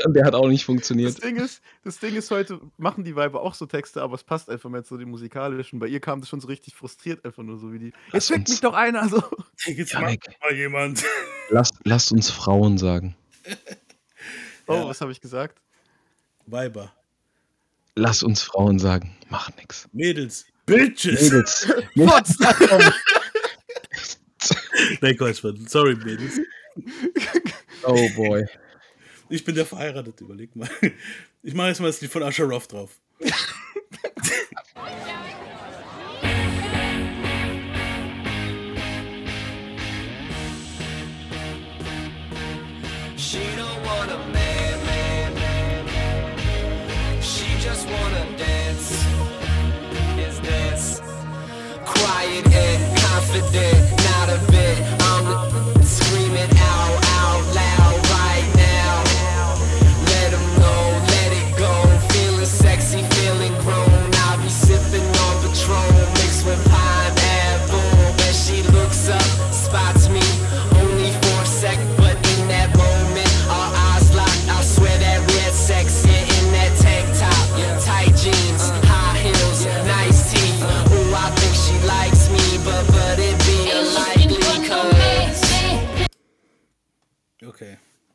[0.05, 0.11] So.
[0.11, 1.23] der hat auch nicht Das funktioniert.
[1.23, 4.51] Ding, ist, das Ding ist, heute machen die Weiber auch so Texte, aber es passt
[4.51, 5.79] einfach mehr zu dem musikalischen.
[5.79, 7.93] Bei ihr kam das schon so richtig frustriert, einfach nur so wie die.
[8.11, 9.23] Lass Jetzt fickt mich doch einer so.
[9.66, 10.27] Jetzt Janik.
[10.27, 11.05] macht mal jemand.
[11.51, 13.14] Lasst, lasst uns Frauen sagen.
[14.66, 14.89] Oh, Ja.
[14.89, 15.62] was habe ich gesagt?
[16.45, 16.93] Weiber.
[17.99, 19.16] Lass uns Frauen sagen.
[19.28, 19.88] Mach nix.
[19.92, 20.46] Mädels.
[20.66, 21.66] Bitches.
[21.94, 22.38] Mädels.
[25.03, 25.66] Nee, Quatsch, Mann.
[25.66, 26.40] Sorry, Mädels.
[27.82, 28.46] Oh boy.
[29.28, 30.70] Ich bin der Verheiratete, überleg mal.
[31.42, 33.01] Ich mache jetzt mal das Lied von Asher Roth drauf.
[53.53, 53.88] dead.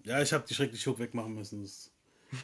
[0.05, 1.69] Ja, ich habe die schreckliche Hook wegmachen müssen.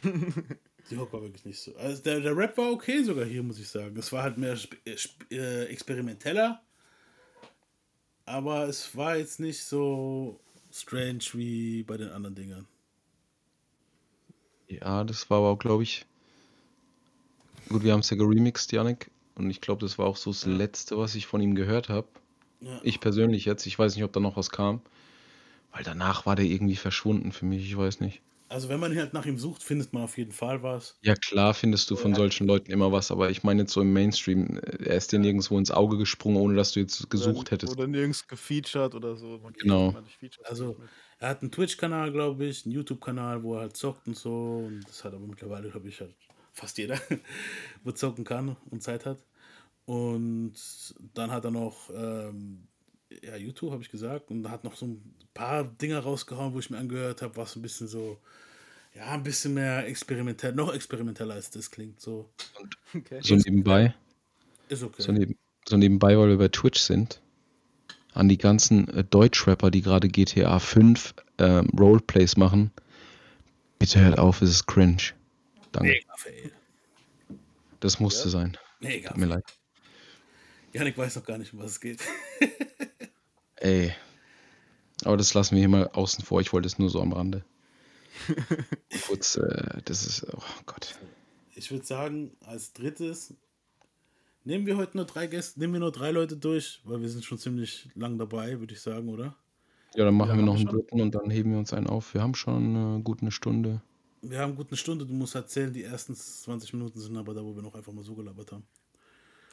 [0.90, 1.74] Die Hook war wirklich nicht so.
[1.76, 3.96] Also der, der Rap war okay sogar hier, muss ich sagen.
[3.96, 4.96] Es war halt mehr äh,
[5.30, 6.62] äh, experimenteller.
[8.24, 10.40] Aber es war jetzt nicht so
[10.72, 12.66] strange wie bei den anderen Dingern.
[14.68, 16.06] Ja, das war aber auch, glaube ich.
[17.68, 19.10] Gut, wir haben es ja geremixed, Yannick.
[19.34, 22.08] Und ich glaube, das war auch so das Letzte, was ich von ihm gehört habe.
[22.60, 22.80] Ja.
[22.82, 23.66] Ich persönlich jetzt.
[23.66, 24.80] Ich weiß nicht, ob da noch was kam.
[25.72, 27.64] Weil danach war der irgendwie verschwunden für mich.
[27.64, 28.22] Ich weiß nicht.
[28.50, 30.98] Also wenn man halt nach ihm sucht, findet man auf jeden Fall was.
[31.02, 33.92] Ja, klar findest du von solchen Leuten immer was, aber ich meine jetzt so im
[33.92, 37.72] Mainstream, äh, er ist dir nirgendwo ins Auge gesprungen, ohne dass du jetzt gesucht hättest.
[37.72, 39.38] Oder nirgends gefeatured oder so.
[39.38, 39.94] Man Genau.
[40.42, 40.76] Also
[41.20, 44.64] er hat einen Twitch-Kanal, glaube ich, einen YouTube-Kanal, wo er halt zockt und so.
[44.66, 46.16] Und das hat aber mittlerweile, glaube ich, halt
[46.52, 46.98] fast jeder,
[47.84, 49.24] wo zocken kann und Zeit hat.
[49.84, 50.54] Und
[51.14, 52.66] dann hat er noch ähm,
[53.22, 56.70] ja, YouTube, habe ich gesagt, und hat noch so ein paar Dinge rausgehauen, wo ich
[56.70, 58.18] mir angehört habe, was ein bisschen so,
[58.94, 62.00] ja, ein bisschen mehr experimentell, noch experimenteller als das klingt.
[62.00, 62.30] So,
[62.94, 63.20] Okay.
[63.22, 63.94] So nebenbei,
[64.68, 65.02] ist okay.
[65.02, 65.36] so, neben,
[65.68, 67.20] so nebenbei, weil wir bei Twitch sind,
[68.14, 72.72] an die ganzen äh, Deutschrapper, die gerade GTA 5 ähm, Roleplays machen,
[73.78, 75.12] bitte hört auf, es ist cringe.
[75.72, 75.90] Danke.
[75.90, 76.52] Mega fail.
[77.78, 78.56] Das musste sein.
[78.80, 79.44] Mega Tut mir leid.
[80.72, 82.00] Janik weiß noch gar nicht, um was es geht.
[83.60, 83.92] Ey.
[85.04, 86.40] Aber das lassen wir hier mal außen vor.
[86.40, 87.44] Ich wollte es nur so am Rande.
[89.06, 90.98] Kurz, äh, das ist, oh Gott.
[91.54, 93.34] Ich würde sagen, als drittes
[94.44, 97.24] nehmen wir heute nur drei Gäste, nehmen wir nur drei Leute durch, weil wir sind
[97.24, 99.36] schon ziemlich lang dabei, würde ich sagen, oder?
[99.94, 100.78] Ja, dann machen Ja, wir haben noch wir einen schon.
[100.78, 102.14] dritten und dann heben wir uns einen auf.
[102.14, 103.82] Wir haben schon äh, gut eine Stunde.
[104.22, 107.42] Wir haben gut eine Stunde, du musst erzählen, die ersten 20 Minuten sind aber da,
[107.42, 108.66] wo wir noch einfach mal so gelabert haben.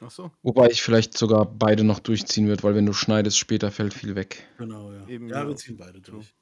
[0.00, 0.30] Ach so.
[0.42, 4.14] Wobei ich vielleicht sogar beide noch durchziehen würde, weil wenn du schneidest, später fällt viel
[4.14, 4.46] weg.
[4.58, 5.06] Genau, ja.
[5.08, 5.48] Eben, ja, ja.
[5.48, 6.34] wir ziehen beide durch.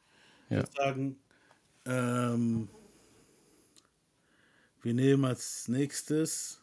[0.48, 0.56] Ich Ja.
[0.58, 1.16] würde sagen,
[1.86, 2.68] ähm,
[4.82, 6.60] wir nehmen als nächstes,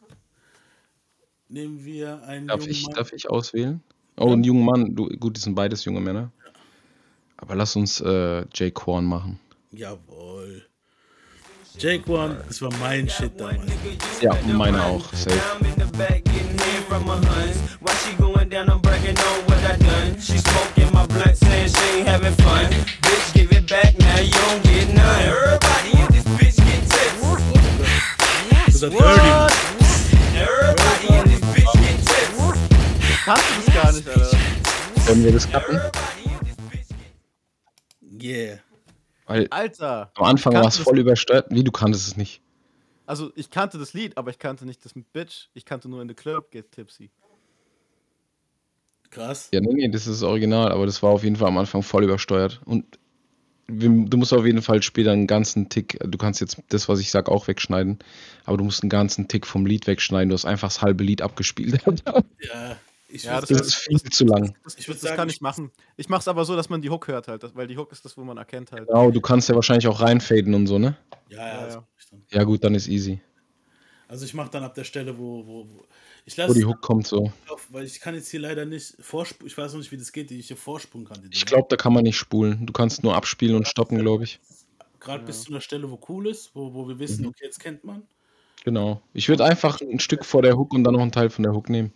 [1.48, 2.94] nehmen wir einen Darf jungen ich, Mann.
[2.94, 3.82] darf ich auswählen?
[4.16, 4.94] Oh, ein junger Mann.
[4.94, 6.30] Du, gut, das sind beides junge Männer.
[7.36, 9.40] Aber lass uns äh, Jay Korn machen.
[9.72, 10.64] Jawohl.
[11.76, 13.72] Jake One, das war mein Shit damals.
[14.20, 15.12] Ja, meine auch.
[15.12, 15.40] Safe.
[16.94, 17.58] From my huns.
[17.80, 20.20] While she going down, I'm bragging on what I done.
[20.20, 22.70] She smoking my blunt, saying she ain't having fun.
[23.02, 25.22] Bitch, give it back now, you don't get none.
[25.22, 27.22] Everybody in this bitch get tips.
[30.38, 32.38] Everybody in this bitch get tips.
[33.24, 34.38] Kannst du das gar nicht, Alter?
[35.04, 35.80] Können wir das cutten?
[38.22, 38.58] Yeah.
[39.26, 40.12] Weil Alter!
[40.14, 41.46] am Anfang war es voll übersteuert.
[41.50, 42.43] Wie, du kanntest es nicht?
[43.06, 45.48] Also, ich kannte das Lied, aber ich kannte nicht das mit Bitch.
[45.54, 47.10] Ich kannte nur in the Club Get Tipsy.
[49.10, 49.48] Krass.
[49.52, 51.82] Ja, nee, nee, das ist das Original, aber das war auf jeden Fall am Anfang
[51.82, 52.60] voll übersteuert.
[52.64, 52.98] Und
[53.68, 57.10] du musst auf jeden Fall später einen ganzen Tick, du kannst jetzt das, was ich
[57.10, 57.98] sag, auch wegschneiden,
[58.44, 60.28] aber du musst einen ganzen Tick vom Lied wegschneiden.
[60.30, 61.80] Du hast einfach das halbe Lied abgespielt.
[62.40, 62.76] Ja,
[63.14, 64.54] ich Ja, das Das ist viel zu lang.
[64.64, 65.70] Das, Ich würd das sagen, kann ich- ich machen.
[65.96, 68.16] Ich mach's aber so, dass man die Hook hört halt, weil die Hook ist das,
[68.16, 68.86] wo man erkennt halt.
[68.88, 70.96] Genau, du kannst ja wahrscheinlich auch reinfaden und so, ne?
[71.28, 71.80] ja, ja, Ja, das ja.
[71.80, 72.22] mach ich dann.
[72.30, 73.20] Ja, gut, dann ist easy.
[74.06, 75.84] Also ich mache dann ab der Stelle, wo, wo, wo
[76.26, 77.32] ich Wo lasse die Hook kommt so.
[77.48, 79.46] auf, weil ich kann jetzt hier leider nicht vorspulen.
[79.50, 81.26] Ich weiß noch nicht, wie das geht, die ich hier vorspulen kann.
[81.32, 82.66] Ich glaube, da kann man nicht spulen.
[82.66, 84.40] Du kannst nur abspielen und stoppen, glaube ich.
[85.00, 87.28] Gerade bis zu einer Stelle, wo cool ist, wo, wo wir wissen, Mhm.
[87.28, 88.02] okay, jetzt kennt man.
[88.64, 89.02] Genau.
[89.14, 91.52] Ich würde einfach ein Stück vor der Hook und dann noch einen Teil von der
[91.52, 91.92] Hook nehmen.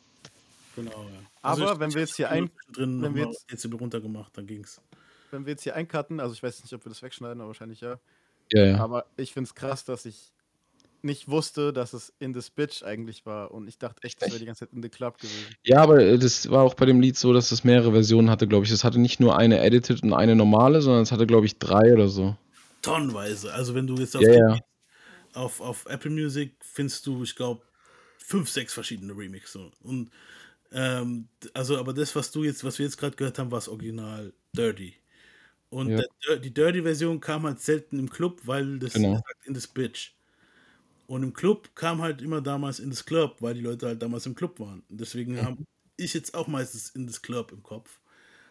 [0.85, 1.21] Genau, ja.
[1.43, 4.47] Aber ich- wenn ich wir jetzt hier ein- drin wenn wir jetzt- Dezibel runtergemacht, dann
[4.47, 4.81] ging's.
[5.31, 7.81] Wenn wir jetzt hier eincutten, also ich weiß nicht, ob wir das wegschneiden, aber wahrscheinlich
[7.81, 7.99] ja.
[8.53, 8.79] Ja, ja.
[8.79, 10.33] Aber ich find's krass, dass ich
[11.03, 13.51] nicht wusste, dass es in this bitch eigentlich war.
[13.53, 15.55] Und ich dachte echt, das wäre die ganze Zeit in the club gewesen.
[15.65, 18.49] Ja, aber äh, das war auch bei dem Lied so, dass es mehrere Versionen hatte,
[18.49, 18.71] glaube ich.
[18.73, 21.93] Es hatte nicht nur eine edited und eine normale, sondern es hatte, glaube ich, drei
[21.93, 22.37] oder so.
[22.83, 23.53] Tonnenweise.
[23.53, 24.59] Also wenn du jetzt auf, Ja, die- ja.
[25.35, 27.63] auf, auf Apple Music findest du, ich glaube,
[28.19, 29.71] fünf, sechs verschiedene Remixe.
[29.83, 30.11] Und
[30.73, 33.69] ähm, also, aber das, was du jetzt, was wir jetzt gerade gehört haben, war das
[33.69, 34.95] Original Dirty.
[35.71, 36.03] Und Ja.
[36.27, 39.15] der, die Dirty-Version kam halt selten im Club, weil das Genau.
[39.17, 40.13] sagt in this bitch.
[41.07, 44.27] Und im Club kam halt immer damals in das Club, weil die Leute halt damals
[44.27, 44.83] im Club waren.
[44.89, 45.43] Und deswegen Mhm.
[45.43, 45.57] habe
[45.97, 47.99] ich jetzt auch meistens in das Club im Kopf.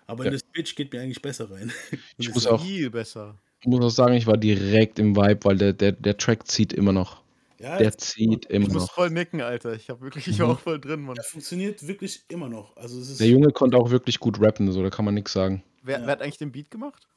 [0.07, 0.29] Aber Ja.
[0.31, 1.71] in das Bitch geht mir eigentlich besser rein.
[2.17, 3.37] Ich muss das- auch, Viel besser.
[3.65, 6.93] muss auch sagen, ich war direkt im Vibe, weil der, der, der Track zieht immer
[6.93, 7.21] noch.
[7.59, 8.93] Ja, Der zieht immer Ich muss noch.
[8.93, 9.73] voll nicken, Alter.
[9.73, 10.53] Ich hab wirklich, ich war Mhm.
[10.53, 11.15] auch voll drin, Mann.
[11.15, 12.75] der funktioniert wirklich immer noch.
[12.77, 15.33] Also es ist Der Junge konnte auch wirklich gut rappen, so, da kann man nichts
[15.33, 15.63] sagen.
[15.83, 16.05] Wer, Ja.
[16.05, 17.07] wer hat eigentlich den Beat gemacht?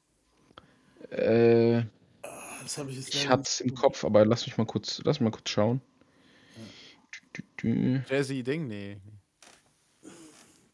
[1.11, 1.82] Äh,
[2.62, 5.24] das habe ich jetzt ich es im Kopf, aber lass mich mal kurz, lass mich
[5.24, 5.80] mal kurz schauen.
[7.62, 8.01] Dü.
[8.09, 8.66] Jazzy Ding?
[8.68, 8.99] Nee.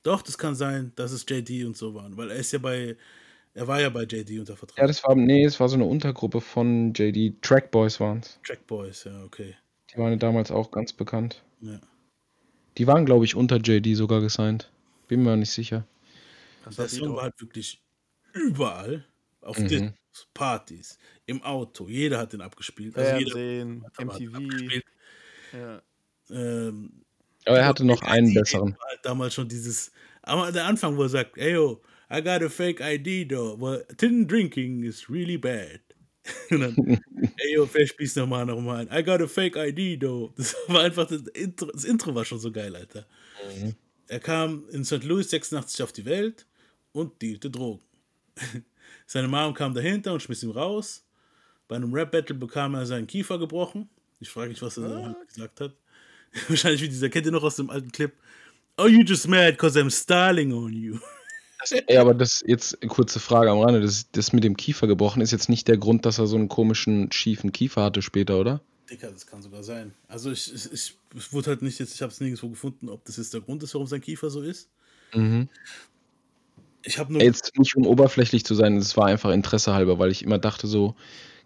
[0.03, 2.97] Doch, das kann sein, dass es JD und so waren, weil er ist ja bei,
[3.57, 4.79] er war ja bei JD unter Vertrag.
[4.79, 7.43] Ja, das war, nee, es war so eine Untergruppe von JD.
[7.43, 8.39] Track Boys waren es.
[8.45, 9.57] Track Boys, ja, okay.
[9.93, 11.43] Die waren ja damals auch ganz bekannt.
[11.61, 11.81] Ja.
[12.79, 14.71] Die waren, glaube ich, unter JD sogar gesigned.
[15.09, 15.85] Bin mir nicht sicher.
[16.65, 17.81] Das Der Song war halt wirklich
[18.35, 19.05] überall,
[19.41, 19.69] auf Mhm.
[19.69, 22.97] Discos, Partys, im Auto, jeder hat den abgespielt.
[22.97, 24.35] Also jeder Fernsehen, MTV.
[24.37, 24.85] abgespielt.
[25.53, 25.83] Ja.
[26.31, 27.03] Ähm,
[27.47, 28.77] Aber er hatte noch einen besseren.
[28.89, 29.93] halt damals schon dieses,
[30.23, 31.81] aber der Anfang, wo er sagt, ey yo,
[32.11, 35.81] I got a fake ID though, well, tin drinking is really bad.
[36.51, 37.01] Und dann,
[37.39, 38.99] ey yo, vielleicht spielst du nochmal nochmal ein.
[38.99, 40.33] I got a fake ID though.
[40.37, 43.07] Das war einfach, das Intro, das Intro war schon so geil, Alter.
[44.09, 45.05] Er kam in St.
[45.05, 46.47] Louis 86 auf die Welt
[46.93, 47.83] und dealte Drogen.
[49.07, 51.05] Seine Mom kam dahinter und schmiss ihn raus.
[51.69, 53.89] Bei einem Rap-Battle bekam er seinen Kiefer gebrochen.
[54.21, 55.77] Ich frage mich, was er da gesagt hat.
[56.49, 58.13] Wahrscheinlich wie dieser, kennt ihr noch aus dem alten Clip?
[58.79, 60.99] Oh, you just mad cause I'm styling on you.
[61.89, 63.81] Ja, aber das jetzt kurze Frage am Rande.
[63.81, 66.49] Das, das mit dem Kiefer gebrochen ist jetzt nicht der Grund, dass er so einen
[66.49, 68.61] komischen, schiefen Kiefer hatte später, oder?
[68.91, 69.93] Dicker, das kann sogar sein.
[70.09, 73.17] Also ich, ich, ich, wurde halt nicht jetzt, ich habe es nirgendwo gefunden, ob das
[73.17, 74.69] jetzt der Grund ist, warum sein Kiefer so ist.
[75.15, 75.49] Mhm.
[76.83, 80.11] Ich habe nur Jetzt nicht um oberflächlich zu sein, es war einfach Interesse halber, weil
[80.13, 80.95] ich immer dachte so,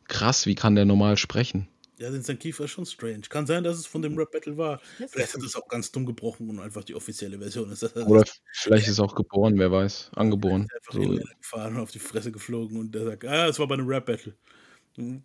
[0.07, 1.66] krass, wie kann der normal sprechen?
[2.01, 3.20] Ja, denn sein Kiefer ist schon strange.
[3.28, 4.80] Kann sein, dass es von dem Rap-Battle war.
[5.07, 7.82] Vielleicht hat es auch ganz dumm gebrochen und einfach die offizielle Version ist.
[7.82, 8.24] er Oder
[8.55, 10.66] vielleicht ist er auch geboren, wer weiß, angeboren.
[10.74, 13.74] einfach So, gefahren und auf die Fresse geflogen und der sagt, ah, es war bei
[13.74, 14.34] einem Rap-Battle.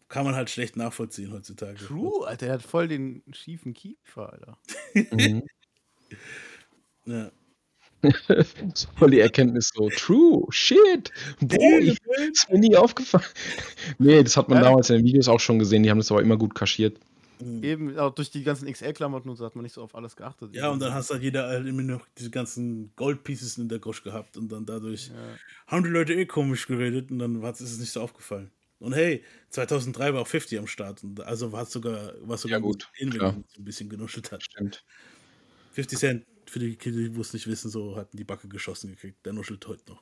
[0.09, 1.77] Kann man halt schlecht nachvollziehen heutzutage.
[1.77, 4.57] True, Alter, der hat voll den schiefen Kiefer, Alter.
[5.13, 5.43] mhm.
[7.05, 7.31] Ja.
[8.97, 11.99] Voll die Erkenntnis so, true, shit, boah, ich,
[12.31, 13.25] ist mir nie aufgefallen.
[13.99, 14.65] nee, das hat man Ja.
[14.65, 16.97] damals in den Videos auch schon gesehen, die haben das aber immer gut kaschiert.
[17.61, 20.55] Eben, auch durch die ganzen XL-Klamotten und so hat man nicht so auf alles geachtet.
[20.55, 24.03] ja, und dann hast halt jeder halt immer noch diese ganzen Gold-Pieces in der Gosch
[24.03, 25.11] gehabt und dann dadurch
[25.67, 28.51] haben die Leute eh komisch geredet und dann ist es nicht so aufgefallen.
[28.79, 32.41] Und hey, 2003 war auch 50 am Start und also war es sogar, war es
[32.41, 34.43] sogar Ja, gut, in, wenn so ein bisschen genuschelt hat.
[34.43, 34.83] Stimmt.
[35.71, 39.25] 50 Cent, für die Kinder, die es nicht wissen, so hatten die Backe geschossen gekriegt.
[39.25, 40.01] Der nuschelt heute noch.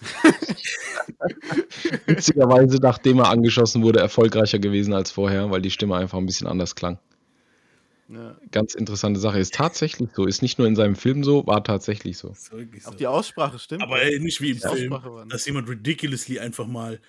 [2.06, 6.46] Witzigerweise, nachdem er angeschossen wurde, erfolgreicher gewesen als vorher, weil die Stimme einfach ein bisschen
[6.46, 6.98] anders klang.
[8.08, 8.36] Ja.
[8.52, 9.38] Ganz interessante Sache.
[9.38, 10.24] Ist tatsächlich so.
[10.26, 12.34] Ist nicht nur in seinem Film so, war tatsächlich so.
[12.86, 13.82] Auch die Aussprache stimmt.
[13.82, 14.98] Aber ey, nicht wie im Die Film,
[15.28, 17.00] dass jemand ridiculously einfach mal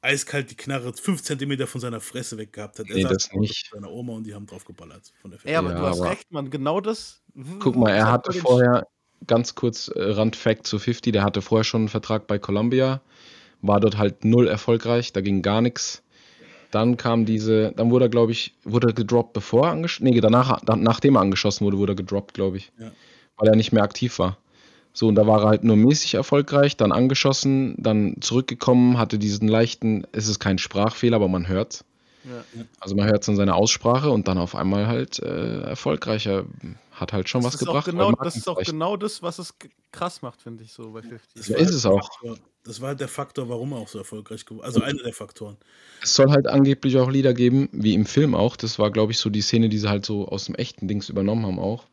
[0.00, 2.88] eiskalt die Knarre 5 cm von seiner Fresse weggehabt hat.
[2.88, 3.70] Er Nee, saß das nicht.
[3.72, 6.32] seiner Oma und die haben draufgeballert von der Ey, aber Ja, du hast aber- recht,
[6.32, 6.50] Mann.
[6.50, 7.22] Genau das.
[7.60, 8.86] Guck mal, er hatte vorher,
[9.26, 13.00] ganz kurz äh, Randfact zu 50, der hatte vorher schon einen Vertrag bei Columbia,
[13.62, 16.02] war dort halt null erfolgreich, da ging gar nichts.
[16.70, 20.20] Dann kam diese, dann wurde er, glaube ich, wurde er gedroppt, bevor er angeschossen, nee,
[20.20, 22.72] danach, dann, nachdem er angeschossen wurde, wurde er gedroppt, glaube ich.
[22.78, 22.90] Ja.
[23.36, 24.36] Weil er nicht mehr aktiv war.
[24.92, 29.48] So, und da war er halt nur mäßig erfolgreich, dann angeschossen, dann zurückgekommen, hatte diesen
[29.48, 31.84] leichten, es ist kein Sprachfehler, aber man hört
[32.28, 32.64] Ja.
[32.80, 36.44] Also man hört es in seiner Aussprache und dann auf einmal halt äh, erfolgreicher.
[36.92, 37.86] Hat halt schon Das was ist, auch gebracht.
[37.86, 39.54] genau, das ist auch genau das, was es
[39.92, 41.20] krass macht, finde ich so bei 50.
[41.36, 42.02] Das Ja, war ist halt es der auch.
[42.02, 45.12] Faktor, das war halt der Faktor, warum er auch so erfolgreich geworden Also einer der
[45.12, 45.56] Faktoren.
[46.02, 48.56] Es soll halt angeblich auch Lieder geben, wie im Film auch.
[48.56, 51.08] Das war, glaube ich, so die Szene, die sie halt so aus dem echten Dings
[51.08, 51.84] übernommen haben auch.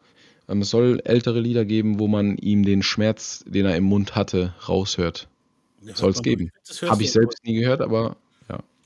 [0.50, 4.16] Ähm, es soll ältere Lieder geben, wo man ihm den Schmerz, den er im Mund
[4.16, 5.28] hatte, raushört.
[5.84, 6.52] Ja, Soll es geben.
[6.82, 8.18] Habe ich selbst nie gehört, aber.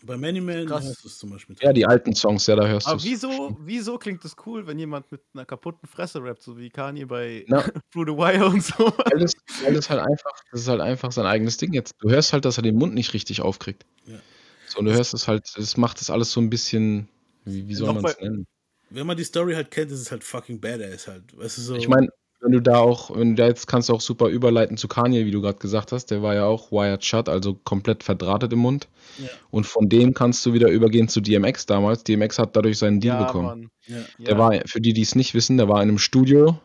[0.05, 0.85] Bei Many Man Krass.
[0.85, 1.55] hörst du es zum Beispiel.
[1.61, 3.05] Ja, die alten Songs, ja, da hörst du Aber es.
[3.05, 7.05] wieso, wieso klingt es cool, wenn jemand mit einer kaputten Fresse rappt, so wie Kanye
[7.05, 7.45] bei.
[7.91, 8.93] Through the Wire und so?
[9.11, 9.33] Weil das,
[9.63, 11.95] weil das halt einfach, das ist halt einfach sein eigenes Ding jetzt.
[11.99, 13.85] Du hörst halt, dass er den Mund nicht richtig aufkriegt.
[14.05, 14.19] Ja.
[14.67, 17.09] So, und du hörst es halt, das macht das alles so ein bisschen,
[17.45, 18.45] wie, wie soll man es nennen?
[18.91, 21.37] Wenn man die Story halt kennt, ist es halt fucking badass halt.
[21.37, 21.75] Weißt du, so.
[21.75, 22.09] Ich meine,
[22.41, 25.25] wenn du da auch, wenn du da jetzt kannst du auch super überleiten zu Kanye,
[25.25, 28.59] wie du gerade gesagt hast, der war ja auch wired shut, also komplett verdrahtet im
[28.59, 28.87] Mund.
[29.17, 29.27] Ja.
[29.51, 32.03] Und von dem kannst du wieder übergehen zu DMX damals.
[32.03, 33.45] DMX hat dadurch seinen Deal bekommen.
[33.45, 33.69] Mann.
[33.87, 34.25] ja.
[34.25, 36.57] Der war, für die, die es nicht wissen, der war in einem Studio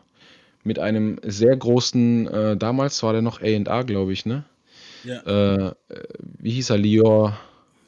[0.63, 4.45] mit einem sehr großen, äh, damals war der noch A&R, glaube ich, ne?
[5.03, 5.21] Ja.
[5.67, 5.75] Äh,
[6.39, 6.77] wie hieß er?
[6.77, 7.37] Lior.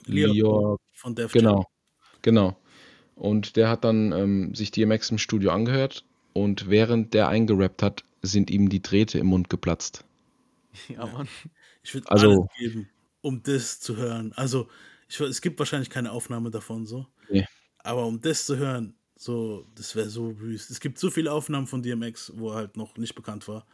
[0.06, 0.34] Lior.
[0.34, 0.78] Lior.
[0.94, 1.66] Von Def Genau.
[2.22, 2.58] Genau.
[3.16, 6.04] Und der hat dann ähm, sich DMX im Studio angehört
[6.44, 10.04] und während der eingerappt hat, sind ihm die Drähte im Mund geplatzt.
[10.90, 11.28] Ja, Mann.
[11.84, 12.90] Ich würde Also- alles geben,
[13.22, 14.32] um das zu hören.
[14.36, 14.68] Also,
[15.10, 17.08] ich, es gibt wahrscheinlich keine Aufnahme davon so.
[17.30, 17.46] Nee.
[17.80, 20.70] Aber um das zu hören, so, das wäre so wüst.
[20.70, 23.66] Es gibt so viele Aufnahmen von DMX, wo er halt noch nicht bekannt war.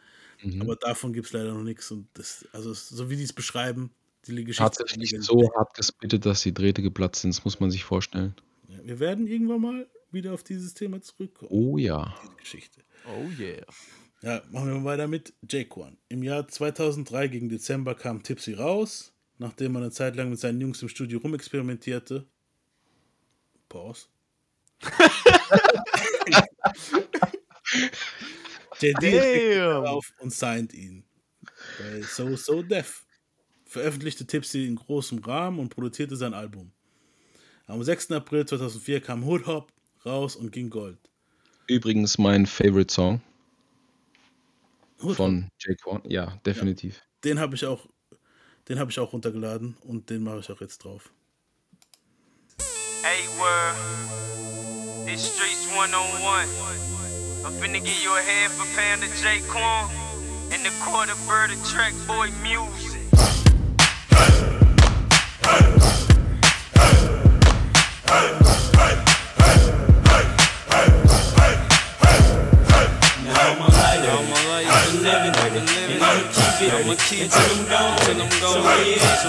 [0.41, 0.61] Mhm.
[0.61, 1.91] Aber davon gibt es leider noch nichts.
[1.91, 3.91] Und das, also es- so wie die es beschreiben,
[4.27, 4.63] die Geschichte.
[4.63, 7.33] Tatsächlich so hart gespittet, dass die Drähte geplatzt sind.
[7.35, 8.33] Das muss man sich vorstellen.
[8.69, 11.51] Ja, wir werden irgendwann mal wieder auf dieses Thema zurückkommen.
[11.51, 12.15] Oh ja.
[12.23, 12.81] Diese Geschichte.
[13.07, 13.65] Oh yeah.
[14.21, 15.97] Ja, machen wir mal weiter mit Jaquan.
[16.07, 20.61] Im Jahr 2003 gegen Dezember kam Tipsy raus, nachdem er eine Zeit lang mit seinen
[20.61, 22.25] Jungs im Studio rumexperimentierte.
[23.67, 24.07] Pause.
[28.79, 31.03] JD darauf und signed ihn.
[31.79, 33.05] Bei So So Def
[33.65, 36.71] veröffentlichte Tipsy in großem Rahmen und produzierte sein Album.
[37.65, 38.11] Am 6.
[38.11, 39.72] April 2004 kam Hood Hop
[40.05, 40.97] raus und ging Gold.
[41.67, 43.21] Übrigens mein Favorite Song
[44.99, 46.01] Hood Hop, von Jake One.
[46.07, 47.01] Ja, definitiv.
[47.23, 47.87] den habe ich auch,
[48.69, 51.11] den habe ich auch runtergeladen und den mache ich auch jetzt drauf.
[53.03, 53.75] Hey, word.
[55.05, 56.47] This streets one on one.
[57.45, 59.41] I'm finna give you a half a pound of J.
[59.49, 59.89] Quan
[60.53, 63.01] and the quarter bird of track boy music.
[76.93, 79.25] So where you at?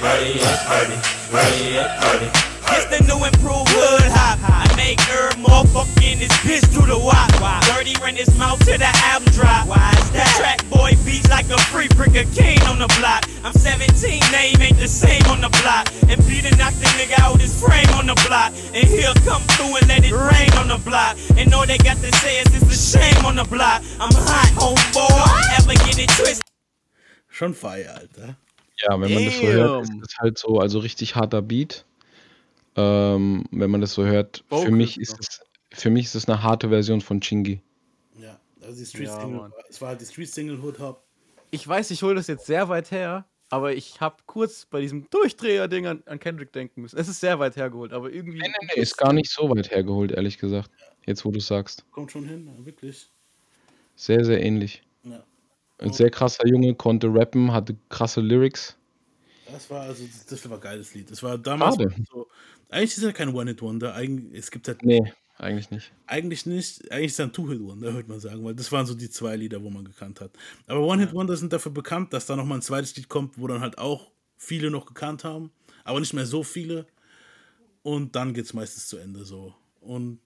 [0.00, 0.58] Where you at?
[0.66, 0.96] Party,
[1.30, 2.00] where you at?
[2.00, 2.26] Party.
[2.72, 3.59] It's the new improved hood hop.
[4.90, 7.30] I make her motherfucking this bitch through the wop.
[7.70, 9.68] Dirty ran his mouth to the album drop.
[9.68, 10.26] Why is that?
[10.34, 13.22] Track boy beats like a free brick of cane on the block.
[13.44, 15.86] I'm 17, name ain't the same on the block.
[16.10, 18.50] And Peter knocked the nigga out his frame on the block.
[18.74, 21.14] And he'll come through and let it rain on the block.
[21.38, 23.86] And all they got to say is it's a shame on the block.
[24.02, 25.54] I'm hot, homeboy.
[25.54, 26.42] Ever get it twisted?
[27.28, 28.34] Schon feier, Alter.
[28.82, 30.00] Ja, wenn man das so hört, ist Damn.
[30.00, 31.84] das halt so, also richtig harter Beat.
[32.76, 35.40] Ähm, wenn man das so hört, für Vocals mich ist es,
[35.72, 37.60] für mich ist es eine harte Version von Chingy.
[38.16, 41.04] Ja, also die Street Ja, Single, es war halt die Street Single Hood Hop.
[41.50, 45.10] Ich weiß, ich hole das jetzt sehr weit her, aber ich habe kurz bei diesem
[45.10, 46.96] Durchdreher-Ding an, an Kendrick denken müssen.
[46.96, 48.38] Es ist sehr weit hergeholt, aber irgendwie.
[48.38, 50.70] Nee, nee, nee, ist gar nicht so weit hergeholt, ehrlich gesagt.
[51.06, 51.84] Jetzt, wo du sagst.
[51.90, 53.10] Kommt schon hin, ja, wirklich.
[53.96, 54.82] Sehr, sehr ähnlich.
[55.02, 55.24] Ja.
[55.78, 58.76] Ein sehr krasser Junge, konnte rappen, hatte krasse Lyrics.
[59.50, 61.10] Das war also, das, das war ein geiles Lied.
[61.10, 61.94] Das war damals Schade.
[62.08, 62.28] so.
[62.70, 63.96] Eigentlich ist er kein One-Hit-Wonder.
[64.32, 65.92] Es gibt halt Nee, eigentlich nicht.
[66.06, 69.10] eigentlich nicht, eigentlich ist er ein Two-Hit-Wonder, würde man sagen, weil das waren so die
[69.10, 70.32] zwei Lieder, wo man gekannt hat.
[70.66, 73.78] Aber One-Hit-Wonder sind dafür bekannt, dass da nochmal ein zweites Lied kommt, wo dann halt
[73.78, 75.50] auch viele noch gekannt haben,
[75.84, 76.86] aber nicht mehr so viele.
[77.82, 79.54] Und dann geht es meistens zu Ende so.
[79.80, 80.20] Und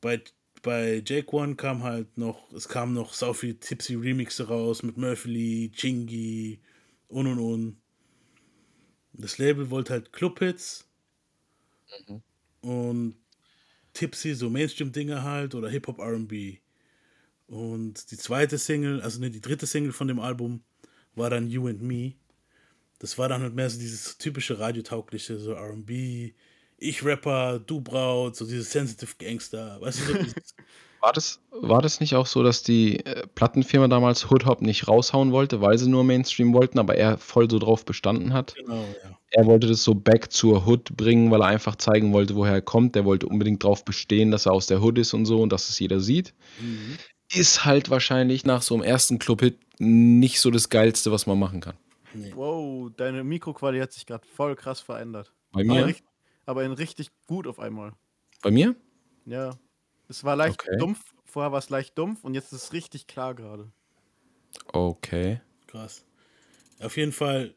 [0.00, 0.22] bei,
[0.62, 4.96] bei Jake One kam halt noch, es kamen noch so viele Tipsy Remixe raus mit
[4.96, 6.60] Murphy Lee, Chingy
[7.08, 7.76] und und und.
[9.12, 10.89] Das Label wollte halt Clubhits
[12.62, 13.16] und
[13.92, 16.58] Tipsy, so Mainstream-Dinge halt oder Hip-Hop RB.
[17.48, 20.62] Und die zweite Single, also ne, die dritte Single von dem Album
[21.14, 22.14] war dann You and Me.
[23.00, 26.32] Das war dann halt mehr so dieses typische radiotaugliche, so RB,
[26.78, 30.54] ich Rapper, du Braut, so dieses Sensitive Gangster, weißt du, so dieses,
[31.00, 34.86] War das, war das nicht auch so, dass die äh, Plattenfirma damals Hood Hop nicht
[34.86, 38.54] raushauen wollte, weil sie nur Mainstream wollten, aber er voll so drauf bestanden hat?
[38.54, 39.16] genau, ja.
[39.32, 42.62] Er wollte das so back zur Hood bringen, weil er einfach zeigen wollte, woher er
[42.62, 42.96] kommt.
[42.96, 45.68] Er wollte unbedingt drauf bestehen, dass er aus der Hood ist und so und dass
[45.68, 46.34] es jeder sieht.
[47.32, 51.60] Ist halt wahrscheinlich nach so einem ersten Club-Hit nicht so das Geilste, was man machen
[51.60, 51.76] kann.
[52.34, 55.32] Wow, deine Mikroqualität hat sich gerade voll krass verändert.
[55.52, 55.94] Bei mir?
[56.46, 57.92] aber in richtig gut auf einmal.
[58.42, 58.74] Bei mir?
[59.24, 59.56] Ja.
[60.10, 60.76] Es war leicht Okay.
[60.76, 63.72] dumpf, vorher war es leicht dumpf und jetzt ist es richtig klar gerade.
[64.74, 65.40] Okay.
[65.66, 66.04] Krass.
[66.80, 67.54] Auf jeden Fall,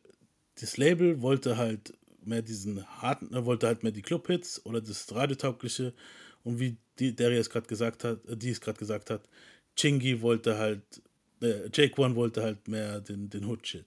[0.60, 1.94] das Label wollte halt
[2.24, 5.94] mehr diesen harten, äh, wollte halt mehr die Clubhits oder das radiotaugliche.
[6.44, 9.30] Und wie die Derry es gerade gesagt hat, äh, die es gerade gesagt hat,
[9.78, 11.04] Chingy wollte halt,
[11.42, 13.86] äh, Jake One wollte halt mehr den, den Hood-Shit.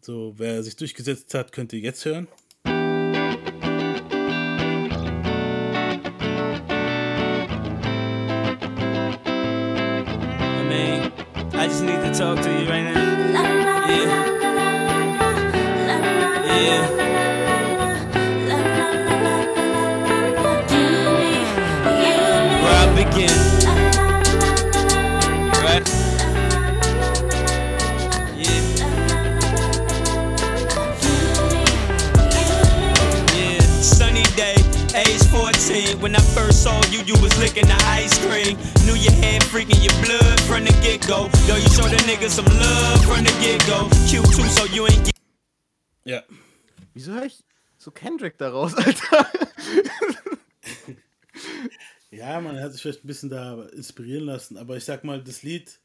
[0.00, 2.28] So, wer sich durchgesetzt hat, könnt ihr jetzt hören.
[37.14, 38.56] You, was licking the ice cream.
[38.84, 41.28] Knew you had freaking your blood from the get go.
[41.46, 43.88] Yo, you showed a nigga some love from the get go.
[44.08, 45.14] Q2, so you ain't get
[46.04, 46.22] Ja.
[46.94, 47.44] Wieso höre ich
[47.78, 49.26] so Kendrick daraus, Alter?
[52.10, 55.42] Ja, man hat sich vielleicht ein bisschen da inspirieren lassen, aber ich sag mal, das
[55.42, 55.80] Lied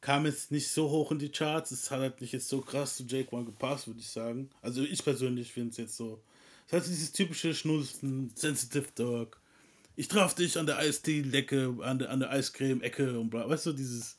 [0.00, 1.70] kam jetzt nicht so hoch in die Charts.
[1.70, 4.50] Es hat halt nicht jetzt so krass zu Jake One gepasst, würde ich sagen.
[4.62, 6.20] Also ich persönlich finde es jetzt so.
[6.66, 9.40] Es hat dieses typische Schnulzen, Sensitive Dog.
[10.00, 13.46] Ich traf dich an der Eistee-Lecke, an der, an der Eiscreme-Ecke und bla.
[13.46, 14.18] Weißt du, dieses.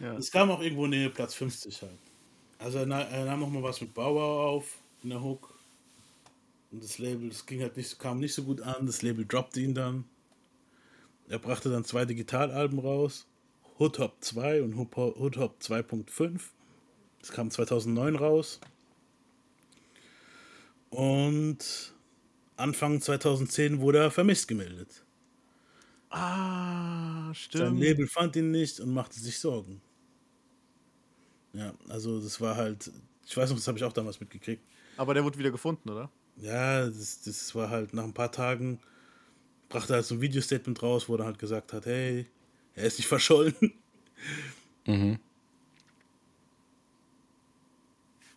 [0.00, 0.16] Ja.
[0.16, 1.92] Es kam auch irgendwo nähe Platz 50 halt.
[2.58, 5.54] Also er, na- er nahm nochmal was mit Bauer auf in der Hook.
[6.72, 8.86] Und das Label, das ging halt nicht, kam nicht so gut an.
[8.86, 10.04] Das Label droppte ihn dann.
[11.28, 13.28] Er brachte dann zwei Digitalalben raus.
[13.78, 16.40] Hood Hop 2 und Hood Hop 2.5.
[17.20, 18.58] Das kam 2009 raus.
[20.90, 21.94] Und
[22.56, 25.04] Anfang 2010 wurde er vermisst gemeldet.
[26.10, 27.78] Ah, Sein stimmt.
[27.78, 29.80] Label fand ihn nicht und machte sich Sorgen.
[31.52, 32.90] Ja, also das war halt,
[33.26, 34.62] ich weiß noch, das habe ich auch damals mitgekriegt.
[34.96, 36.10] Aber der wurde wieder gefunden, oder?
[36.36, 38.80] Ja, das, das war halt nach ein paar Tagen,
[39.68, 42.26] brachte er halt so ein Video-Statement raus, wo er halt gesagt hat, hey,
[42.74, 43.54] er ist nicht verschollen.
[44.86, 45.18] Mhm.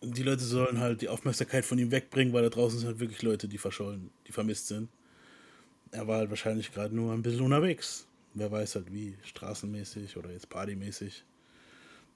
[0.00, 3.00] Und die Leute sollen halt die Aufmerksamkeit von ihm wegbringen, weil da draußen sind halt
[3.00, 4.88] wirklich Leute, die verschollen, die vermisst sind.
[5.94, 8.08] Er war halt wahrscheinlich gerade nur ein bisschen unterwegs.
[8.34, 11.24] Wer weiß halt wie, straßenmäßig oder jetzt partymäßig.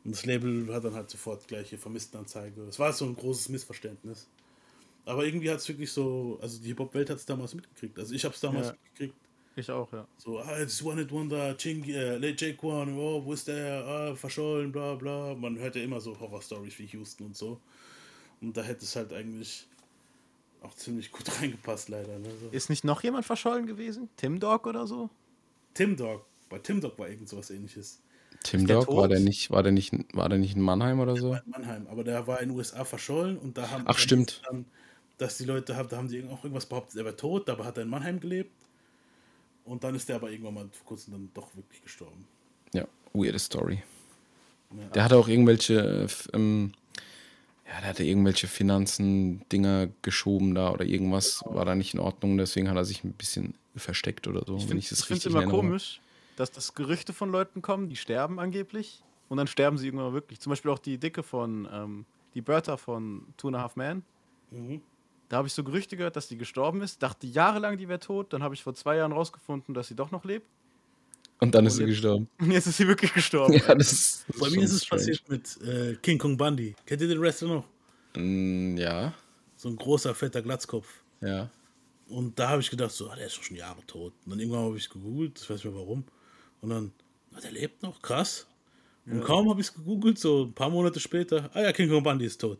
[0.04, 2.62] Und das Label hat dann halt sofort gleiche Vermisstenanzeige.
[2.62, 4.28] Es war so ein großes Missverständnis.
[5.04, 7.98] Aber irgendwie hat es wirklich so, also die Hip-Hop-Welt hat es damals mitgekriegt.
[7.98, 8.72] Also ich habe es damals Ja.
[8.72, 9.14] mitgekriegt.
[9.54, 10.06] Ich auch, ja.
[10.18, 13.84] So, ah, it's One It Wonder, Ching, äh, Late Jake One, oh, wo ist der,
[13.86, 15.34] ah, verschollen, bla bla.
[15.34, 17.60] Man hört ja immer so Horror-Stories wie Houston und so.
[18.40, 19.66] Und da hätte es halt eigentlich
[20.62, 22.18] auch ziemlich gut reingepasst, leider.
[22.18, 22.28] Ne?
[22.40, 22.48] So.
[22.50, 24.08] Ist nicht noch jemand verschollen gewesen?
[24.16, 25.10] Tim Dog oder so?
[25.74, 28.00] Tim Dog, bei Tim Dog war irgend sowas ähnliches.
[28.42, 31.16] Tim der Dog, war der nicht, war der nicht, war der nicht in Mannheim oder
[31.16, 31.30] so?
[31.30, 34.42] Bei Mannheim, aber der war in den USA verschollen und da haben Ach, stimmt.
[34.48, 34.64] Dann,
[35.18, 37.76] dass die Leute haben, da haben die auch irgendwas behauptet, er wäre tot, dabei hat
[37.76, 38.52] er in Mannheim gelebt.
[39.64, 42.26] Und dann ist er aber irgendwann mal vor kurzem dann doch wirklich gestorben.
[42.72, 43.82] Ja, weirde Story.
[44.70, 44.86] Ja.
[44.88, 46.72] Der hatte auch irgendwelche, äh, ähm,
[47.68, 52.68] ja, der hatte irgendwelche Finanzen-Dinger geschoben da oder irgendwas war da nicht in Ordnung, deswegen
[52.68, 55.40] hat er sich ein bisschen versteckt oder so, Ich finde ich das es richtig immer
[55.40, 55.56] erinnere.
[55.56, 56.00] komisch,
[56.36, 59.02] dass das Gerüchte von Leuten kommen, die sterben angeblich.
[59.28, 60.40] Und dann sterben sie irgendwann wirklich.
[60.40, 64.02] Zum Beispiel auch die Dicke von, ähm, die Bertha von Two and a Half Men.
[64.50, 64.80] Mhm.
[65.28, 67.02] Da habe ich so Gerüchte gehört, dass die gestorben ist.
[67.02, 68.32] Dachte jahrelang, die wäre tot.
[68.32, 70.46] Dann habe ich vor zwei Jahren rausgefunden, dass sie doch noch lebt.
[71.40, 72.28] Und dann ist Und er jetzt- gestorben.
[72.40, 73.52] Und jetzt ist sie wirklich gestorben.
[73.54, 75.00] Ja, das ist, das Bei ist mir ist es strange.
[75.00, 76.74] passiert mit äh, King Kong Bundy.
[76.84, 77.64] Kennt ihr den Wrestler noch?
[78.16, 79.14] Mm, ja,
[79.56, 80.88] So ein großer, fetter Glatzkopf.
[81.20, 81.50] ja.
[82.10, 84.14] Und da habe ich gedacht, so, ah, der ist doch schon Jahre tot.
[84.24, 86.04] Und dann irgendwann habe ich gegoogelt, ich weiß nicht mehr warum.
[86.62, 86.90] Und dann,
[87.34, 88.46] ah, der lebt noch, krass.
[89.04, 92.02] Und kaum habe ich es gegoogelt, so ein paar Monate später, ah ja, King Kong
[92.02, 92.58] Bundy ist tot.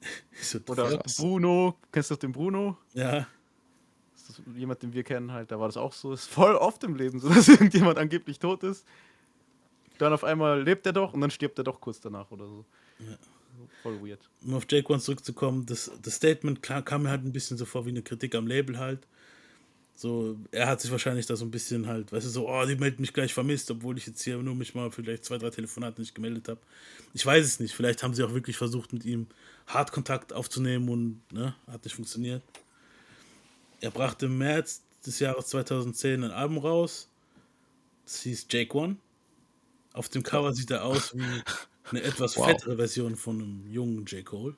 [0.40, 1.16] So, Oder Krass.
[1.16, 1.76] Bruno.
[1.90, 2.78] Kennst du den Bruno?
[2.94, 3.26] ja,
[4.36, 5.50] Das jemand, den wir kennen halt.
[5.50, 6.12] Da war das auch so.
[6.12, 8.86] Ist voll oft im Leben so, dass irgendjemand angeblich tot ist.
[9.98, 12.64] Dann auf einmal lebt er doch und dann stirbt er doch kurz danach oder so.
[13.82, 14.20] Voll weird.
[14.44, 17.84] um auf Jake One zurückzukommen, das, das Statement kam mir halt ein bisschen so vor
[17.84, 19.00] wie eine Kritik am Label halt.
[19.94, 22.76] So, er hat sich wahrscheinlich da so ein bisschen halt, weißt du, so, oh, die
[22.76, 26.00] melden mich gleich vermisst, obwohl ich jetzt hier nur mich mal vielleicht zwei, drei Telefonate
[26.00, 26.60] nicht gemeldet habe.
[27.14, 27.74] Ich weiß es nicht.
[27.74, 29.26] Vielleicht haben sie auch wirklich versucht, mit ihm
[29.66, 32.42] hart Kontakt aufzunehmen und ne, hat nicht funktioniert.
[33.82, 37.08] Er brachte im März des Jahres 2010 ein Album raus.
[38.04, 38.96] Das hieß Jake One.
[39.92, 41.42] Auf dem Cover sieht er aus wie
[41.90, 42.46] eine etwas Wow.
[42.46, 44.24] fettere Version von einem jungen J.
[44.24, 44.54] Cole.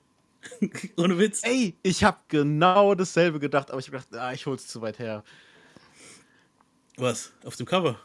[0.98, 1.42] Ohne Witz.
[1.42, 4.98] Ey, ich habe genau dasselbe gedacht, aber ich habe gedacht, ah, ich hol's zu weit
[4.98, 5.24] her.
[6.98, 7.32] Was?
[7.44, 7.98] Auf dem Cover?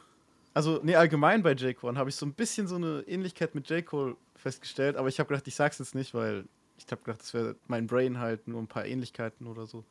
[0.53, 1.75] Also, nee, allgemein bei J.
[1.75, 3.85] Cole habe ich so ein bisschen so eine Ähnlichkeit mit J.
[3.85, 6.45] Cole festgestellt, aber ich habe gedacht, ich sag's jetzt nicht, weil
[6.77, 9.83] ich habe gedacht, das wäre mein Brain halt nur ein paar Ähnlichkeiten oder so.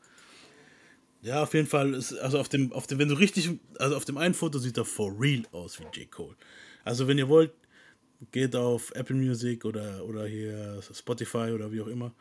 [1.20, 1.94] Ja, auf jeden Fall.
[1.94, 4.76] Ist, also auf dem, auf dem, wenn du richtig, also auf dem einen Foto sieht
[4.78, 6.10] er for real aus wie J.
[6.10, 6.36] Cole.
[6.84, 7.52] Also wenn ihr wollt,
[8.32, 12.12] geht auf Apple Music oder, oder hier Spotify oder wie auch immer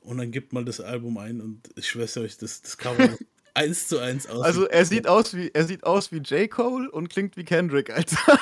[0.00, 3.16] und dann gebt mal das Album ein und ich schwöre euch, das, das Cover
[3.54, 4.42] eins zu eins aus.
[4.44, 6.50] Also, er sieht aus wie er sieht aus wie J.
[6.50, 8.38] Cole und klingt wie Kendrick, Alter.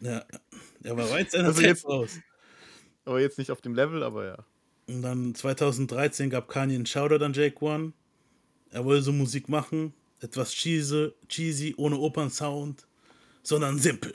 [0.00, 0.24] Ja,
[0.84, 2.18] er war weit seiner Also jetzt- aus.
[3.06, 4.36] aber jetzt nicht auf dem Level, aber ja.
[4.88, 7.92] Und dann 2013 gab Kanye einen Shoutout an Jake One.
[8.70, 12.86] Er wollte so Musik machen, etwas cheesy, cheesy ohne Opernsound,
[13.42, 14.14] sondern simpel.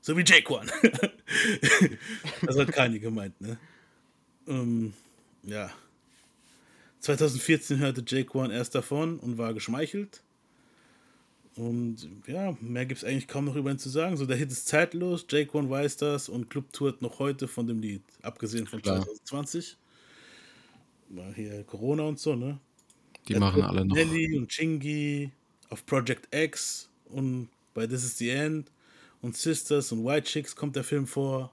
[0.00, 0.70] So wie Jake One.
[2.42, 3.58] das hat Kanye gemeint, ne?
[4.48, 4.92] Ähm,
[5.44, 5.70] ja.
[7.00, 10.22] 2014 hörte Jake One erst davon und war geschmeichelt.
[11.54, 14.16] Und ja, mehr gibt es eigentlich kaum noch über ihn zu sagen.
[14.16, 17.66] So, der Hit ist zeitlos, Jake One weiß das und Club tourt noch heute von
[17.66, 18.02] dem Lied.
[18.22, 19.02] Abgesehen von Klar.
[19.02, 19.76] 2020.
[21.10, 22.58] War hier Corona und so, ne?
[23.28, 23.94] Die machen alle noch.
[23.94, 25.30] Nelly und Chingy
[25.70, 28.70] auf Project X und bei This is the End
[29.20, 31.52] und Sisters und White Chicks kommt der Film vor.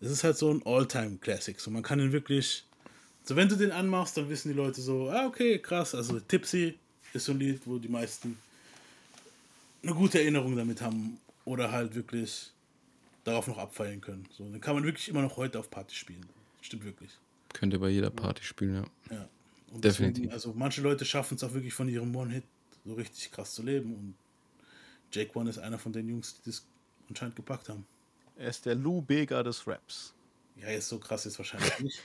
[0.00, 1.58] Es ist halt so ein All-Time-Classic.
[1.58, 2.64] So, man kann ihn wirklich.
[3.24, 5.94] So, wenn du den anmachst, dann wissen die Leute so, ah, okay, krass.
[5.94, 6.78] Also, Tipsy
[7.14, 8.36] ist so ein Lied, wo die meisten
[9.82, 12.50] eine gute Erinnerung damit haben oder halt wirklich
[13.24, 14.28] darauf noch abfeiern können.
[14.36, 16.26] So, den kann man wirklich immer noch heute auf Party spielen.
[16.60, 17.10] Stimmt wirklich.
[17.54, 19.16] Könnt ihr bei jeder Party spielen, ja.
[19.16, 19.28] Ja.
[19.70, 20.14] Und Definitiv.
[20.24, 22.44] Deswegen, also manche Leute schaffen es auch wirklich von ihrem One-Hit
[22.84, 23.94] so richtig krass zu leben.
[23.94, 24.14] Und
[25.12, 26.64] Jake One ist einer von den Jungs, die das
[27.08, 27.86] anscheinend gepackt haben.
[28.36, 30.14] Er ist der Lou Bega des Raps.
[30.56, 32.02] Ja, jetzt so krass ist wahrscheinlich nicht.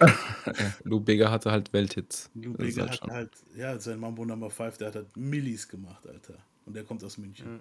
[0.84, 2.30] Lou Bega hatte halt Welthits.
[2.34, 5.68] Lou Bega halt hat schon- halt, ja, sein Mambo Number 5, der hat halt Millis
[5.68, 6.38] gemacht, Alter.
[6.66, 7.60] Und der kommt aus München.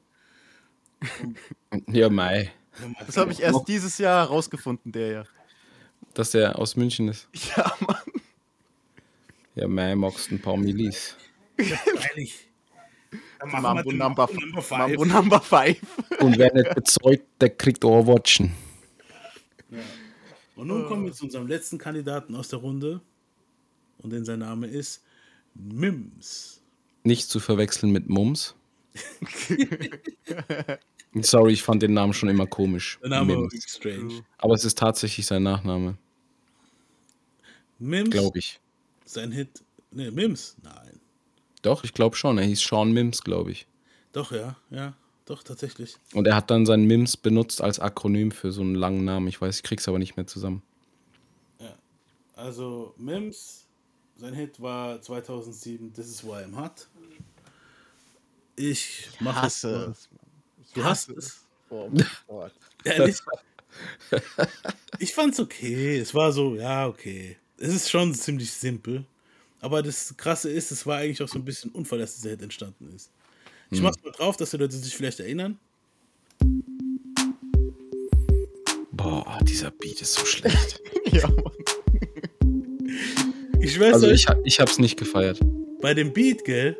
[1.87, 2.51] Ja, Mai.
[3.05, 5.23] Das habe ich erst dieses Jahr herausgefunden, der ja.
[6.13, 7.27] Dass der aus München ist.
[7.55, 7.97] Ja, Mann.
[9.55, 11.15] Ja, Mai magst ein paar Millis.
[11.57, 12.47] Freilich.
[13.11, 14.71] Wir Mambo Number, Number 5.
[14.71, 15.77] Mambo Number 5.
[16.19, 18.51] Und wer nicht bezeugt, der kriegt auch Watchen.
[20.55, 23.01] Und nun kommen wir zu unserem letzten Kandidaten aus der Runde.
[23.97, 25.03] Und denn sein Name ist
[25.53, 26.61] Mims.
[27.03, 28.55] Nicht zu verwechseln mit Mums.
[31.21, 32.97] Sorry, ich fand den Namen schon immer komisch.
[33.01, 33.65] Der Name Mims.
[33.67, 34.23] strange.
[34.37, 35.97] Aber es ist tatsächlich sein Nachname,
[37.77, 38.59] Mims, glaube ich.
[39.05, 39.63] Sein Hit.
[39.91, 40.55] Ne, Mims.
[40.63, 40.99] Nein.
[41.61, 42.37] Doch, ich glaube schon.
[42.37, 43.67] Er hieß Sean Mims, glaube ich.
[44.11, 44.93] Doch, ja, ja.
[45.25, 45.95] Doch, tatsächlich.
[46.13, 49.27] Und er hat dann sein Mims benutzt als Akronym für so einen langen Namen.
[49.27, 50.61] Ich weiß, ich krieg's aber nicht mehr zusammen.
[52.35, 53.67] Also, Mims,
[54.17, 56.87] sein Hit war 2007 This is Why I'm Hot.
[58.55, 59.63] Ich mache es.
[59.63, 60.09] Hasse es.
[60.73, 61.45] Du hast es.
[61.69, 62.53] Oh mein Gott.
[62.83, 63.17] Ehrlich?
[64.99, 65.97] ich fand's okay.
[65.97, 67.37] Es war so, ja, okay.
[67.63, 69.05] Es ist schon ziemlich simpel.
[69.61, 72.41] Aber das Krasse ist, es war eigentlich auch so ein bisschen Unfall, dass dieser Hit
[72.41, 73.09] entstanden ist.
[73.71, 75.57] Ich mach's mal drauf, dass die Leute sich vielleicht erinnern.
[78.91, 80.81] Boah, dieser Beat ist so schlecht.
[81.05, 81.53] Ja, Mann.
[83.61, 85.39] Ich weiß Also euch, ich, ich hab's nicht gefeiert.
[85.81, 86.75] bei dem Beat, gell?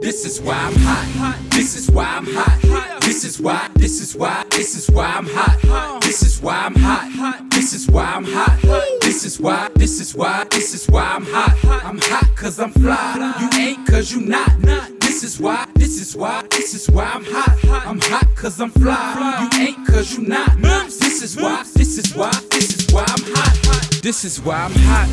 [0.00, 1.34] This is why I'm hot.
[1.50, 3.00] This is why I'm hot.
[3.00, 3.58] This is why.
[3.74, 4.44] This is why.
[4.50, 6.00] This is why I'm hot.
[6.02, 7.49] This is why I'm hot.
[7.70, 8.58] This is why I'm hot.
[9.00, 9.68] This is why.
[9.76, 10.44] This is why.
[10.50, 11.56] This is why I'm hot.
[11.84, 13.36] I'm hot cause I'm fly.
[13.40, 14.60] You ain't cause you not.
[14.98, 15.68] This is why.
[15.76, 16.42] This is why.
[16.50, 17.86] This is why I'm hot.
[17.86, 19.48] I'm hot cause I'm fly.
[19.52, 20.60] You ain't cause you not.
[20.60, 21.62] This is why.
[21.76, 22.32] This is why.
[22.50, 24.02] This is why I'm hot.
[24.02, 25.08] This is why I'm hot.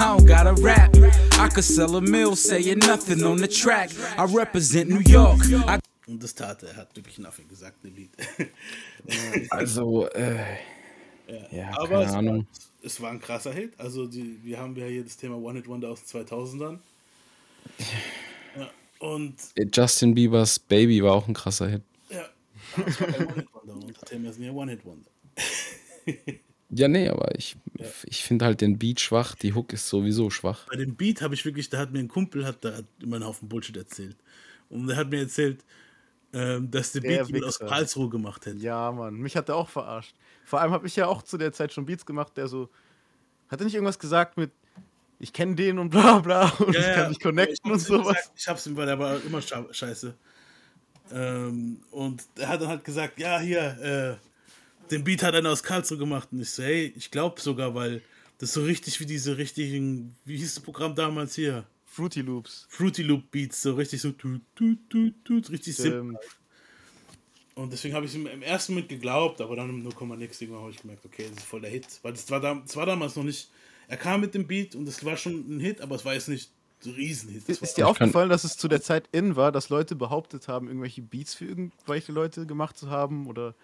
[0.00, 0.96] I don't gotta rap.
[1.38, 3.90] I could sell a mill saying nothing on the track.
[4.16, 5.40] I represent New York.
[5.68, 5.78] I
[6.08, 6.70] Und das tat er.
[6.70, 8.10] Er hat wirklich nothing gesagt im Lied.
[9.50, 10.56] Also, äh,
[11.50, 12.38] ja, Aber keine es Ahnung.
[12.38, 12.46] war,
[12.82, 13.78] es war ein krasser Hit.
[13.78, 16.78] Also, die, wir haben ja hier das Thema One Hit Wonder aus den 2000ern.
[18.56, 19.36] Ja, und
[19.74, 21.82] Justin Biebers Baby war auch ein krasser Hit.
[22.10, 22.24] ja,
[22.86, 23.74] es war ein One Hit Wonder.
[23.74, 25.10] Und Thema ist ja One Hit Wonder.
[26.72, 27.56] Ja, nee, aber ich,
[28.04, 29.34] ich finde halt den Beat schwach.
[29.34, 30.68] Die Hook ist sowieso schwach.
[30.68, 33.16] Bei dem Beat habe ich wirklich, da hat mir ein Kumpel, hat, da hat immer
[33.16, 34.16] einen Haufen Bullshit erzählt.
[34.68, 35.64] Und der hat mir erzählt,
[36.32, 37.58] ähm, dass der, Der Beat jemand aus.
[37.58, 38.58] Karlsruhe gemacht hätte.
[38.58, 39.16] Ja, Mann.
[39.16, 40.14] Mich hat er auch verarscht.
[40.50, 42.68] Vor allem habe ich ja auch zu der Zeit schon Beats gemacht, der so.
[43.48, 44.50] Hat er nicht irgendwas gesagt mit.
[45.20, 48.16] Ich kenne den und bla bla und ich kann mich connecten und sowas.
[48.16, 50.12] Gesagt, ich hab's ihm, weil der war immer scheiße.
[51.12, 55.62] Ähm, und er hat dann halt gesagt, ja, hier, äh, den Beat hat einer aus
[55.62, 56.30] Karlsruhe gemacht.
[56.32, 58.02] Und ich so, hey, ich glaube sogar, weil
[58.38, 61.64] das so richtig wie diese richtigen, wie hieß das Programm damals hier?
[61.84, 62.66] Fruity Loops.
[62.68, 66.18] Fruity Loop Beats, so richtig so tut, tut, tut, tut, richtig simpel.
[67.60, 70.62] Und deswegen habe ich ihm im ersten Moment geglaubt, aber dann im 0, nix irgendwann
[70.62, 71.86] habe ich gemerkt, okay, das ist voll der Hit.
[72.02, 73.50] Weil das war, da, das war damals noch nicht,
[73.88, 76.28] er kam mit dem Beat und es war schon ein Hit, aber es war jetzt
[76.28, 76.50] nicht
[76.80, 77.46] so ein Riesenhit.
[77.48, 80.68] Das ist, dir aufgefallen, dass es zu der Zeit in war, dass Leute behauptet haben,
[80.68, 83.54] irgendwelche Beats für irgendwelche Leute gemacht zu haben oder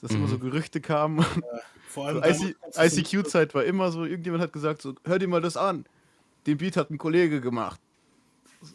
[0.00, 1.24] dass immer so Gerüchte kamen?
[1.88, 5.28] vor So allem es so- ICQ-Zeit war immer so, irgendjemand hat gesagt, so, hör dir
[5.28, 5.86] mal das an.
[6.46, 7.80] Den Beat hat ein Kollege gemacht.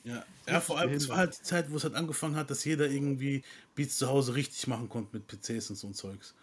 [0.04, 2.64] Ja, ja vor allem, es war halt die Zeit, wo es halt angefangen hat, dass
[2.66, 3.44] jeder irgendwie
[3.76, 6.36] Beats zu Hause richtig machen konnte mit PCs und so ein Zeugs.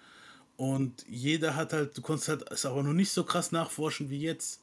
[0.57, 4.21] Und jeder hat halt, du konntest halt es aber noch nicht so krass nachforschen wie
[4.21, 4.63] jetzt,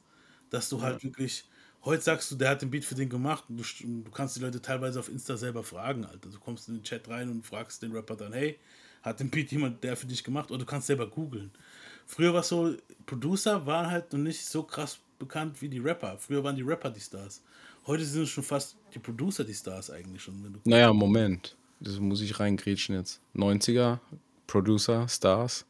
[0.50, 1.44] dass du halt wirklich,
[1.84, 3.64] heute sagst du, der hat den Beat für den gemacht und du,
[4.04, 6.30] du kannst die Leute teilweise auf Insta selber fragen, Alter.
[6.30, 8.58] Du kommst in den Chat rein und fragst den Rapper dann, hey,
[9.02, 10.50] hat den Beat jemand der für dich gemacht?
[10.50, 11.50] Oder du kannst selber googeln.
[12.06, 12.74] Früher war es so,
[13.06, 16.16] Producer waren halt noch nicht so krass bekannt wie die Rapper.
[16.18, 17.42] Früher waren die Rapper die Stars.
[17.88, 20.44] Heute sind es schon fast die Producer, die Stars eigentlich schon.
[20.44, 21.56] Wenn du Naja, Moment.
[21.80, 23.20] Das muss ich reingrätschen jetzt.
[23.34, 23.98] 90er,
[24.46, 25.64] Producer, Stars,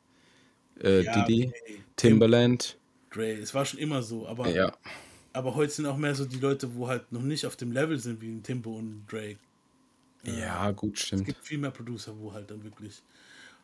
[0.83, 1.81] äh, Ja, Diddy, okay.
[1.97, 2.77] Timberland.
[3.11, 4.73] Dre, es war schon immer so, aber, Ja.
[5.33, 7.99] aber heute sind auch mehr so die Leute, wo halt noch nicht auf dem Level
[7.99, 9.39] sind wie ein Timbo und Drake.
[10.25, 11.27] Ja, gut, Es stimmt.
[11.27, 13.01] gibt viel mehr Producer, wo halt dann wirklich.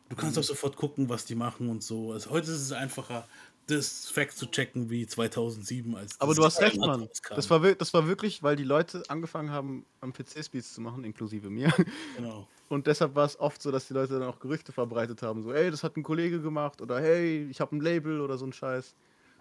[0.09, 2.13] Du kannst auch sofort gucken, was die machen und so.
[2.13, 3.27] Also heute ist es einfacher,
[3.67, 7.09] das Fact zu checken wie 2007 als Aber du hast recht, Mann.
[7.31, 11.05] Das war, das war wirklich, weil die Leute angefangen haben, am PC Speeds zu machen,
[11.05, 11.73] inklusive mir.
[12.17, 12.47] Genau.
[12.69, 15.43] Und deshalb war es oft so, dass die Leute dann auch Gerüchte verbreitet haben.
[15.43, 16.81] So, ey, das hat ein Kollege gemacht.
[16.81, 18.95] Oder hey, ich habe ein Label oder so ein Scheiß.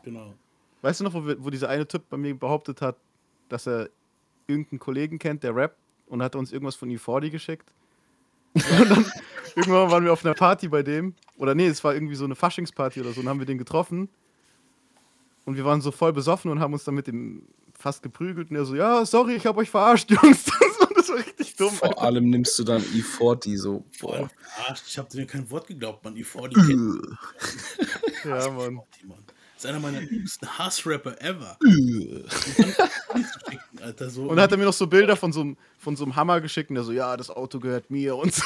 [0.04, 0.34] Genau.
[0.82, 2.98] Weißt du noch, wo, wir, wo dieser eine Typ bei mir behauptet hat,
[3.50, 3.90] dass er
[4.48, 5.78] irgendeinen Kollegen kennt, der rappt
[6.08, 7.74] und hat uns irgendwas von E40 geschickt?
[8.80, 9.12] Und dann
[9.56, 11.16] irgendwann waren wir auf einer Party bei dem.
[11.38, 13.22] Oder nee, es war irgendwie so eine Faschingsparty oder so.
[13.22, 14.10] Und haben wir den getroffen.
[15.46, 17.48] Und wir waren so voll besoffen und haben uns dann mit dem
[17.78, 18.50] fast geprügelt.
[18.50, 20.46] Und er so, ja, sorry, ich hab euch verarscht, Jungs.
[20.96, 21.72] Das war richtig dumm.
[21.72, 23.84] Vor allem nimmst du dann E40 so.
[24.00, 24.86] Boah, verarscht.
[24.88, 26.16] ich habe dir kein Wort geglaubt, man.
[26.16, 27.18] E40 kennt
[28.24, 28.80] Ja, Mann.
[29.64, 31.58] Ist einer meiner liebsten Hassrapper ever.
[33.82, 34.24] Alter, so.
[34.30, 36.70] Und hat er mir noch so Bilder von so einem, von so einem Hammer geschickt.
[36.70, 38.44] Und er so, ja, das Auto gehört mir und so.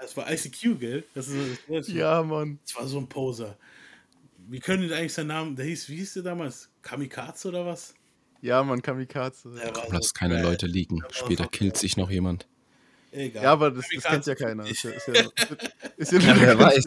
[0.00, 1.04] das war ICQ, gell?
[1.14, 2.58] Das, ist, das, Ja, Mann.
[2.66, 3.56] das war so ein Poser.
[4.48, 5.56] Wie können denn eigentlich seinen Namen?
[5.56, 6.68] Der hieß, wie hieß der damals?
[6.82, 7.94] Kamikaze oder was?
[8.42, 9.50] Ja, Mann, Kamikaze.
[9.54, 10.44] Der war Lass so keine geil.
[10.44, 11.02] Leute liegen.
[11.10, 12.46] Später killt sich noch jemand.
[13.10, 13.44] Egal.
[13.44, 14.66] Ja, aber das, das kennt ja keiner.
[14.66, 14.84] Ist ich.
[14.84, 15.14] ja, ist ja,
[15.96, 16.84] ist ja Ja, wer weiß.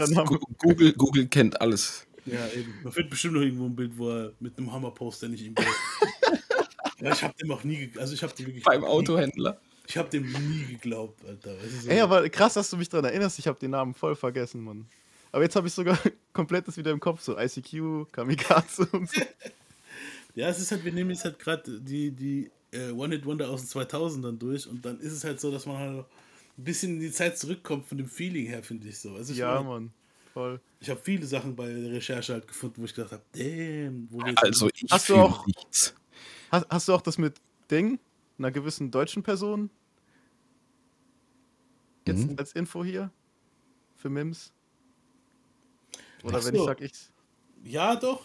[0.57, 2.06] Google, Google kennt alles.
[2.27, 2.73] Ja, eben.
[2.83, 5.55] Man findet bestimmt noch irgendwo ein Bild, wo er mit einem Hammer postet, nicht ihm
[5.55, 5.65] geht.
[7.01, 9.59] ja, ich habe dem auch nie, also ich habe dem wirklich Beim Autohändler.
[9.87, 11.55] Ich habe dem nie geglaubt, Alter.
[11.81, 13.39] So- Ey, aber krass, dass du mich daran erinnerst.
[13.39, 14.85] Ich habe den Namen voll vergessen, Mann.
[15.31, 15.97] Aber jetzt habe ich sogar
[16.33, 17.21] komplett das wieder im Kopf.
[17.21, 19.21] So ICQ, Kamikaze und so.
[20.35, 23.81] Ja, es ist halt, wir nehmen jetzt halt gerade die, die äh, One-Hit-Wonder aus den
[23.81, 26.05] 2000ern durch und dann ist es halt so, dass man halt
[26.57, 29.13] ein bisschen in die Zeit zurückkommt von dem Feeling her, finde ich so.
[29.15, 29.91] Also ich, Ja, meine, Mann.
[30.37, 30.61] Voll.
[30.79, 34.19] ich habe viele Sachen bei der Recherche halt gefunden, wo ich gedacht habe, damn, wo
[34.19, 35.95] wir Also ich Hast du auch- nichts.
[36.51, 37.41] Hast, hast du auch das mit
[37.71, 37.99] Ding,
[38.37, 39.71] einer gewissen deutschen Person?
[42.07, 42.35] Jetzt Mhm.
[42.37, 43.11] als Info hier?
[43.95, 44.53] Für Mims?
[46.23, 46.65] Oder Ach wenn ich so.
[46.67, 47.11] sag ich's.
[47.63, 48.23] Ja, doch.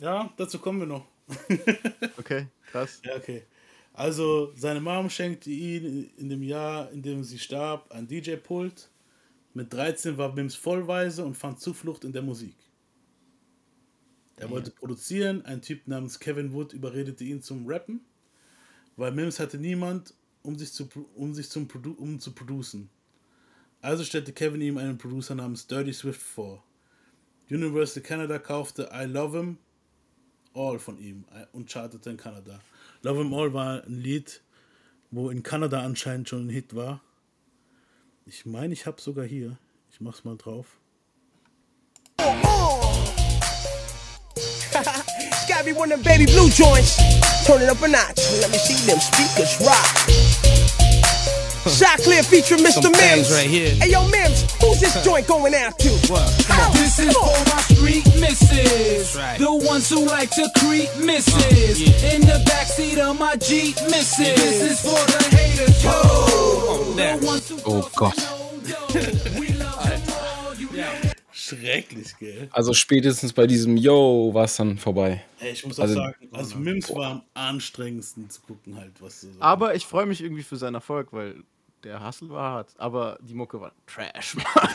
[0.00, 1.06] Ja, dazu kommen wir noch.
[2.18, 3.00] Okay, krass.
[3.04, 3.42] Ja, okay.
[3.92, 8.88] Also, seine Mom schenkte ihn in dem Jahr, in dem sie starb, ein DJ-Pult.
[9.52, 12.56] Mit 13 war Mims vollweise und fand Zuflucht in der Musik.
[14.36, 18.00] Er wollte produzieren, ein Typ namens Kevin Wood überredete ihn zum Rappen,
[18.96, 22.88] weil Mims hatte niemand, um sich zu, um sich zum Produ um zu producen.
[23.82, 26.64] Also stellte Kevin ihm einen Producer namens Dirty Swift vor.
[27.50, 29.58] Universal Canada kaufte I Love Him
[30.54, 32.60] All von ihm äh, und chartete in Kanada.
[33.02, 34.42] Love Him All war ein Lied,
[35.10, 37.02] wo in Kanada anscheinend schon ein Hit war.
[38.26, 39.58] Ich meine, ich habe sogar hier.
[39.92, 40.78] Ich mach's mal drauf.
[45.48, 46.96] Gotta be one of baby blue joints.
[47.46, 48.18] Turn it up a notch.
[48.40, 50.29] Let me see them speakers rock.
[51.68, 52.82] Shot clear featuring Mr.
[52.82, 53.30] Some Mims.
[53.30, 53.74] right here.
[53.74, 55.88] Hey yo, Mims, who's this joint going out to?
[56.46, 59.12] Come This is for my street misses.
[59.12, 61.82] The ones who like to creep misses.
[61.82, 64.16] Uh, In the backseat of my Jeep misses.
[64.18, 65.84] This is for the haters.
[65.84, 65.90] Yo.
[66.94, 68.16] The oh, ones who Oh Gott.
[71.58, 72.48] Schrecklich, gell?
[72.52, 75.22] Also spätestens bei diesem Yo war es dann vorbei.
[75.40, 79.20] Ey, ich muss auch Also- sagen, also Mims war am anstrengendsten zu gucken, halt, was
[79.22, 79.28] so.
[79.40, 81.42] Aber ich freue mich irgendwie für seinen Erfolg, weil
[81.84, 82.74] der Hustle war hart.
[82.78, 84.74] Aber die Mucke war Trash, Mann.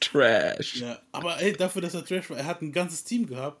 [0.00, 0.76] Trash.
[0.76, 3.60] Ja, aber ey, dafür, dass er Trash war, er hat ein ganzes Team gehabt,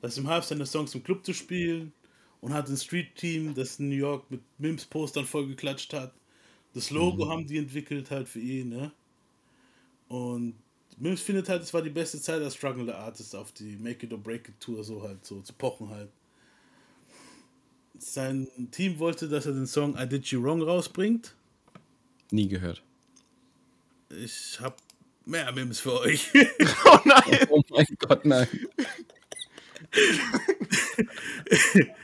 [0.00, 1.92] das ihm half, seine Songs im Club zu spielen
[2.40, 6.12] und hat ein Street-Team, das in New York mit Mims-Postern vollgeklatscht hat.
[6.74, 8.92] Das Logo haben die entwickelt halt für ihn, ne?
[10.08, 10.54] Und
[10.98, 14.12] Mims findet halt, es war die beste Zeit als Struggle Artist auf die Make It
[14.12, 16.10] or Break It Tour, so halt, so zu pochen halt.
[17.98, 21.34] Sein Team wollte, dass er den Song I Did You Wrong rausbringt.
[22.30, 22.82] Nie gehört.
[24.10, 24.78] Ich hab
[25.24, 26.28] mehr Mims für euch.
[26.84, 27.46] oh nein.
[27.50, 28.48] Oh mein Gott, nein.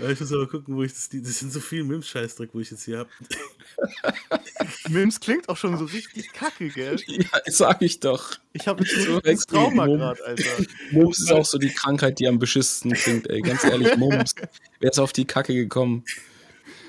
[0.00, 1.10] Ja, ich muss aber gucken, wo ich das.
[1.12, 3.08] Das sind so viel Mims-Scheißdreck, wo ich jetzt hier hab.
[4.88, 6.96] Mims klingt auch schon so richtig kacke, gell?
[7.06, 8.32] Ja, sag ich doch.
[8.54, 10.64] Ich habe jetzt so ein Trauma gerade, Alter.
[10.92, 13.42] Mums ist auch so die Krankheit, die am beschissensten klingt, ey.
[13.42, 14.34] Ganz ehrlich, Mums.
[14.80, 16.04] Wer ist auf die Kacke gekommen?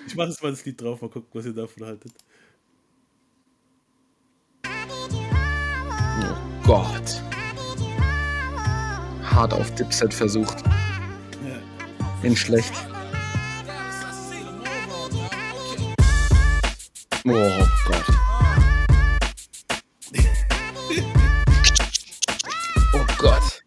[0.07, 2.13] Ich mach jetzt mal das Lied drauf, mal gucken, was ihr davon haltet.
[6.23, 7.21] Oh Gott.
[9.23, 10.63] hart auf Dipset versucht.
[12.23, 12.90] In schlecht.
[17.25, 18.05] Oh Gott.
[22.93, 23.63] Oh Gott.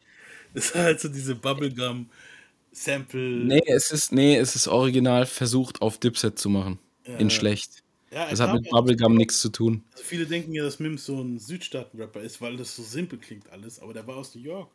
[0.52, 3.20] Das ist halt so diese Bubblegum-Sample.
[3.47, 6.78] Nee, es ist, nee, es ist original versucht auf Dipset zu machen.
[7.06, 7.16] Ja.
[7.16, 7.82] In schlecht.
[8.10, 9.82] Ja, Das hat mit ja- Bubblegum nichts zu tun.
[9.93, 13.48] Also viele denken ja, dass Mims so ein Südstaaten-Rapper ist, weil das so simpel klingt
[13.51, 14.70] alles, aber der war aus New York.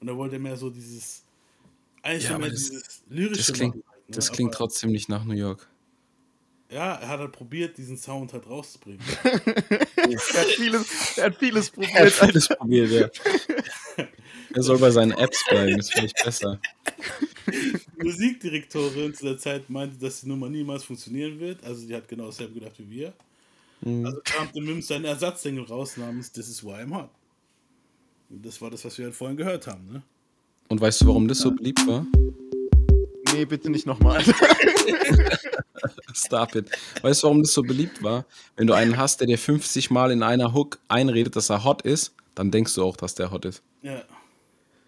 [0.00, 1.24] Und da wollte er mehr so dieses,
[2.02, 4.14] eigentlich Ja, mehr das- dieses lyrische Das klingt, machen ne?
[4.14, 5.68] das klingt aber, trotzdem nicht nach New York.
[6.74, 9.00] Ja, er hat halt probiert, diesen Sound halt rauszubringen.
[9.22, 12.12] Er hat vieles, er hat vieles Er hat probiert.
[12.12, 13.08] vieles probiert, ja.
[14.54, 16.60] Er soll bei seinen Apps bleiben, ist vielleicht besser.
[17.46, 21.62] Die Musikdirektorin zu der Zeit meinte, dass die Nummer niemals funktionieren wird.
[21.62, 23.12] Also die hat genau dasselbe gedacht wie wir.
[23.80, 24.06] Mhm.
[24.06, 27.10] Also kam der Mims seinen Ersatzsingle raus namens This is why I'm hot.
[28.30, 30.02] Und das war das, was wir halt vorhin gehört haben, ne?
[30.68, 32.04] Und weißt du, warum das so beliebt war?
[33.32, 34.24] Nee, bitte nicht nochmal.
[36.14, 36.70] Stop it.
[37.02, 38.24] Weißt du, warum das so beliebt war?
[38.56, 41.82] Wenn du einen hast, der dir 50 Mal in einer Hook einredet, dass er hot
[41.82, 43.62] ist, dann denkst du auch, dass der hot ist.
[43.82, 44.02] Ja.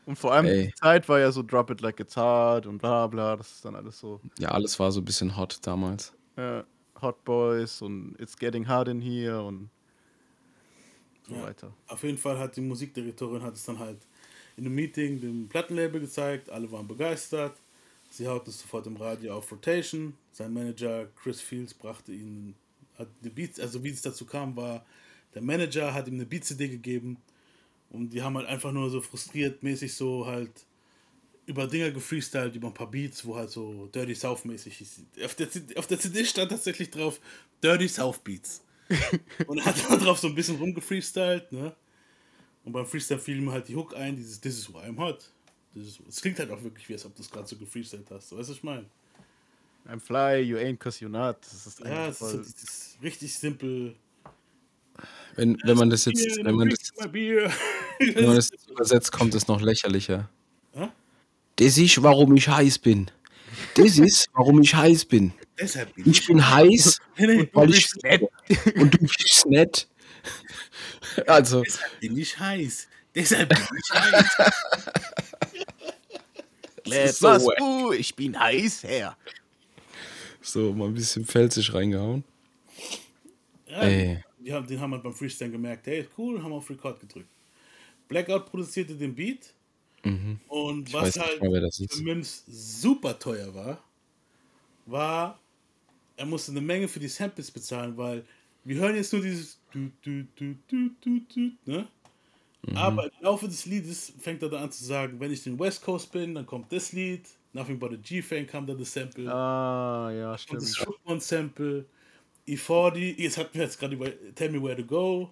[0.07, 0.67] Und vor allem Ey.
[0.69, 3.37] die Zeit war ja so Drop It Like It's Hard und bla bla.
[3.37, 6.13] Das ist dann alles so Ja, alles war so ein bisschen hot damals.
[6.37, 6.63] äh,
[7.03, 9.69] Hot Boys und It's Getting Hard in Here und
[11.29, 11.43] so Ja.
[11.43, 11.73] weiter.
[11.89, 13.99] Auf jeden Fall hat die Musikdirektorin hat es dann halt
[14.57, 17.61] in einem Meeting dem Plattenlabel gezeigt, alle waren begeistert.
[18.17, 20.15] Sie hauten es sofort im Radio auf Rotation.
[20.33, 22.55] Sein Manager Chris Fields brachte ihnen
[22.97, 24.87] eine Beats, also wie es dazu kam, war
[25.35, 27.19] der Manager hat ihm eine Beat-CD gegeben
[27.91, 30.51] und die haben halt einfach nur so frustriert mäßig so halt
[31.45, 35.01] über Dinger gefreestylt, über ein paar Beats, wo halt so Dirty South mäßig ist.
[35.23, 37.21] Auf der, CD auf der CD stand tatsächlich drauf
[37.63, 38.65] Dirty South Beats.
[39.47, 41.77] Und er hat da drauf so ein bisschen rumgefreestylt, ne?
[42.65, 45.31] Und beim Freestyle fiel ihm halt die Hook ein, dieses This is why I'm hot.
[46.09, 48.25] Es klingt halt auch wirklich, wie als ob du es gerade so gefreestylt hast.
[48.25, 48.87] Weißt du, was ich meine?
[49.89, 51.37] I'm fly, you ain't cause you're not.
[51.43, 52.43] Das ist Ja, es ist so voll.
[52.45, 53.95] dieses richtig simpel.
[55.37, 59.47] Wenn, wenn man das jetzt, wenn man das, wenn man das jetzt übersetzt, kommt es
[59.47, 60.29] noch lächerlicher.
[60.73, 60.89] Hä?
[61.57, 63.11] Das ist, warum ich heiß bin.
[63.75, 65.33] Das ist, warum ich heiß bin.
[65.59, 67.89] Deshalb bin Ich bin heiß, nee, weil ich
[68.77, 69.89] und du bist nett.
[71.29, 72.89] Also, deshalb bin ich heiß.
[73.15, 74.27] Deshalb bin ich heiß.
[76.87, 79.17] Let's so was, uh, ich bin heiß her.
[80.41, 82.25] so mal ein bisschen felsig reingehauen.
[83.67, 84.25] Ja, Ey.
[84.39, 87.31] die haben, den haben wir beim Freestyle gemerkt, hey, cool, haben auf Record gedrückt.
[88.09, 89.53] Blackout produzierte den Beat
[90.49, 93.83] und Ich was halt mal, für Mims super teuer war,
[94.87, 95.41] war,
[96.17, 98.25] er musste eine Menge für die Samples bezahlen, weil
[98.65, 101.89] wir hören jetzt nur dieses du, du, du, du, du, du, ne?
[102.67, 102.77] Mhm.
[102.77, 105.83] Aber im Laufe des Liedes fängt er dann an zu sagen, wenn ich den West
[105.83, 109.33] Coast bin, dann kommt das Lied, Nothing But a G-Fan kam dann das Sample.
[109.33, 110.63] Ah, ja, Und stimmt.
[110.63, 111.87] das Schuppmann-Sample,
[112.47, 115.31] E40, jetzt hatten wir jetzt gerade über Tell Me Where to Go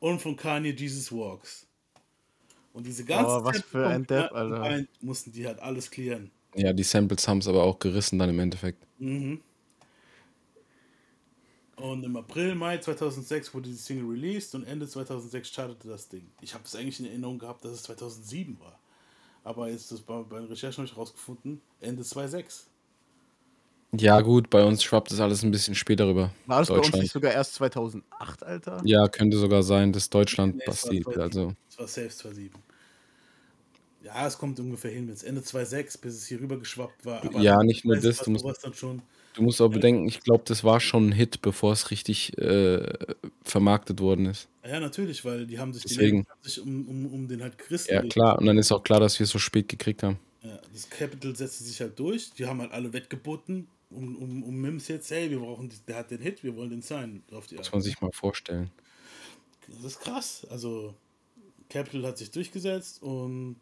[0.00, 1.66] und von Kanye Jesus Walks.
[2.72, 4.84] Und diese ganzen Oh, was für ein Depp, Alter.
[5.00, 6.30] Mussten die halt alles klären.
[6.54, 8.82] Ja, die Samples haben es aber auch gerissen dann im Endeffekt.
[8.98, 9.40] Mhm.
[11.76, 16.30] Und im April, Mai 2006 wurde die Single released und Ende 2006 startete das Ding.
[16.40, 18.78] Ich habe es eigentlich in Erinnerung gehabt, dass es 2007 war.
[19.44, 22.66] Aber jetzt ist bei, bei den Recherchen habe ich rausgefunden, Ende 2006.
[23.94, 26.30] Ja, gut, bei uns schwappt das alles ein bisschen später rüber.
[26.46, 28.80] War das bei uns nicht sogar erst 2008, Alter?
[28.84, 31.04] Ja, könnte sogar sein, dass Deutschland Nee, es war passiert.
[31.04, 31.22] 2007.
[31.22, 32.62] Also, Es war safe 2007.
[34.04, 37.24] Ja, es kommt ungefähr hin, wenn es Ende 2006, bis es hier rüber geschwappt war.
[37.40, 39.02] Ja, nicht nur das, du musst- dann schon.
[39.34, 42.92] Du musst auch bedenken, ich glaube, das war schon ein Hit, bevor es richtig äh,
[43.42, 44.48] vermarktet worden ist.
[44.64, 46.18] Ja, natürlich, weil die haben sich, die Deswegen.
[46.18, 47.92] Länder haben sich um, um, um den halt Christen.
[47.94, 48.38] Ja, klar.
[48.38, 50.18] Und dann ist auch klar, dass wir es so spät gekriegt haben.
[50.42, 52.32] Ja, das Capital setzte sich halt durch.
[52.32, 55.10] Die haben halt alle wettgeboten um, um, um Mims jetzt.
[55.10, 57.22] Hey, wir brauchen, die- der hat den Hit, wir wollen den sein.
[57.32, 58.70] Auf die Muss man sich mal vorstellen.
[59.68, 60.46] Das ist krass.
[60.50, 60.94] Also,
[61.68, 63.56] Capital hat sich durchgesetzt und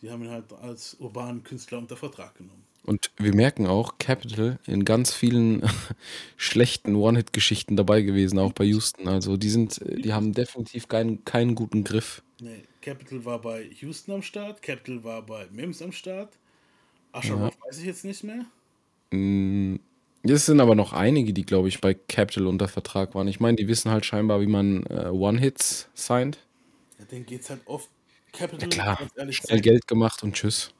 [0.00, 2.64] die haben ihn halt als urbanen Künstler unter Vertrag genommen.
[2.84, 5.62] Und wir merken auch, Capital in ganz vielen
[6.36, 9.06] schlechten One-Hit-Geschichten dabei gewesen, auch bei Houston.
[9.08, 12.22] Also die sind, die haben definitiv keinen, keinen guten Griff.
[12.40, 16.36] Nee, Capital war bei Houston am Start, Capital war bei Mims am Start.
[17.12, 18.46] Ascherov weiß ich jetzt nicht mehr.
[19.12, 19.76] Mm,
[20.24, 23.28] Es sind aber noch einige, die, glaube ich, bei Capital unter Vertrag waren.
[23.28, 26.38] Ich meine, die wissen halt scheinbar, wie man äh, One-Hits signed.
[26.98, 27.88] Ja, denen geht's halt oft.
[28.32, 30.72] Capital, Ja, klar, ganz ehrlich, schnell Geld gemacht und tschüss.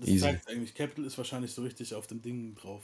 [0.00, 0.20] Das easy.
[0.20, 0.74] zeigt eigentlich.
[0.74, 2.82] Capital ist wahrscheinlich so richtig auf dem Ding drauf.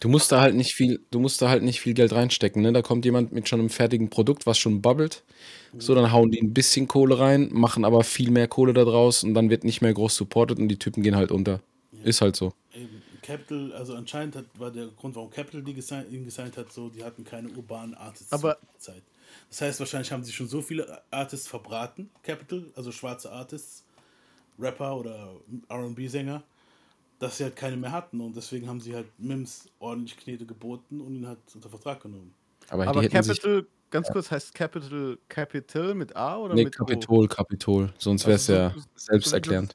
[0.00, 2.72] Du musst da halt nicht viel, du musst da halt nicht viel Geld reinstecken, ne?
[2.72, 5.22] Da kommt jemand mit schon einem fertigen Produkt, was schon bubbelt.
[5.78, 9.24] So, dann hauen die ein bisschen Kohle rein, machen aber viel mehr Kohle da draus
[9.24, 11.60] und dann wird nicht mehr groß supported und die Typen gehen halt unter.
[12.04, 12.52] Ist halt so.
[12.74, 16.72] Eben, Capital, also anscheinend hat, war der Grund, warum Capital die gesigned, ihn gesigned hat,
[16.72, 19.02] so, die hatten keine urbanen Artists Aber- zur Zeit.
[19.48, 23.84] Das heißt, wahrscheinlich haben sie schon so viele Artists verbraten, Capital, also schwarze Artists,
[24.58, 25.34] Rapper oder
[25.70, 26.42] RB-Sänger,
[27.18, 31.00] dass sie halt keine mehr hatten und deswegen haben sie halt Mims ordentlich Knete geboten
[31.00, 32.34] und ihn halt unter Vertrag genommen.
[32.68, 33.06] Aber, Aber.
[33.08, 36.84] Capital, ganz kurz, heißt Capital Capital mit A oder Nee, mit O?
[36.84, 37.92] Kapitol, Kapitol.
[37.98, 39.70] Sonst wäre es Also so- ja so wie selbsterklärend.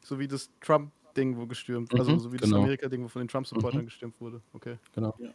[0.00, 2.62] das- So wie das Trump-Ding, wo gestürmt, Mhm, also so wie das genau.
[2.62, 4.40] Amerika-Ding, wo von den Trump-Supportern gestürmt wurde.
[4.52, 4.76] Okay.
[4.94, 5.14] Genau.
[5.18, 5.30] Ja.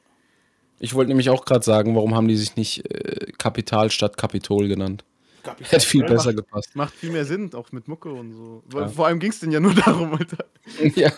[0.79, 4.67] Ich wollte nämlich auch gerade sagen, warum haben die sich nicht äh, Kapital statt Kapitol
[4.67, 5.03] genannt?
[5.43, 6.75] Hätte viel Ja, besser macht- gepasst.
[6.75, 8.63] Macht viel mehr Sinn, auch mit Mucke und so.
[8.73, 8.87] Ja.
[8.87, 10.45] Vor allem ging es denn ja nur darum, Alter.
[10.95, 11.11] ja.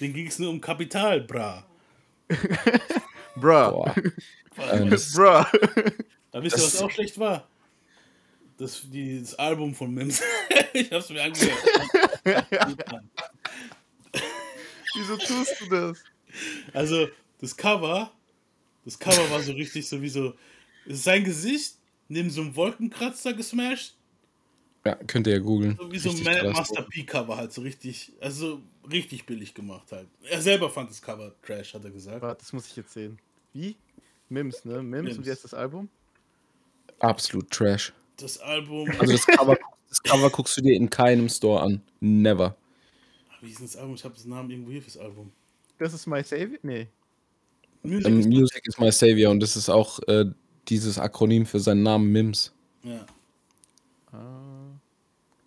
[0.00, 1.66] Den ging es nur um Kapital, bra.
[3.36, 3.70] Bruh.
[3.70, 3.94] Boah.
[4.72, 5.44] Ähm, Bruh.
[6.32, 7.48] Da wisst ihr, was auch schlecht war?
[8.58, 10.20] Das, die, das Album von Mims.
[10.74, 11.56] ich hab's mir angehört.
[14.94, 15.98] Wieso tust du das?
[16.74, 17.08] Also,
[17.40, 18.12] das Cover,
[18.84, 20.34] das Cover war so richtig so wie so,
[20.84, 21.76] es ist sein Gesicht
[22.10, 23.96] neben so einem Wolkenkratzer gesmashed,
[24.84, 25.76] ja, könnt ihr ja googeln.
[25.78, 26.52] so wie so ein.
[26.52, 28.60] Master P Cover halt, so richtig, also
[28.90, 30.08] richtig billig gemacht halt.
[30.30, 32.20] Er selber fand das Cover Trash, hat er gesagt.
[32.22, 33.18] Warte, das muss ich jetzt sehen.
[33.52, 33.76] Wie?
[34.28, 34.82] Mims, ne?
[34.82, 35.18] Mims, Mims.
[35.18, 35.88] und wie heißt das Album?
[36.98, 37.92] Absolut Trash.
[38.16, 39.56] Das Album, Also das Cover,
[39.88, 41.82] das Cover guckst du dir in keinem Store an.
[42.00, 42.56] Never.
[43.40, 43.94] wie hieß denn das Album?
[43.94, 45.32] Ich habe das Namen irgendwo hier fürs Album.
[45.78, 46.58] Das ist My Savior?
[46.62, 46.88] Nee.
[47.82, 50.26] Music Ähm, is- Music is my savior und das ist auch äh,
[50.70, 52.52] dieses Akronym für seinen Namen Mims.
[52.82, 53.04] ja.
[54.12, 54.16] Ah.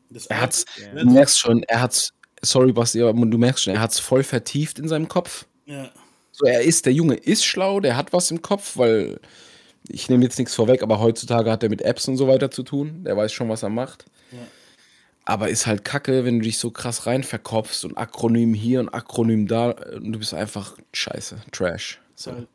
[0.09, 2.13] Das Er hat's, Album- du merkst schon, er hat's,
[2.43, 5.45] sorry Basti, aber du merkst schon, er hat's voll vertieft in seinem Kopf.
[5.65, 5.89] Ja.
[6.31, 9.19] So, er ist, der Junge ist schlau, der hat was im Kopf, weil
[9.87, 12.63] ich nehme jetzt nichts vorweg, aber heutzutage hat er mit Apps und so weiter zu
[12.63, 13.03] tun.
[13.03, 14.05] Der weiß schon, was er macht.
[14.31, 14.37] Ja.
[15.25, 18.89] Aber ist halt kacke, wenn du dich so krass rein verkopfst und Akronym hier und
[18.89, 21.99] Akronym da und du bist einfach scheiße, Trash.
[22.15, 22.31] So.
[22.33, 22.47] Halt,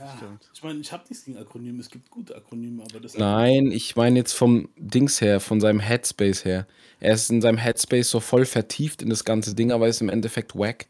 [0.00, 0.50] ja, Stimmt.
[0.54, 3.96] ich meine, ich habe nichts gegen Akronyme, es gibt gute Akronyme, aber das Nein, ich
[3.96, 6.66] meine jetzt vom Dings her, von seinem Headspace her.
[7.00, 10.08] Er ist in seinem Headspace so voll vertieft in das ganze Ding, aber ist im
[10.08, 10.86] Endeffekt wack.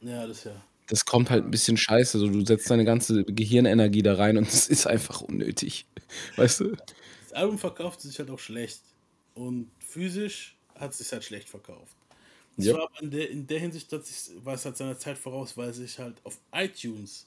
[0.00, 0.52] Ja, das ja.
[0.86, 2.18] Das kommt halt ein bisschen scheiße.
[2.18, 5.86] So, du setzt deine ganze Gehirnenergie da rein und es ist einfach unnötig.
[6.36, 6.76] Weißt du?
[7.22, 8.82] Das Album verkauft sich halt auch schlecht.
[9.34, 11.96] Und physisch hat es sich halt schlecht verkauft.
[12.56, 12.76] Das Yep.
[12.76, 15.56] war aber in der, in der Hinsicht dass sich, war es halt seiner Zeit voraus,
[15.56, 17.26] weil es sich halt auf iTunes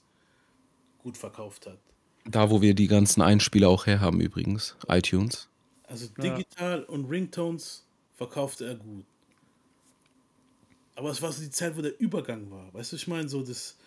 [0.99, 1.79] gut verkauft hat.
[2.25, 4.75] Da, wo wir die ganzen Einspieler auch herhaben, übrigens.
[4.87, 5.49] iTunes.
[5.83, 9.05] Also digital und Ringtones verkaufte er gut.
[10.95, 12.73] Aber es war so die Zeit, wo der Übergang war.
[12.73, 13.77] Weißt du, ich meine, so das,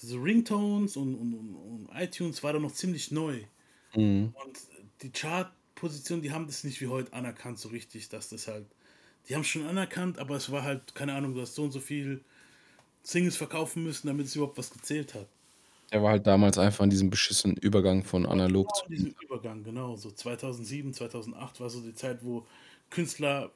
[0.00, 3.42] diese Ringtones und, und, und, und iTunes war da noch ziemlich neu.
[3.94, 4.34] Und
[5.02, 8.66] die Chartpositionen, die haben das nicht wie heute anerkannt, so richtig, dass das halt.
[9.28, 11.72] Die haben es schon anerkannt, aber es war halt, keine Ahnung, du hast so und
[11.72, 12.24] so viel
[13.02, 15.28] Singles verkaufen müssen, damit es überhaupt was gezählt hat.
[15.90, 18.84] Er war halt damals einfach in diesem beschissenen Übergang von analog Genau zu.
[18.86, 19.96] in diesem Übergang, genau.
[19.96, 22.46] So 2007, 2008 war so die Zeit, wo
[22.90, 23.50] Künstler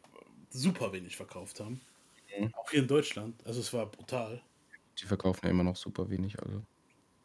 [0.50, 1.80] super wenig verkauft haben.
[2.54, 3.34] Auch hier in Deutschland.
[3.46, 4.40] Also es war brutal.
[5.00, 6.36] Die verkaufen ja immer noch super wenig.
[6.42, 6.62] Also.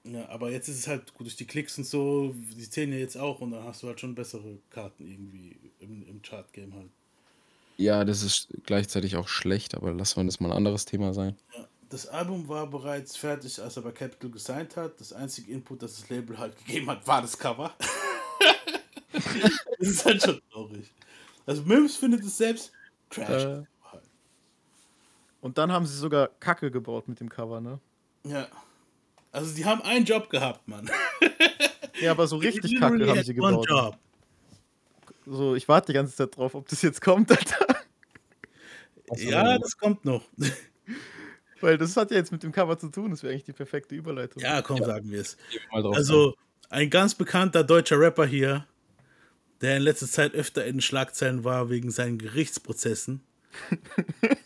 [0.03, 2.99] Ja, aber jetzt ist es halt gut durch die Klicks und so, die zählen ja
[2.99, 6.89] jetzt auch und dann hast du halt schon bessere Karten irgendwie im, im Chart-Game halt.
[7.77, 11.35] Ja, das ist gleichzeitig auch schlecht, aber lassen wir das mal ein anderes Thema sein.
[11.55, 14.99] Ja, das Album war bereits fertig, als er bei Capital gesigned hat.
[14.99, 17.73] Das einzige Input, das das Label halt gegeben hat, war das Cover.
[19.11, 20.93] das ist halt schon traurig.
[21.45, 22.71] Also Mims findet es selbst
[23.09, 23.43] trash.
[23.43, 23.63] Äh.
[25.41, 27.79] Und dann haben sie sogar Kacke gebaut mit dem Cover, ne?
[28.23, 28.47] Ja.
[29.31, 30.89] Also die haben einen Job gehabt, Mann.
[32.01, 33.67] Ja, aber so richtig Kacke haben had sie gebaut.
[33.67, 33.97] job.
[35.25, 37.75] So, ich warte die ganze Zeit drauf, ob das jetzt kommt, Alter.
[39.17, 40.23] Ja, das kommt noch.
[41.61, 43.11] Weil das hat ja jetzt mit dem Cover zu tun.
[43.11, 44.41] Das wäre eigentlich die perfekte Überleitung.
[44.41, 45.37] Ja, komm, sagen wir es.
[45.71, 46.35] Also,
[46.69, 48.65] ein ganz bekannter deutscher Rapper hier,
[49.61, 53.21] der in letzter Zeit öfter in den Schlagzeilen war wegen seinen Gerichtsprozessen.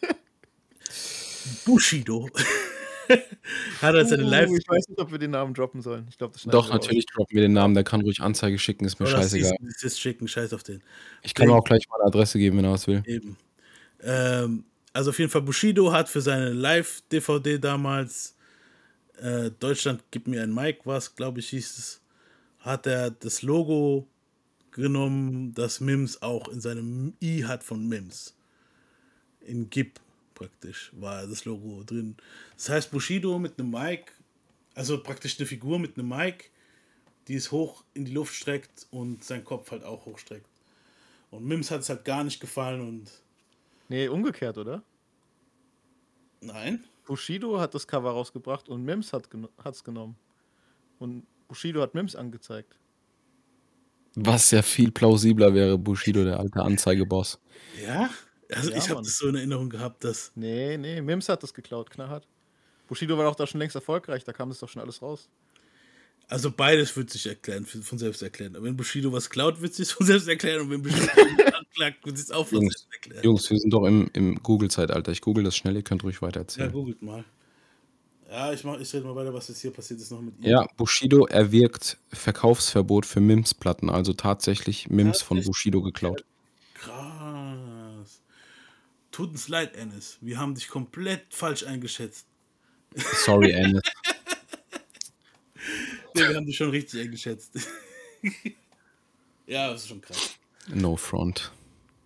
[1.65, 2.29] Bushido.
[3.81, 4.49] Hat er seine Uh, Live.
[4.49, 6.07] ich weiß nicht, ob wir den Namen droppen sollen.
[6.09, 8.99] Ich glaube, das Doch, natürlich droppen wir den Namen, der kann ruhig Anzeige schicken, ist
[8.99, 9.51] mir Oder scheißegal.
[9.59, 10.81] du, das schicken, scheiß auf den.
[11.21, 13.03] Ich kann ihm auch gleich mal eine Adresse geben, wenn er was will.
[13.05, 13.35] Eben.
[14.01, 18.35] Ähm, also auf jeden Fall, Bushido hat für seine Live-DVD damals
[19.17, 22.01] äh, Deutschland gib mir ein Mic, was glaube ich hieß es,
[22.59, 24.07] hat er das Logo
[24.71, 28.35] genommen, das Mims auch in seinem I hat von Mims.
[29.41, 29.99] In Gib
[30.33, 32.15] praktisch war das Logo drin.
[32.55, 34.11] Das heißt, Bushido mit einem Mic
[34.75, 36.45] Also praktisch eine Figur mit einem Mic,
[37.27, 40.49] die es hoch in die Luft streckt und seinen Kopf halt auch hochstreckt.
[41.29, 43.11] Und Mims hat es halt gar nicht gefallen und
[43.89, 44.83] Nee, umgekehrt, oder?
[46.41, 46.83] nein.
[47.05, 49.29] Bushido hat das Cover rausgebracht und Mims hat
[49.63, 50.15] hat's genommen.
[50.99, 52.77] Und Bushido hat Mims angezeigt.
[54.15, 57.39] Was ja viel plausibler wäre, Bushido, der alte Anzeigeboss.
[57.85, 58.09] Ja?
[58.49, 60.31] Also Ja, ich habe das so in Erinnerung gehabt, dass.
[60.35, 62.27] Nee, nee, Mims hat das geklaut, knallhart.
[62.87, 65.29] Bushido war doch da schon längst erfolgreich, da kam das doch schon alles raus.
[66.27, 68.55] Also beides wird sich erklären, von selbst erklären.
[68.59, 70.61] Wenn Bushido was klaut, wird sich von selbst erklären.
[70.61, 71.05] Und wenn Bushido
[71.53, 73.23] anklagt, wird sich auch von Jungs, selbst erklären.
[73.23, 75.11] Jungs, wir sind doch im, im Google-Zeitalter.
[75.11, 76.71] Ich google das schnell, ihr könnt ruhig weiter Ja, erzählen.
[76.71, 77.23] googelt mal.
[78.31, 80.45] Ja, ich, mach, ich rede mal weiter, was jetzt hier passiert ist noch mit ihm.
[80.49, 85.43] Ja, Bushido erwirkt Verkaufsverbot für Mims-Platten, also tatsächlich Mims von?
[85.43, 86.25] Bushido geklaut.
[86.73, 88.21] Krass.
[89.11, 90.17] Tut uns leid, Ennis.
[90.21, 92.25] Wir haben dich komplett falsch eingeschätzt.
[92.95, 93.83] Sorry, Ennis.
[96.15, 97.51] Nee, wir haben dich schon richtig eingeschätzt.
[99.47, 100.35] ja, das ist schon krass.
[100.67, 101.51] No front.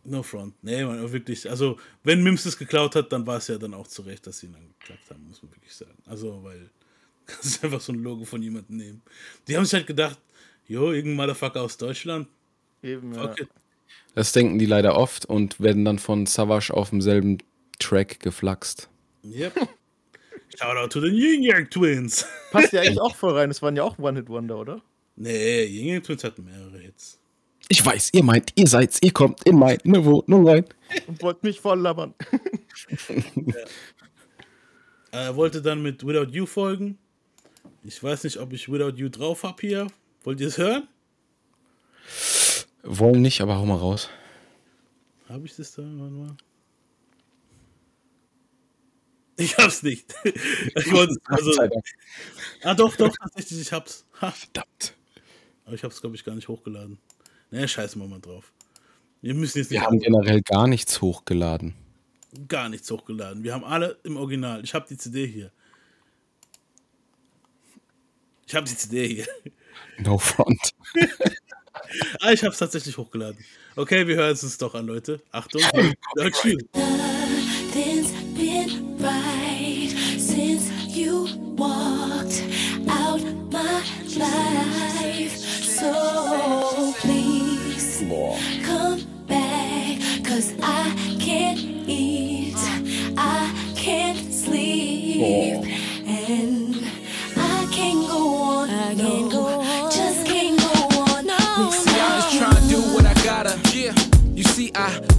[0.04, 0.56] No front.
[0.62, 1.50] Nee, man, wirklich.
[1.50, 4.40] Also, wenn Mims es geklaut hat, dann war es ja dann auch zu Recht, dass
[4.40, 5.98] sie ihn dann geklagt haben, muss man wirklich sagen.
[6.06, 6.60] Also, weil
[7.28, 9.02] du kannst einfach so ein Logo von jemandem nehmen.
[9.48, 10.20] Die haben sich halt gedacht,
[10.68, 12.28] jo, irgendein Motherfucker aus Deutschland.
[12.82, 13.26] Eben, ja.
[13.26, 13.48] Okay.
[14.16, 17.38] Das denken die leider oft und werden dann von Savage auf demselben
[17.78, 18.90] Track geflaxt.
[19.24, 19.68] Yep.
[20.56, 22.26] Shoutout to the Yin Yang Twins.
[22.52, 24.82] Passt ja eigentlich auch voll rein, das waren ja auch One-Hit-Wonder, oder?
[25.15, 27.19] Nee, Yin Yang Twins hatten mehrere Hits.
[27.69, 30.65] Ich weiß, ihr meint, ihr seid's, ihr kommt in meine Wohnung rein.
[31.07, 32.14] Und wollt mich voll labern.
[35.11, 36.98] Er wollte dann mit Without You folgen.
[37.84, 39.88] Ich weiß nicht, ob ich Without You drauf habe hier.
[40.24, 40.88] Wollt ihr es hören?
[42.84, 44.10] Wollen nicht, aber hau mal raus.
[45.28, 45.82] Habe ich das da?
[45.82, 46.38] Warte mal.
[49.38, 50.14] Ich hab's nicht.
[50.26, 51.51] Ich wollte also,
[52.64, 54.05] ah, doch, doch, tatsächlich, ich hab's.
[54.22, 54.31] Ha.
[54.31, 54.95] Verdammt.
[55.65, 56.97] Aber ich hab's, glaube ich, gar nicht hochgeladen.
[57.51, 58.51] Ne, scheißen wir mal drauf.
[59.22, 61.76] Wir müssen jetzt nicht Wir haben generell gar nichts hochgeladen.
[62.47, 63.43] gar nichts hochgeladen.
[63.43, 64.64] Wir haben alle im Original.
[64.64, 65.51] Ich habe die CD hier.
[68.47, 69.27] Ich habe die CD hier.
[69.99, 70.72] No front.
[72.19, 73.38] Ah, ich habe es tatsächlich hochgeladen.
[73.76, 75.22] Okay, wir hören es uns doch an, Leute.
[75.31, 75.61] Achtung.
[76.15, 77.07] Without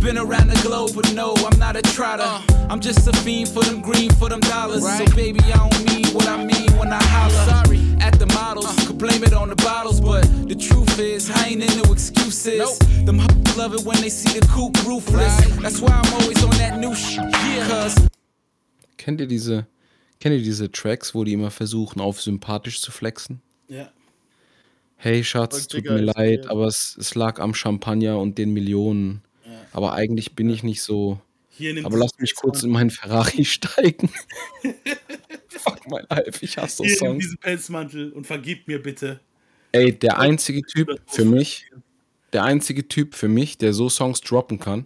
[0.08, 2.32] been around the globe, but no, I'm not a trotter.
[2.70, 4.82] I'm just a fiend for them green, for them dollars.
[4.96, 7.44] So, baby, I don't mean what I mean when I holler.
[7.52, 11.48] Sorry, at the models, could blame it on the bottles, but the truth is, I
[11.48, 12.78] ain't into excuses.
[13.04, 15.36] Them hoes love it when they see the coupe roofless.
[15.60, 17.18] That's why I'm always on that new shit.
[17.18, 17.68] Yeah.
[17.68, 18.08] Cause
[18.96, 19.66] Kennt ihr diese,
[20.20, 23.42] kennt ihr diese Tracks, wo die immer versuchen, auf sympathisch zu flexen?
[23.68, 23.90] Ja.
[24.96, 29.22] Hey Schatz, tut mir leid, aber es, es lag am Champagner und den Millionen.
[29.78, 31.20] Aber eigentlich bin ich nicht so.
[31.84, 34.10] Aber lass mich kurz in meinen Ferrari steigen.
[35.50, 37.22] Fuck my life, ich hasse so Hier Songs.
[37.22, 39.20] diesen Pelzmantel und vergib mir bitte.
[39.70, 41.70] Ey, der einzige Typ für mich,
[42.32, 44.84] der einzige Typ für mich, der so Songs droppen kann,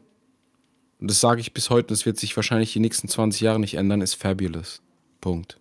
[1.00, 3.74] und das sage ich bis heute, das wird sich wahrscheinlich die nächsten 20 Jahre nicht
[3.76, 4.82] ändern, ist Fabulous.
[5.22, 5.58] Punkt.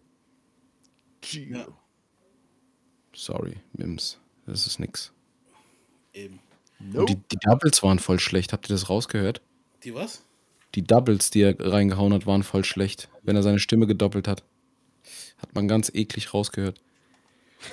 [1.23, 1.67] Ja,
[3.13, 4.19] Sorry, Mims.
[4.45, 5.13] Das ist nix.
[6.13, 6.39] eben.
[6.93, 8.53] Und die, die Doubles waren voll schlecht.
[8.53, 9.41] Habt ihr das rausgehört?
[9.83, 10.23] Die was?
[10.75, 13.09] Die Doubles, die er reingehauen hat, waren voll schlecht.
[13.23, 14.43] Wenn er seine Stimme gedoppelt hat.
[15.37, 16.81] Hat man ganz eklig rausgehört.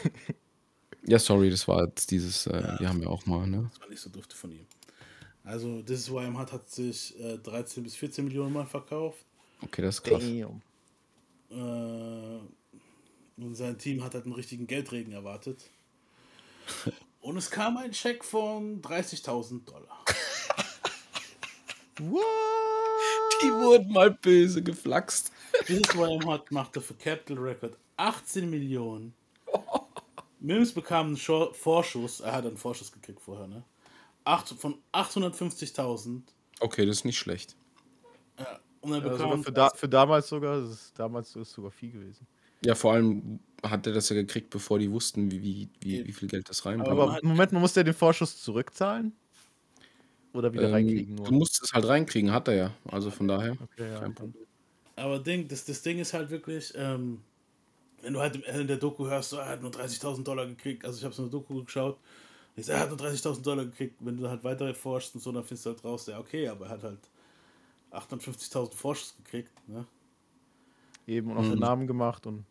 [1.07, 3.69] ja, sorry, das war jetzt dieses, äh, wir haben ja auch mal, ne?
[3.73, 4.67] Das war nicht so dufte von ihm.
[5.45, 9.25] Also, This is Why I'm Hot hat sich äh, 13 bis 14 Millionen Mal verkauft.
[9.63, 10.23] Okay, das ist krass.
[10.23, 10.63] Damn.
[11.51, 12.41] Äh,
[13.43, 15.71] und sein Team hat halt einen richtigen Geldregen erwartet.
[17.21, 20.05] Und es kam ein Scheck von 30.000 Dollar.
[21.99, 22.23] What?
[23.43, 25.33] Die wurden mal böse geflaxt.
[25.65, 29.15] I'm Hot machte für Capital Record 18 Millionen.
[30.41, 33.65] Mims bekam einen Schor- Vorschuss, er hat einen Vorschuss gekriegt vorher, ne?
[34.25, 36.23] Acht, von 850.000.
[36.61, 37.57] Okay, das ist nicht schlecht.
[38.39, 41.49] Ja, und er Ja, sogar bekam für, da, für damals sogar, das ist, damals ist
[41.49, 42.27] es sogar viel gewesen.
[42.65, 46.13] Ja, vor allem hat er das ja gekriegt, bevor die wussten, wie, wie, wie, wie
[46.13, 46.91] viel Geld das reinbringt.
[46.91, 49.13] Aber Moment, man muss ja den Vorschuss zurückzahlen?
[50.33, 51.09] Oder wieder reinkriegen?
[51.11, 51.27] ähm, Nur?
[51.27, 52.75] du musst es halt reinkriegen, hat er ja.
[52.87, 53.53] Also von daher.
[53.53, 54.13] Okay, ja.
[54.97, 57.21] Aber Ding, das, das Ding ist halt wirklich, ähm,
[58.03, 60.85] wenn du halt im- in der Doku hörst, so, er hat nur 30.000 Dollar gekriegt,
[60.85, 61.99] also ich habe so eine Doku geschaut,
[62.57, 65.33] ich sag, er hat nur 30.000 Dollar gekriegt, wenn du halt weiter forschst und so,
[65.33, 67.01] dann findest du halt raus, ja okay, aber er hat halt
[67.91, 69.87] 850.000 Vorschuss gekriegt, ne?
[71.09, 72.45] Eben und auch den Namen gemacht und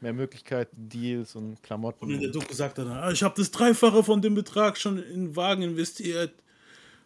[0.00, 2.04] mehr Möglichkeiten, Deals und Klamotten.
[2.06, 4.78] Und in der Doku sagt er dann, ah, ich habe das Dreifache von dem Betrag
[4.78, 6.32] schon in Wagen investiert.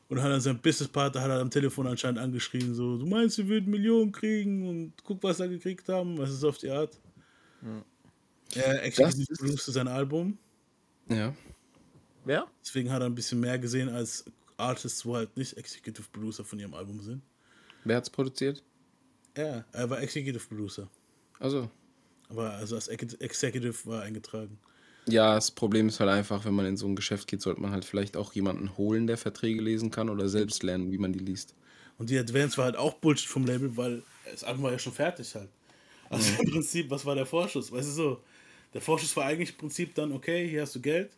[0.08, 3.48] Und hat dann sein Businesspartner hat er am Telefon anscheinend angeschrien, so, du meinst, wir
[3.48, 7.00] würden Millionen kriegen und guck, was er gekriegt haben, was ist auf die Art.
[8.54, 10.36] Er exekutiert ist- produziert sein Album,
[11.08, 11.34] Ja.
[12.26, 12.46] Wer?
[12.62, 14.26] deswegen hat er ein bisschen mehr gesehen als
[14.58, 17.22] Artists, wo halt nicht Executive Producer von ihrem Album sind.
[17.84, 18.62] Wer hat's produziert?
[19.36, 20.88] Ja, er war Executive Producer,
[21.40, 21.70] Also.
[22.28, 24.58] aber also als Ex- Executive war eingetragen.
[25.06, 27.72] Ja, das Problem ist halt einfach, wenn man in so ein Geschäft geht, sollte man
[27.72, 31.18] halt vielleicht auch jemanden holen, der Verträge lesen kann oder selbst lernen, wie man die
[31.18, 31.54] liest.
[31.98, 34.92] Und die Advance war halt auch Bullshit vom Label, weil das Album war ja schon
[34.92, 35.50] fertig halt.
[36.10, 37.70] Also im Prinzip, was war der Vorschuss?
[37.70, 38.20] Weißt du so,
[38.72, 41.10] der Vorschuss war eigentlich im Prinzip dann, okay, hier hast du Geld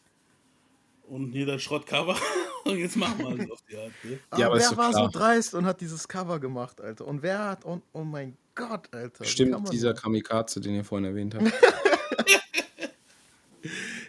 [1.09, 2.17] und hier dein Schrottcover
[2.67, 3.93] und jetzt machen wir alles auf die Art.
[4.05, 4.19] Ne?
[4.31, 5.11] Aber aber wer so war so klar.
[5.11, 7.07] dreist und hat dieses Cover gemacht, Alter?
[7.07, 9.25] Und wer hat, und, oh mein Gott, Alter.
[9.25, 9.97] Stimmt, dieser nur?
[9.97, 11.53] Kamikaze, den ihr vorhin erwähnt habt.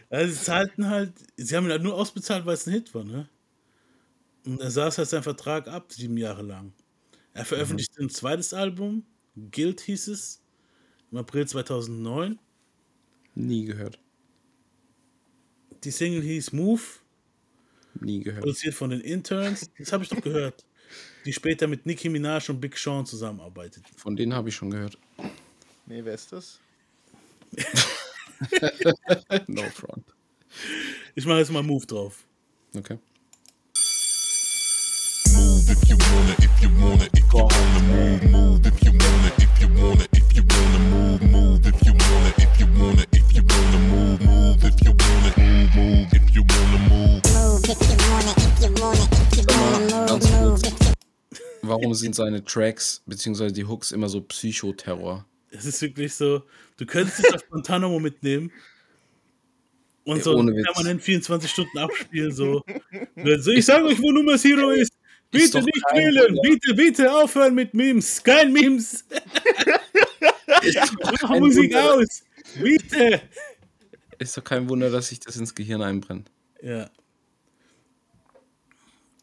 [0.10, 3.04] Also sie zahlten halt, sie haben ihn halt nur ausbezahlt, weil es ein Hit war,
[3.04, 3.28] ne?
[4.46, 6.72] Und er saß halt seinen Vertrag ab, sieben Jahre lang.
[7.34, 9.06] Er veröffentlichte ein zweites Album,
[9.52, 10.42] Guild hieß es,
[11.12, 12.40] im April 2009.
[13.36, 14.00] Nie gehört.
[15.84, 16.82] Die Single hieß Move,
[18.02, 18.42] Nie gehört.
[18.42, 19.70] produziert von den Interns.
[19.78, 20.66] Das habe ich doch gehört.
[21.26, 23.84] Die später mit Nicki Minaj und Big Sean zusammenarbeitet.
[23.96, 24.98] Von denen habe ich schon gehört.
[25.86, 26.60] Nee, wer ist das?
[29.48, 30.06] No front.
[31.16, 32.24] Ich mache jetzt mal Move drauf.
[32.76, 32.98] Okay.
[35.34, 39.32] Move if you wanna, if you wanna, if you wanna move, move if you wanna,
[39.38, 40.07] if you wanna,
[51.62, 53.52] Warum sind seine Tracks bzw.
[53.52, 55.26] die Hooks immer so Psychoterror?
[55.50, 56.44] Es ist wirklich so,
[56.78, 58.52] du könntest dich auf Guantanamo mitnehmen
[60.06, 60.66] und Ey, so Witz.
[60.66, 62.32] permanent 24 Stunden abspielen.
[62.32, 62.64] So.
[63.38, 64.94] so ich sage euch, wo Nummer Zero ist.
[65.30, 66.38] Bitte doch nicht wählen.
[66.38, 66.42] Wunder.
[66.42, 68.24] Bitte, bitte aufhören mit Memes.
[68.24, 69.04] Kein Memes.
[71.04, 71.96] Mach Musik Wunder.
[71.96, 72.24] aus.
[72.62, 73.22] Bitte.
[74.20, 76.32] Ist doch kein Wunder, dass sich das ins Gehirn einbrennt.
[76.62, 76.90] Ja.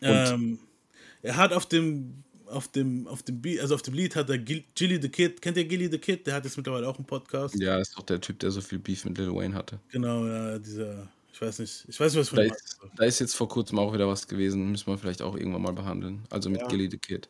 [0.05, 0.59] Ähm,
[1.23, 4.39] er hat auf dem auf dem auf dem Beat, also auf dem Lied hat er
[4.39, 5.41] Gil- Gilly the Kid.
[5.41, 6.27] Kennt ihr Gilly the Kid?
[6.27, 7.55] Der hat jetzt mittlerweile auch einen Podcast.
[7.59, 9.81] Ja, ist doch der Typ, der so viel Beef mit Lil Wayne hatte.
[9.91, 13.19] Genau, ja, dieser, ich weiß nicht, ich weiß nicht, was für Da ist, da ist
[13.21, 16.23] jetzt vor kurzem auch wieder was gewesen, müssen wir vielleicht auch irgendwann mal behandeln.
[16.31, 16.69] Also mit Ja.
[16.69, 17.29] Gilly the Kid.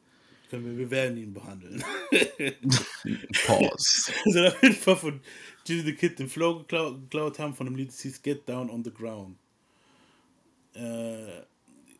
[0.50, 1.82] Wir, wir werden ihn behandeln.
[3.46, 4.12] Pause.
[4.24, 5.20] also auf jeden Fall von
[5.64, 8.68] Gilly the Kid den Flow geklau geklaut haben von dem Lied, das hieß Get Down
[8.70, 9.36] on the Ground.
[10.74, 11.42] Äh,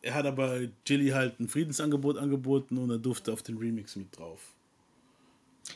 [0.05, 4.15] er hat aber Gilly halt ein Friedensangebot angeboten und er durfte auf den Remix mit
[4.17, 4.39] drauf.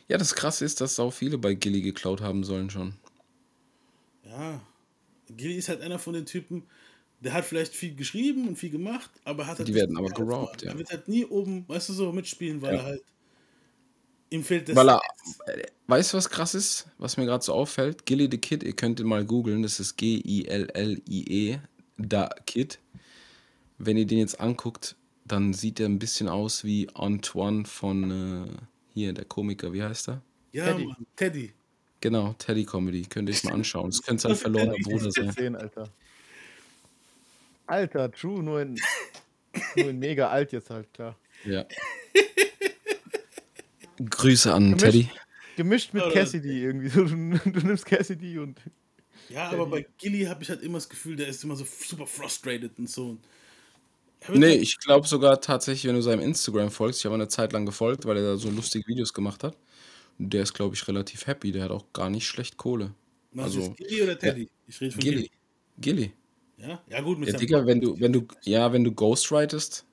[0.08, 2.94] Ja, das krasse ist, dass auch viele bei Gilly geklaut haben sollen schon.
[4.24, 4.62] Ja,
[5.36, 6.62] Gilly ist halt einer von den Typen,
[7.22, 10.62] der hat vielleicht viel geschrieben und viel gemacht, aber hat halt Die werden aber geraubt,
[10.62, 10.72] ja.
[10.72, 12.80] Er wird halt nie oben, weißt du, so mitspielen, weil Ja.
[12.82, 13.04] er halt.
[14.30, 14.76] Ihm fehlt das.
[14.76, 15.02] Weil er,
[15.48, 18.06] äh, weißt du, was krass ist, was mir gerade so auffällt?
[18.06, 21.58] Gilly the Kid, ihr könnt ihn mal googeln, das ist G-I-L-L-I-E,
[21.98, 22.78] da Kid.
[23.80, 24.96] Wenn ihr den jetzt anguckt,
[25.26, 28.48] dann sieht er ein bisschen aus wie Antoine von äh,
[28.94, 30.22] hier, der Komiker, wie heißt er?
[30.52, 30.86] ja, Teddy.
[30.86, 31.54] Mann, Teddy.
[32.02, 33.92] Genau, Teddy Comedy, könnt ihr euch mal anschauen.
[33.92, 34.84] Das könnte sein verlorener Teddy?
[34.84, 35.32] Bruder sein.
[35.32, 35.90] 10, Alter.
[37.68, 38.80] Alter, true, nur in,
[39.76, 41.18] nur in mega alt jetzt halt, klar.
[41.46, 41.66] Ja.
[43.98, 44.86] Grüße an Gemischt.
[44.86, 45.10] Teddy.
[45.58, 46.90] Gemischt mit Cassidy irgendwie.
[46.90, 48.60] So, Du, du nimmst Cassidy und.
[49.28, 52.08] Ja, aber bei Gilly habe ich halt immer das Gefühl, der ist immer so super
[52.08, 53.12] frustrated und so.
[53.12, 53.18] Er
[54.28, 57.66] Nee, ich glaube sogar tatsächlich, wenn du seinem Instagram folgst, ich habe eine Zeit lang
[57.66, 59.58] gefolgt, weil er da so lustige Videos gemacht hat.
[60.18, 61.52] Und der ist, glaube ich, relativ happy.
[61.52, 62.94] Der hat auch gar nicht schlecht Kohle.
[63.32, 64.50] Meinst du also- jetzt Gilly oder Teddy?
[64.68, 65.32] Ich rede von Gilly.
[65.78, 66.12] Gilly.
[66.12, 66.14] Gilly.
[66.58, 69.86] Ja, ja gut, mit Ja, seinem Digga, wenn du, wenn du, ja, wenn du ghostwritest,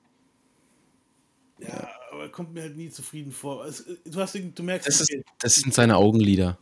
[1.59, 3.65] Ja, aber er kommt mir halt nie zufrieden vor.
[3.65, 6.57] Es, du, hast, du merkst, das, ist, okay, das sind seine Augenlider.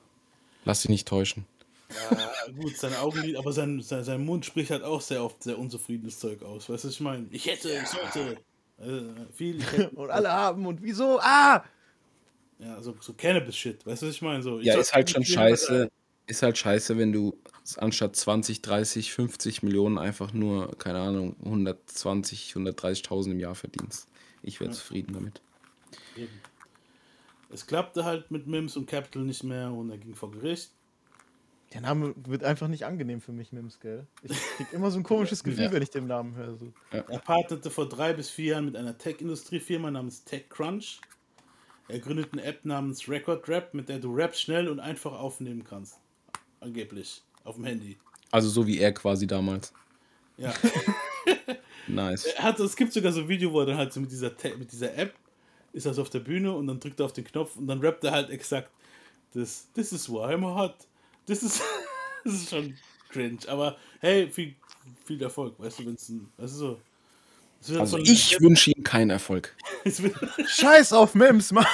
[0.64, 1.46] Lass dich nicht täuschen.
[1.90, 5.57] Ja, gut, seine Augenlid, aber sein, sein, sein Mund spricht halt auch sehr oft sehr
[5.57, 6.70] unzufriedenes Zeug aus.
[6.70, 7.28] Weißt du, was ich meine?
[7.32, 8.38] Ich hätte, ich sollte.
[8.78, 11.20] Also, viel, hätte, Und alle haben und wieso?
[11.22, 11.64] Ah!
[12.60, 13.86] ja, so, so Cannabis-Shit.
[13.86, 14.41] Weißt du, was ich meine?
[14.41, 15.90] So, ich Ja, ist halt schon scheiße.
[16.28, 17.38] Ist halt scheiße, wenn du
[17.78, 24.07] anstatt 20, 30, 50 Millionen einfach nur, keine Ahnung, 120, 130.000 im Jahr verdienst.
[24.41, 25.41] Ich wäre zufrieden damit.
[26.16, 26.41] Eben.
[27.52, 30.72] Es klappte halt mit Mims und Capital nicht mehr und er ging vor Gericht.
[31.76, 34.07] Der Name wird einfach nicht angenehm für mich, Mims, gell?
[34.23, 35.72] Ich krieg immer so ein komisches Gefühl, Ja.
[35.73, 36.56] wenn ich den Namen höre.
[36.56, 36.72] So.
[36.91, 41.02] Er partnerte vor drei bis vier Jahren mit einer Tech-Industriefirma namens TechCrunch.
[41.89, 45.65] Er gründet eine App namens Record Rap, mit der du Raps schnell und einfach aufnehmen
[45.65, 45.99] kannst.
[46.61, 47.22] Angeblich.
[47.43, 47.97] Auf dem Handy.
[48.31, 49.73] Also so wie er quasi damals.
[50.38, 50.53] Ja.
[51.88, 52.26] Nice.
[52.26, 54.31] Er hat, es gibt sogar so ein Video, wo er dann halt so mit dieser,
[54.57, 55.14] mit dieser App
[55.73, 57.80] ist er so auf der Bühne und dann drückt er auf den Knopf und dann
[57.80, 58.72] rappt er halt exakt
[59.34, 60.76] das This is why I'm hot.
[61.27, 61.61] Das ist,
[62.23, 62.76] das ist schon
[63.10, 63.39] cringe.
[63.47, 64.56] Aber hey, viel,
[65.06, 66.31] viel Erfolg, weißt du, wenn es ein.
[66.38, 66.81] Weißt du so.
[67.61, 69.56] Es wird Also ich wünsche ihm keinen Erfolg.
[69.84, 70.15] es wird,
[70.47, 71.65] Scheiß auf Mims, Mann!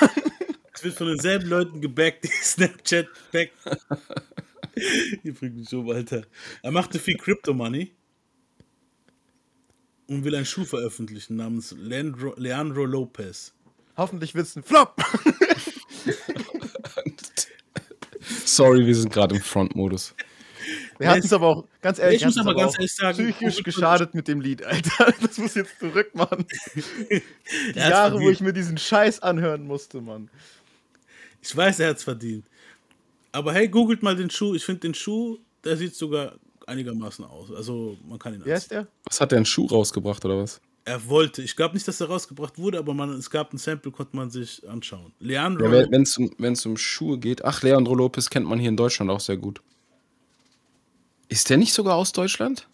[0.73, 3.51] es wird von denselben Leuten gebackt, die Snapchat back.
[5.23, 6.23] Ihr bringt mich um, Alter.
[6.61, 7.91] Er machte viel Crypto Money
[10.07, 13.53] und will einen Schuh veröffentlichen namens Leandro, Leandro Lopez.
[13.97, 14.95] Hoffentlich wird's ein Flop!
[18.55, 20.13] Sorry, wir sind gerade im Front-Modus.
[20.99, 24.13] Wir hatten es aber auch, ganz ehrlich, Ich muss aber ganz ehrlich sagen, psychisch geschadet
[24.13, 25.13] mit dem Lied, Alter.
[25.21, 26.45] Das muss jetzt zurück, Mann.
[26.75, 27.21] Die
[27.75, 28.33] Er hat's Jahre, wo verdient.
[28.35, 30.29] ich mir diesen Scheiß anhören musste, Mann.
[31.41, 32.45] Ich weiß, er hat es verdient.
[33.31, 34.53] Aber hey, googelt mal den Schuh.
[34.53, 36.35] Ich finde den Schuh, der sieht sogar
[36.67, 37.51] einigermaßen aus.
[37.51, 38.87] Also man kann ihn Wie heißt der?
[39.05, 40.61] Was hat der einen Schuh rausgebracht oder was?
[40.83, 41.41] Er wollte.
[41.41, 44.31] Ich glaube nicht, dass er rausgebracht wurde, aber man, es gab ein Sample, konnte man
[44.31, 45.13] sich anschauen.
[45.19, 45.65] Leandro.
[45.65, 47.45] Ja, wenn es um, wenn's um Schuhe geht.
[47.45, 49.61] Ach, Leandro Lopez kennt man hier in Deutschland auch sehr gut.
[51.29, 52.67] Ist der nicht sogar aus Deutschland?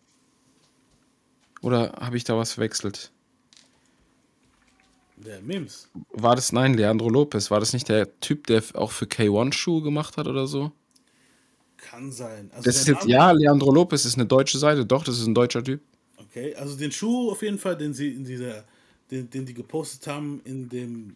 [1.62, 3.12] Oder habe ich da was verwechselt?
[5.18, 5.90] der Mims.
[6.12, 9.82] War das, nein, Leandro Lopez, war das nicht der Typ, der auch für K1 Schuhe
[9.82, 10.72] gemacht hat oder so?
[11.78, 12.50] Kann sein.
[12.52, 15.36] Also Das ist jetzt, ja, Leandro Lopez ist eine deutsche Seite, doch, das ist ein
[15.36, 15.82] deutscher Typ.
[16.38, 18.64] Okay, also den Schuh auf jeden Fall, den sie in dieser,
[19.10, 21.16] den, den die gepostet haben in dem,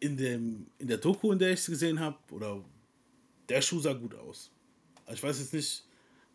[0.00, 2.58] in dem, in der Doku, in der ich es gesehen habe, oder
[3.48, 4.50] der Schuh sah gut aus.
[5.06, 5.84] Also ich weiß jetzt nicht,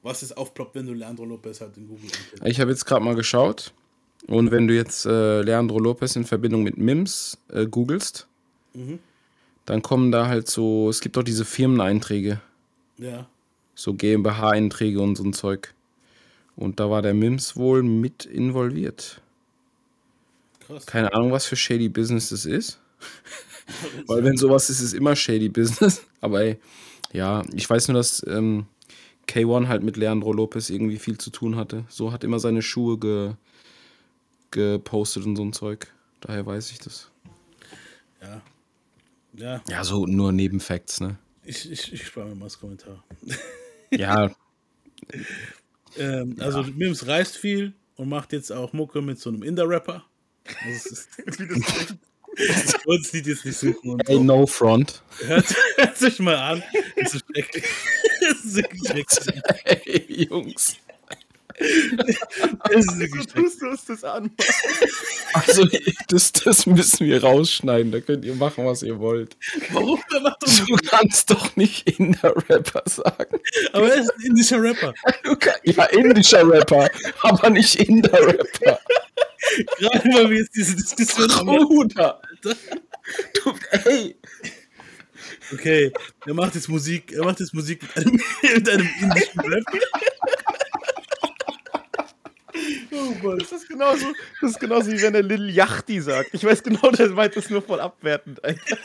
[0.01, 2.45] was jetzt aufploppt, wenn du Leandro Lopez halt in Google eingibst.
[2.45, 3.73] Ich habe jetzt gerade mal geschaut.
[4.27, 8.27] Und wenn du jetzt äh, Leandro Lopez in Verbindung mit Mims äh, googelst,
[8.75, 8.97] Mhm.
[9.67, 12.41] dann kommen da halt so, es gibt auch diese Firmeneinträge,
[12.97, 13.27] Ja.
[13.75, 15.75] so GmbH-Einträge und so ein Zeug.
[16.55, 19.21] Und da war der Mims wohl mit involviert.
[20.59, 20.85] Krass.
[20.85, 22.79] Keine Ahnung, was für Shady Business das ist.
[24.07, 26.03] Weil wenn sowas ist, ist immer Shady Business.
[26.21, 26.59] Aber ey,
[27.11, 28.65] ja, ich weiß nur, dass ähm,
[29.27, 31.85] K1 halt mit Leandro Lopez irgendwie viel zu tun hatte.
[31.89, 33.33] So hat immer seine Schuhe ge
[34.51, 35.91] gepostet und so ein Zeug.
[36.21, 37.09] Daher weiß ich das.
[38.21, 38.41] Ja.
[39.35, 41.17] Ja, Ja, so nur Nebenfacts, ne?
[41.43, 43.03] ich, ich, ich spare mir mal das Kommentar.
[43.89, 44.31] Ja,
[45.97, 50.03] Ähm, also Mims reist viel und macht jetzt auch Mucke mit so einem Inder-Rapper.
[50.69, 51.97] Ist, das klingt.
[52.35, 53.91] ich wollte das nicht suchen.
[53.91, 54.23] Und ey, so.
[54.23, 55.01] no front.
[55.25, 56.63] Hört, hört sich mal an.
[56.95, 57.65] Das ist schrecklich.
[58.23, 59.49] Das ist wirklich schrecklich.
[59.65, 60.77] Ey, Jungs.
[61.59, 63.27] Das ist So schrecklich.
[63.27, 64.31] tust du uns das an.
[65.33, 65.67] Also,
[66.07, 67.91] das, das müssen wir rausschneiden.
[67.91, 69.37] Da könnt ihr machen, was ihr wollt.
[69.71, 69.99] Warum?
[70.67, 73.39] Du kannst doch nicht Inder-Rapper sagen.
[73.71, 74.93] Aber er ist ein indischer Rapper.
[75.63, 76.89] Ja, indischer Rapper,
[77.21, 78.79] aber nicht Inder-Rapper.
[79.79, 81.47] Gerade weil wir jetzt diese Diskussion haben.
[81.47, 82.21] Bruder.
[82.41, 82.53] Du,
[83.85, 84.15] ey.
[85.51, 85.91] Okay,
[86.25, 89.77] er macht jetzt Musik, er macht jetzt Musik mit einem, mit einem indischen Rapper.
[92.93, 93.35] Oh.
[93.35, 94.05] Das ist genauso,
[94.41, 96.29] das ist genauso wie wenn er Lil Yachty sagt.
[96.33, 98.43] Ich weiß genau, der meint das nur voll abwertend.
[98.43, 98.77] Alter.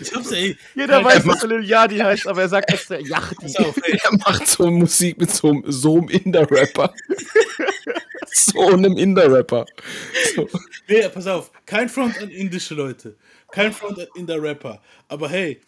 [0.00, 0.56] Ich hab's, ey.
[0.74, 3.36] Jeder weiß, dass er Lil Yachty heißt, aber er sagt extra Yachty.
[3.36, 3.76] Pass auf.
[3.86, 6.92] Er macht so Musik mit so, einem- so einem Inder-Rapper.
[8.32, 9.66] so einem Inder-Rapper.
[10.34, 10.48] So.
[10.88, 11.50] Nee, pass auf.
[11.66, 13.16] Kein Front an indische Leute.
[13.52, 14.80] Kein Front an Inder-Rapper.
[15.08, 15.60] Aber hey,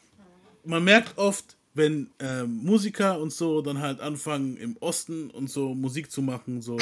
[0.65, 5.75] man merkt oft, wenn ähm, Musiker und so dann halt anfangen im Osten und so
[5.75, 6.79] Musik zu machen, so.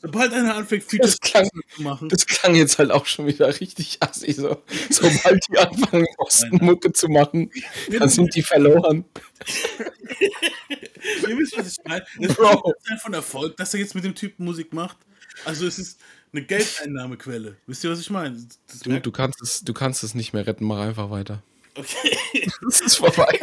[0.00, 3.48] Sobald einer anfängt, Features Das klang, zu machen, das klang jetzt halt auch schon wieder
[3.60, 4.32] richtig assi.
[4.32, 4.62] So.
[4.90, 7.50] Sobald die anfangen, im Osten Mucke zu machen,
[7.98, 9.04] dann sind die verloren.
[11.28, 12.04] ihr wisst, was ich meine.
[12.20, 12.72] Das Bro.
[12.78, 14.96] ist einfach von Erfolg, dass er jetzt mit dem Typen Musik macht.
[15.44, 16.00] Also es ist
[16.32, 17.56] eine Geldeinnahmequelle.
[17.66, 18.36] Wisst ihr, was ich meine?
[18.66, 21.42] Das Du, du, kannst es, du kannst es nicht mehr retten, mach einfach weiter.
[21.78, 22.18] Okay.
[22.62, 23.40] Das ist vorbei.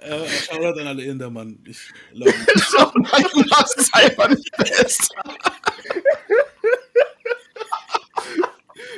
[0.00, 1.58] äh, Shoutout an alle Inder, Mann.
[1.66, 1.78] Ich
[2.12, 2.32] glaube.
[2.98, 5.14] Nein, du machst es einfach nicht besser.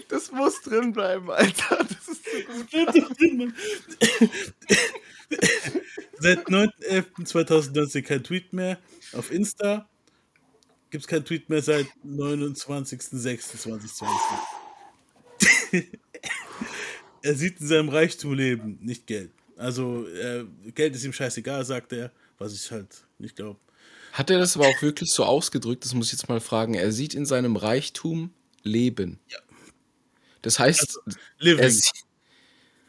[0.09, 1.78] Das muss drin bleiben, Alter.
[1.85, 3.55] Das ist so gut.
[6.19, 8.78] Seit 9.11.2019 kein Tweet mehr.
[9.12, 9.89] Auf Insta
[10.90, 14.02] gibt es kein Tweet mehr seit 29.06.2020.
[17.23, 19.31] er sieht in seinem Reichtum leben, nicht Geld.
[19.57, 23.59] Also, äh, Geld ist ihm scheißegal, sagt er, was ich halt nicht glaube.
[24.12, 25.85] Hat er das aber auch wirklich so ausgedrückt?
[25.85, 26.74] Das muss ich jetzt mal fragen.
[26.74, 28.31] Er sieht in seinem Reichtum
[28.62, 29.19] Leben.
[29.28, 29.39] Ja.
[30.43, 30.99] Das heißt,
[31.39, 31.61] living.
[31.61, 31.93] er es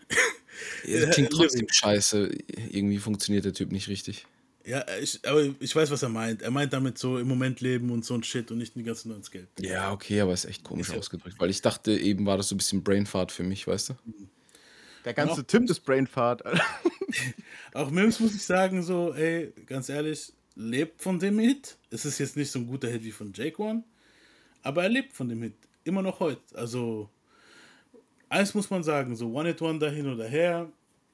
[0.83, 1.29] klingt Living.
[1.29, 2.31] trotzdem scheiße.
[2.69, 4.25] Irgendwie funktioniert der Typ nicht richtig.
[4.65, 6.41] Ja, ich, aber ich weiß, was er meint.
[6.41, 9.07] Er meint damit so im Moment leben und so ein Shit und nicht die ganze
[9.07, 9.47] Zeit ins Geld.
[9.59, 11.35] Ja, okay, aber ist echt komisch Ist ja- ausgedrückt.
[11.39, 13.93] Weil ich dachte, eben war das so ein bisschen Brainfart für mich, weißt du?
[15.05, 16.43] Der ganze Noch- Tim ist Brainfart.
[17.73, 21.77] Auch Mims muss ich sagen, so, ey, ganz ehrlich, lebt von dem Hit.
[21.89, 23.83] Es ist jetzt nicht so ein guter Hit wie von Jake One,
[24.61, 25.53] aber er lebt von dem Hit.
[25.85, 26.41] Immer noch heute.
[26.53, 27.09] Also,
[28.27, 30.69] eins muss man sagen, so One Hit Wonder hin oder her.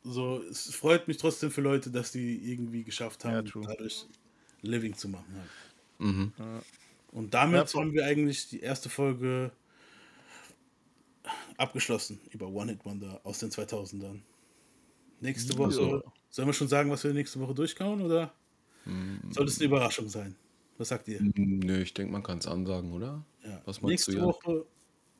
[0.07, 3.65] So, es freut mich trotzdem für Leute, dass die irgendwie geschafft Ja, haben, true.
[3.67, 4.05] dadurch
[4.61, 5.25] Living zu machen.
[5.35, 5.49] Halt.
[5.97, 6.31] Mhm.
[7.11, 9.51] Und damit Ja, haben wir eigentlich die erste Folge
[11.57, 14.21] abgeschlossen über One Hit Wonder aus den 2000ern.
[15.21, 18.33] Nächste Woche, Also- sollen wir schon sagen, was wir nächste Woche durchkauen oder
[19.31, 20.35] soll es eine Überraschung sein?
[20.77, 21.19] Was sagt ihr?
[21.21, 23.25] Nö, ich denke, man kann es ansagen, oder?
[23.43, 23.61] Ja.
[23.65, 24.21] Was meinst Nächste du?
[24.21, 24.65] Woche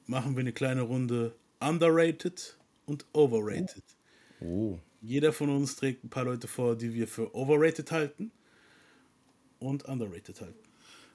[0.06, 3.84] machen wir eine kleine Runde Underrated und Overrated.
[3.88, 4.05] Oh.
[5.02, 8.32] Jeder von uns trägt ein paar Leute vor, die wir für Overrated halten
[9.60, 10.60] und Underrated halten.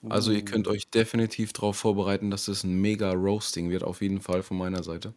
[0.09, 4.21] Also ihr könnt euch definitiv darauf vorbereiten, dass es ein mega Roasting wird, auf jeden
[4.21, 5.15] Fall von meiner Seite.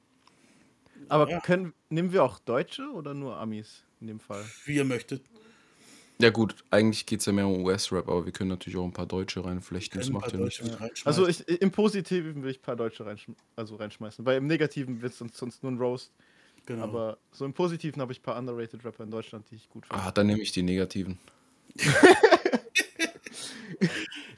[1.10, 1.40] Aber Ja.
[1.40, 4.46] können, nehmen wir auch Deutsche oder nur Amis in dem Fall?
[4.66, 5.24] Wie ihr möchtet.
[6.20, 8.94] Ja gut, eigentlich geht es ja mehr um US-Rap, aber wir können natürlich auch ein
[8.94, 10.00] paar Deutsche reinflechten.
[10.00, 10.62] Das macht ja nichts.
[10.62, 11.08] Reinschmeißen.
[11.08, 15.02] Also ich, im Positiven will ich ein paar Deutsche reinschm also reinschmeißen, weil im Negativen
[15.02, 16.14] wird es sonst, sonst nur ein Roast.
[16.66, 16.84] Genau.
[16.84, 19.86] Aber so im Positiven habe ich ein paar underrated Rapper in Deutschland, die ich gut
[19.86, 20.02] finde.
[20.04, 21.18] Ah, dann nehme ich die negativen.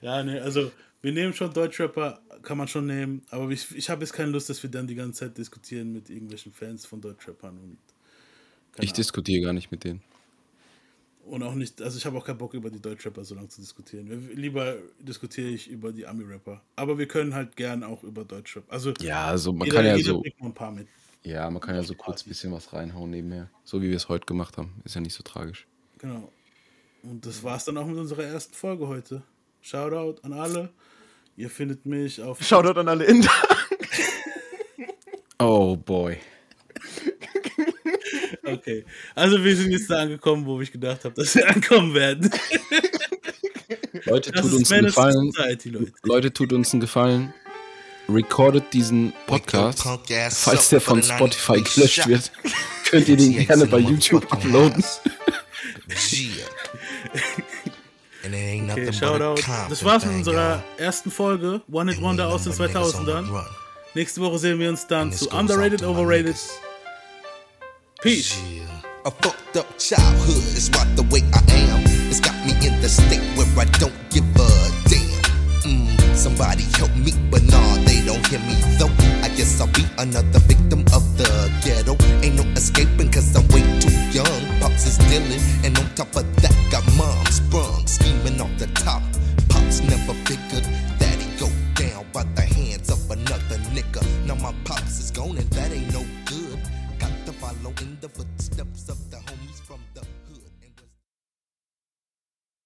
[0.01, 0.71] Ja, ne, also
[1.01, 4.49] wir nehmen schon Deutschrapper, kann man schon nehmen, aber ich, ich habe jetzt keine Lust,
[4.49, 7.77] dass wir dann die ganze Zeit diskutieren mit irgendwelchen Fans von Deutschrappern und,
[8.79, 10.01] Ich diskutiere gar nicht mit denen.
[11.25, 13.61] und auch nicht, also ich habe auch keinen Bock über die Deutschrapper so lange zu
[13.61, 14.29] diskutieren.
[14.35, 16.61] Lieber diskutiere ich über die Ami-Rapper.
[16.75, 18.65] Aber wir können halt gern auch über Deutschrap.
[18.71, 20.87] Also Ja, also man jeder, kann ja jeder so, ein paar mit.
[21.25, 23.49] Ja, man kann ja so kurz ein bisschen was reinhauen nebenher.
[23.63, 24.81] So wie wir es heute gemacht haben.
[24.85, 25.67] Ist ja nicht so tragisch.
[25.97, 26.31] Genau.
[27.03, 29.23] Und das war's dann auch mit unserer ersten Folge heute.
[29.61, 30.69] Shoutout an alle.
[31.35, 33.31] Ihr findet mich auf Shoutout an alle Inder.
[35.39, 36.17] Oh boy.
[38.43, 38.85] Okay.
[39.15, 42.31] Also wir sind jetzt da angekommen, wo ich gedacht habe, dass wir ankommen werden.
[44.05, 45.31] Leute, Das tut uns einen Gefallen.
[45.31, 45.91] Society, Leute.
[46.03, 47.33] Leute, tut uns einen Gefallen.
[48.09, 49.83] Recordet diesen Podcast.
[50.31, 52.31] Falls der von Spotify gelöscht wird,
[52.89, 54.83] könnt ihr den gerne bei YouTube uploaden.
[58.25, 59.41] Okay, Shoutout.
[59.69, 63.25] Das war's mit unserer ersten Folge One Hit Wonder aus den 2000ern.
[63.93, 66.35] Nächste Woche sehen wir uns dann zu Underrated, Overrated.
[68.01, 68.35] Peace.
[69.05, 71.81] A fucked up childhood is right the way I am.
[72.09, 74.47] It's got me in the state where I don't give a
[74.89, 75.21] damn.
[75.63, 77.64] Mm, somebody help me, but nah, they
[78.15, 78.91] don't hear me though.
[79.23, 81.29] I guess I'll be another victim of the
[81.63, 81.95] ghetto.
[82.23, 84.41] Ain't no escaping cause I'm way too young.
[84.59, 89.03] Pops is dealing, and on top of that, got mom sprung, scheming off the top.
[89.49, 90.65] Pops never figured
[90.99, 94.01] that he go down by the hands of another nigga.
[94.25, 96.59] Now my pops is gone, and that ain't no good.
[96.99, 98.74] Got to follow in the footsteps.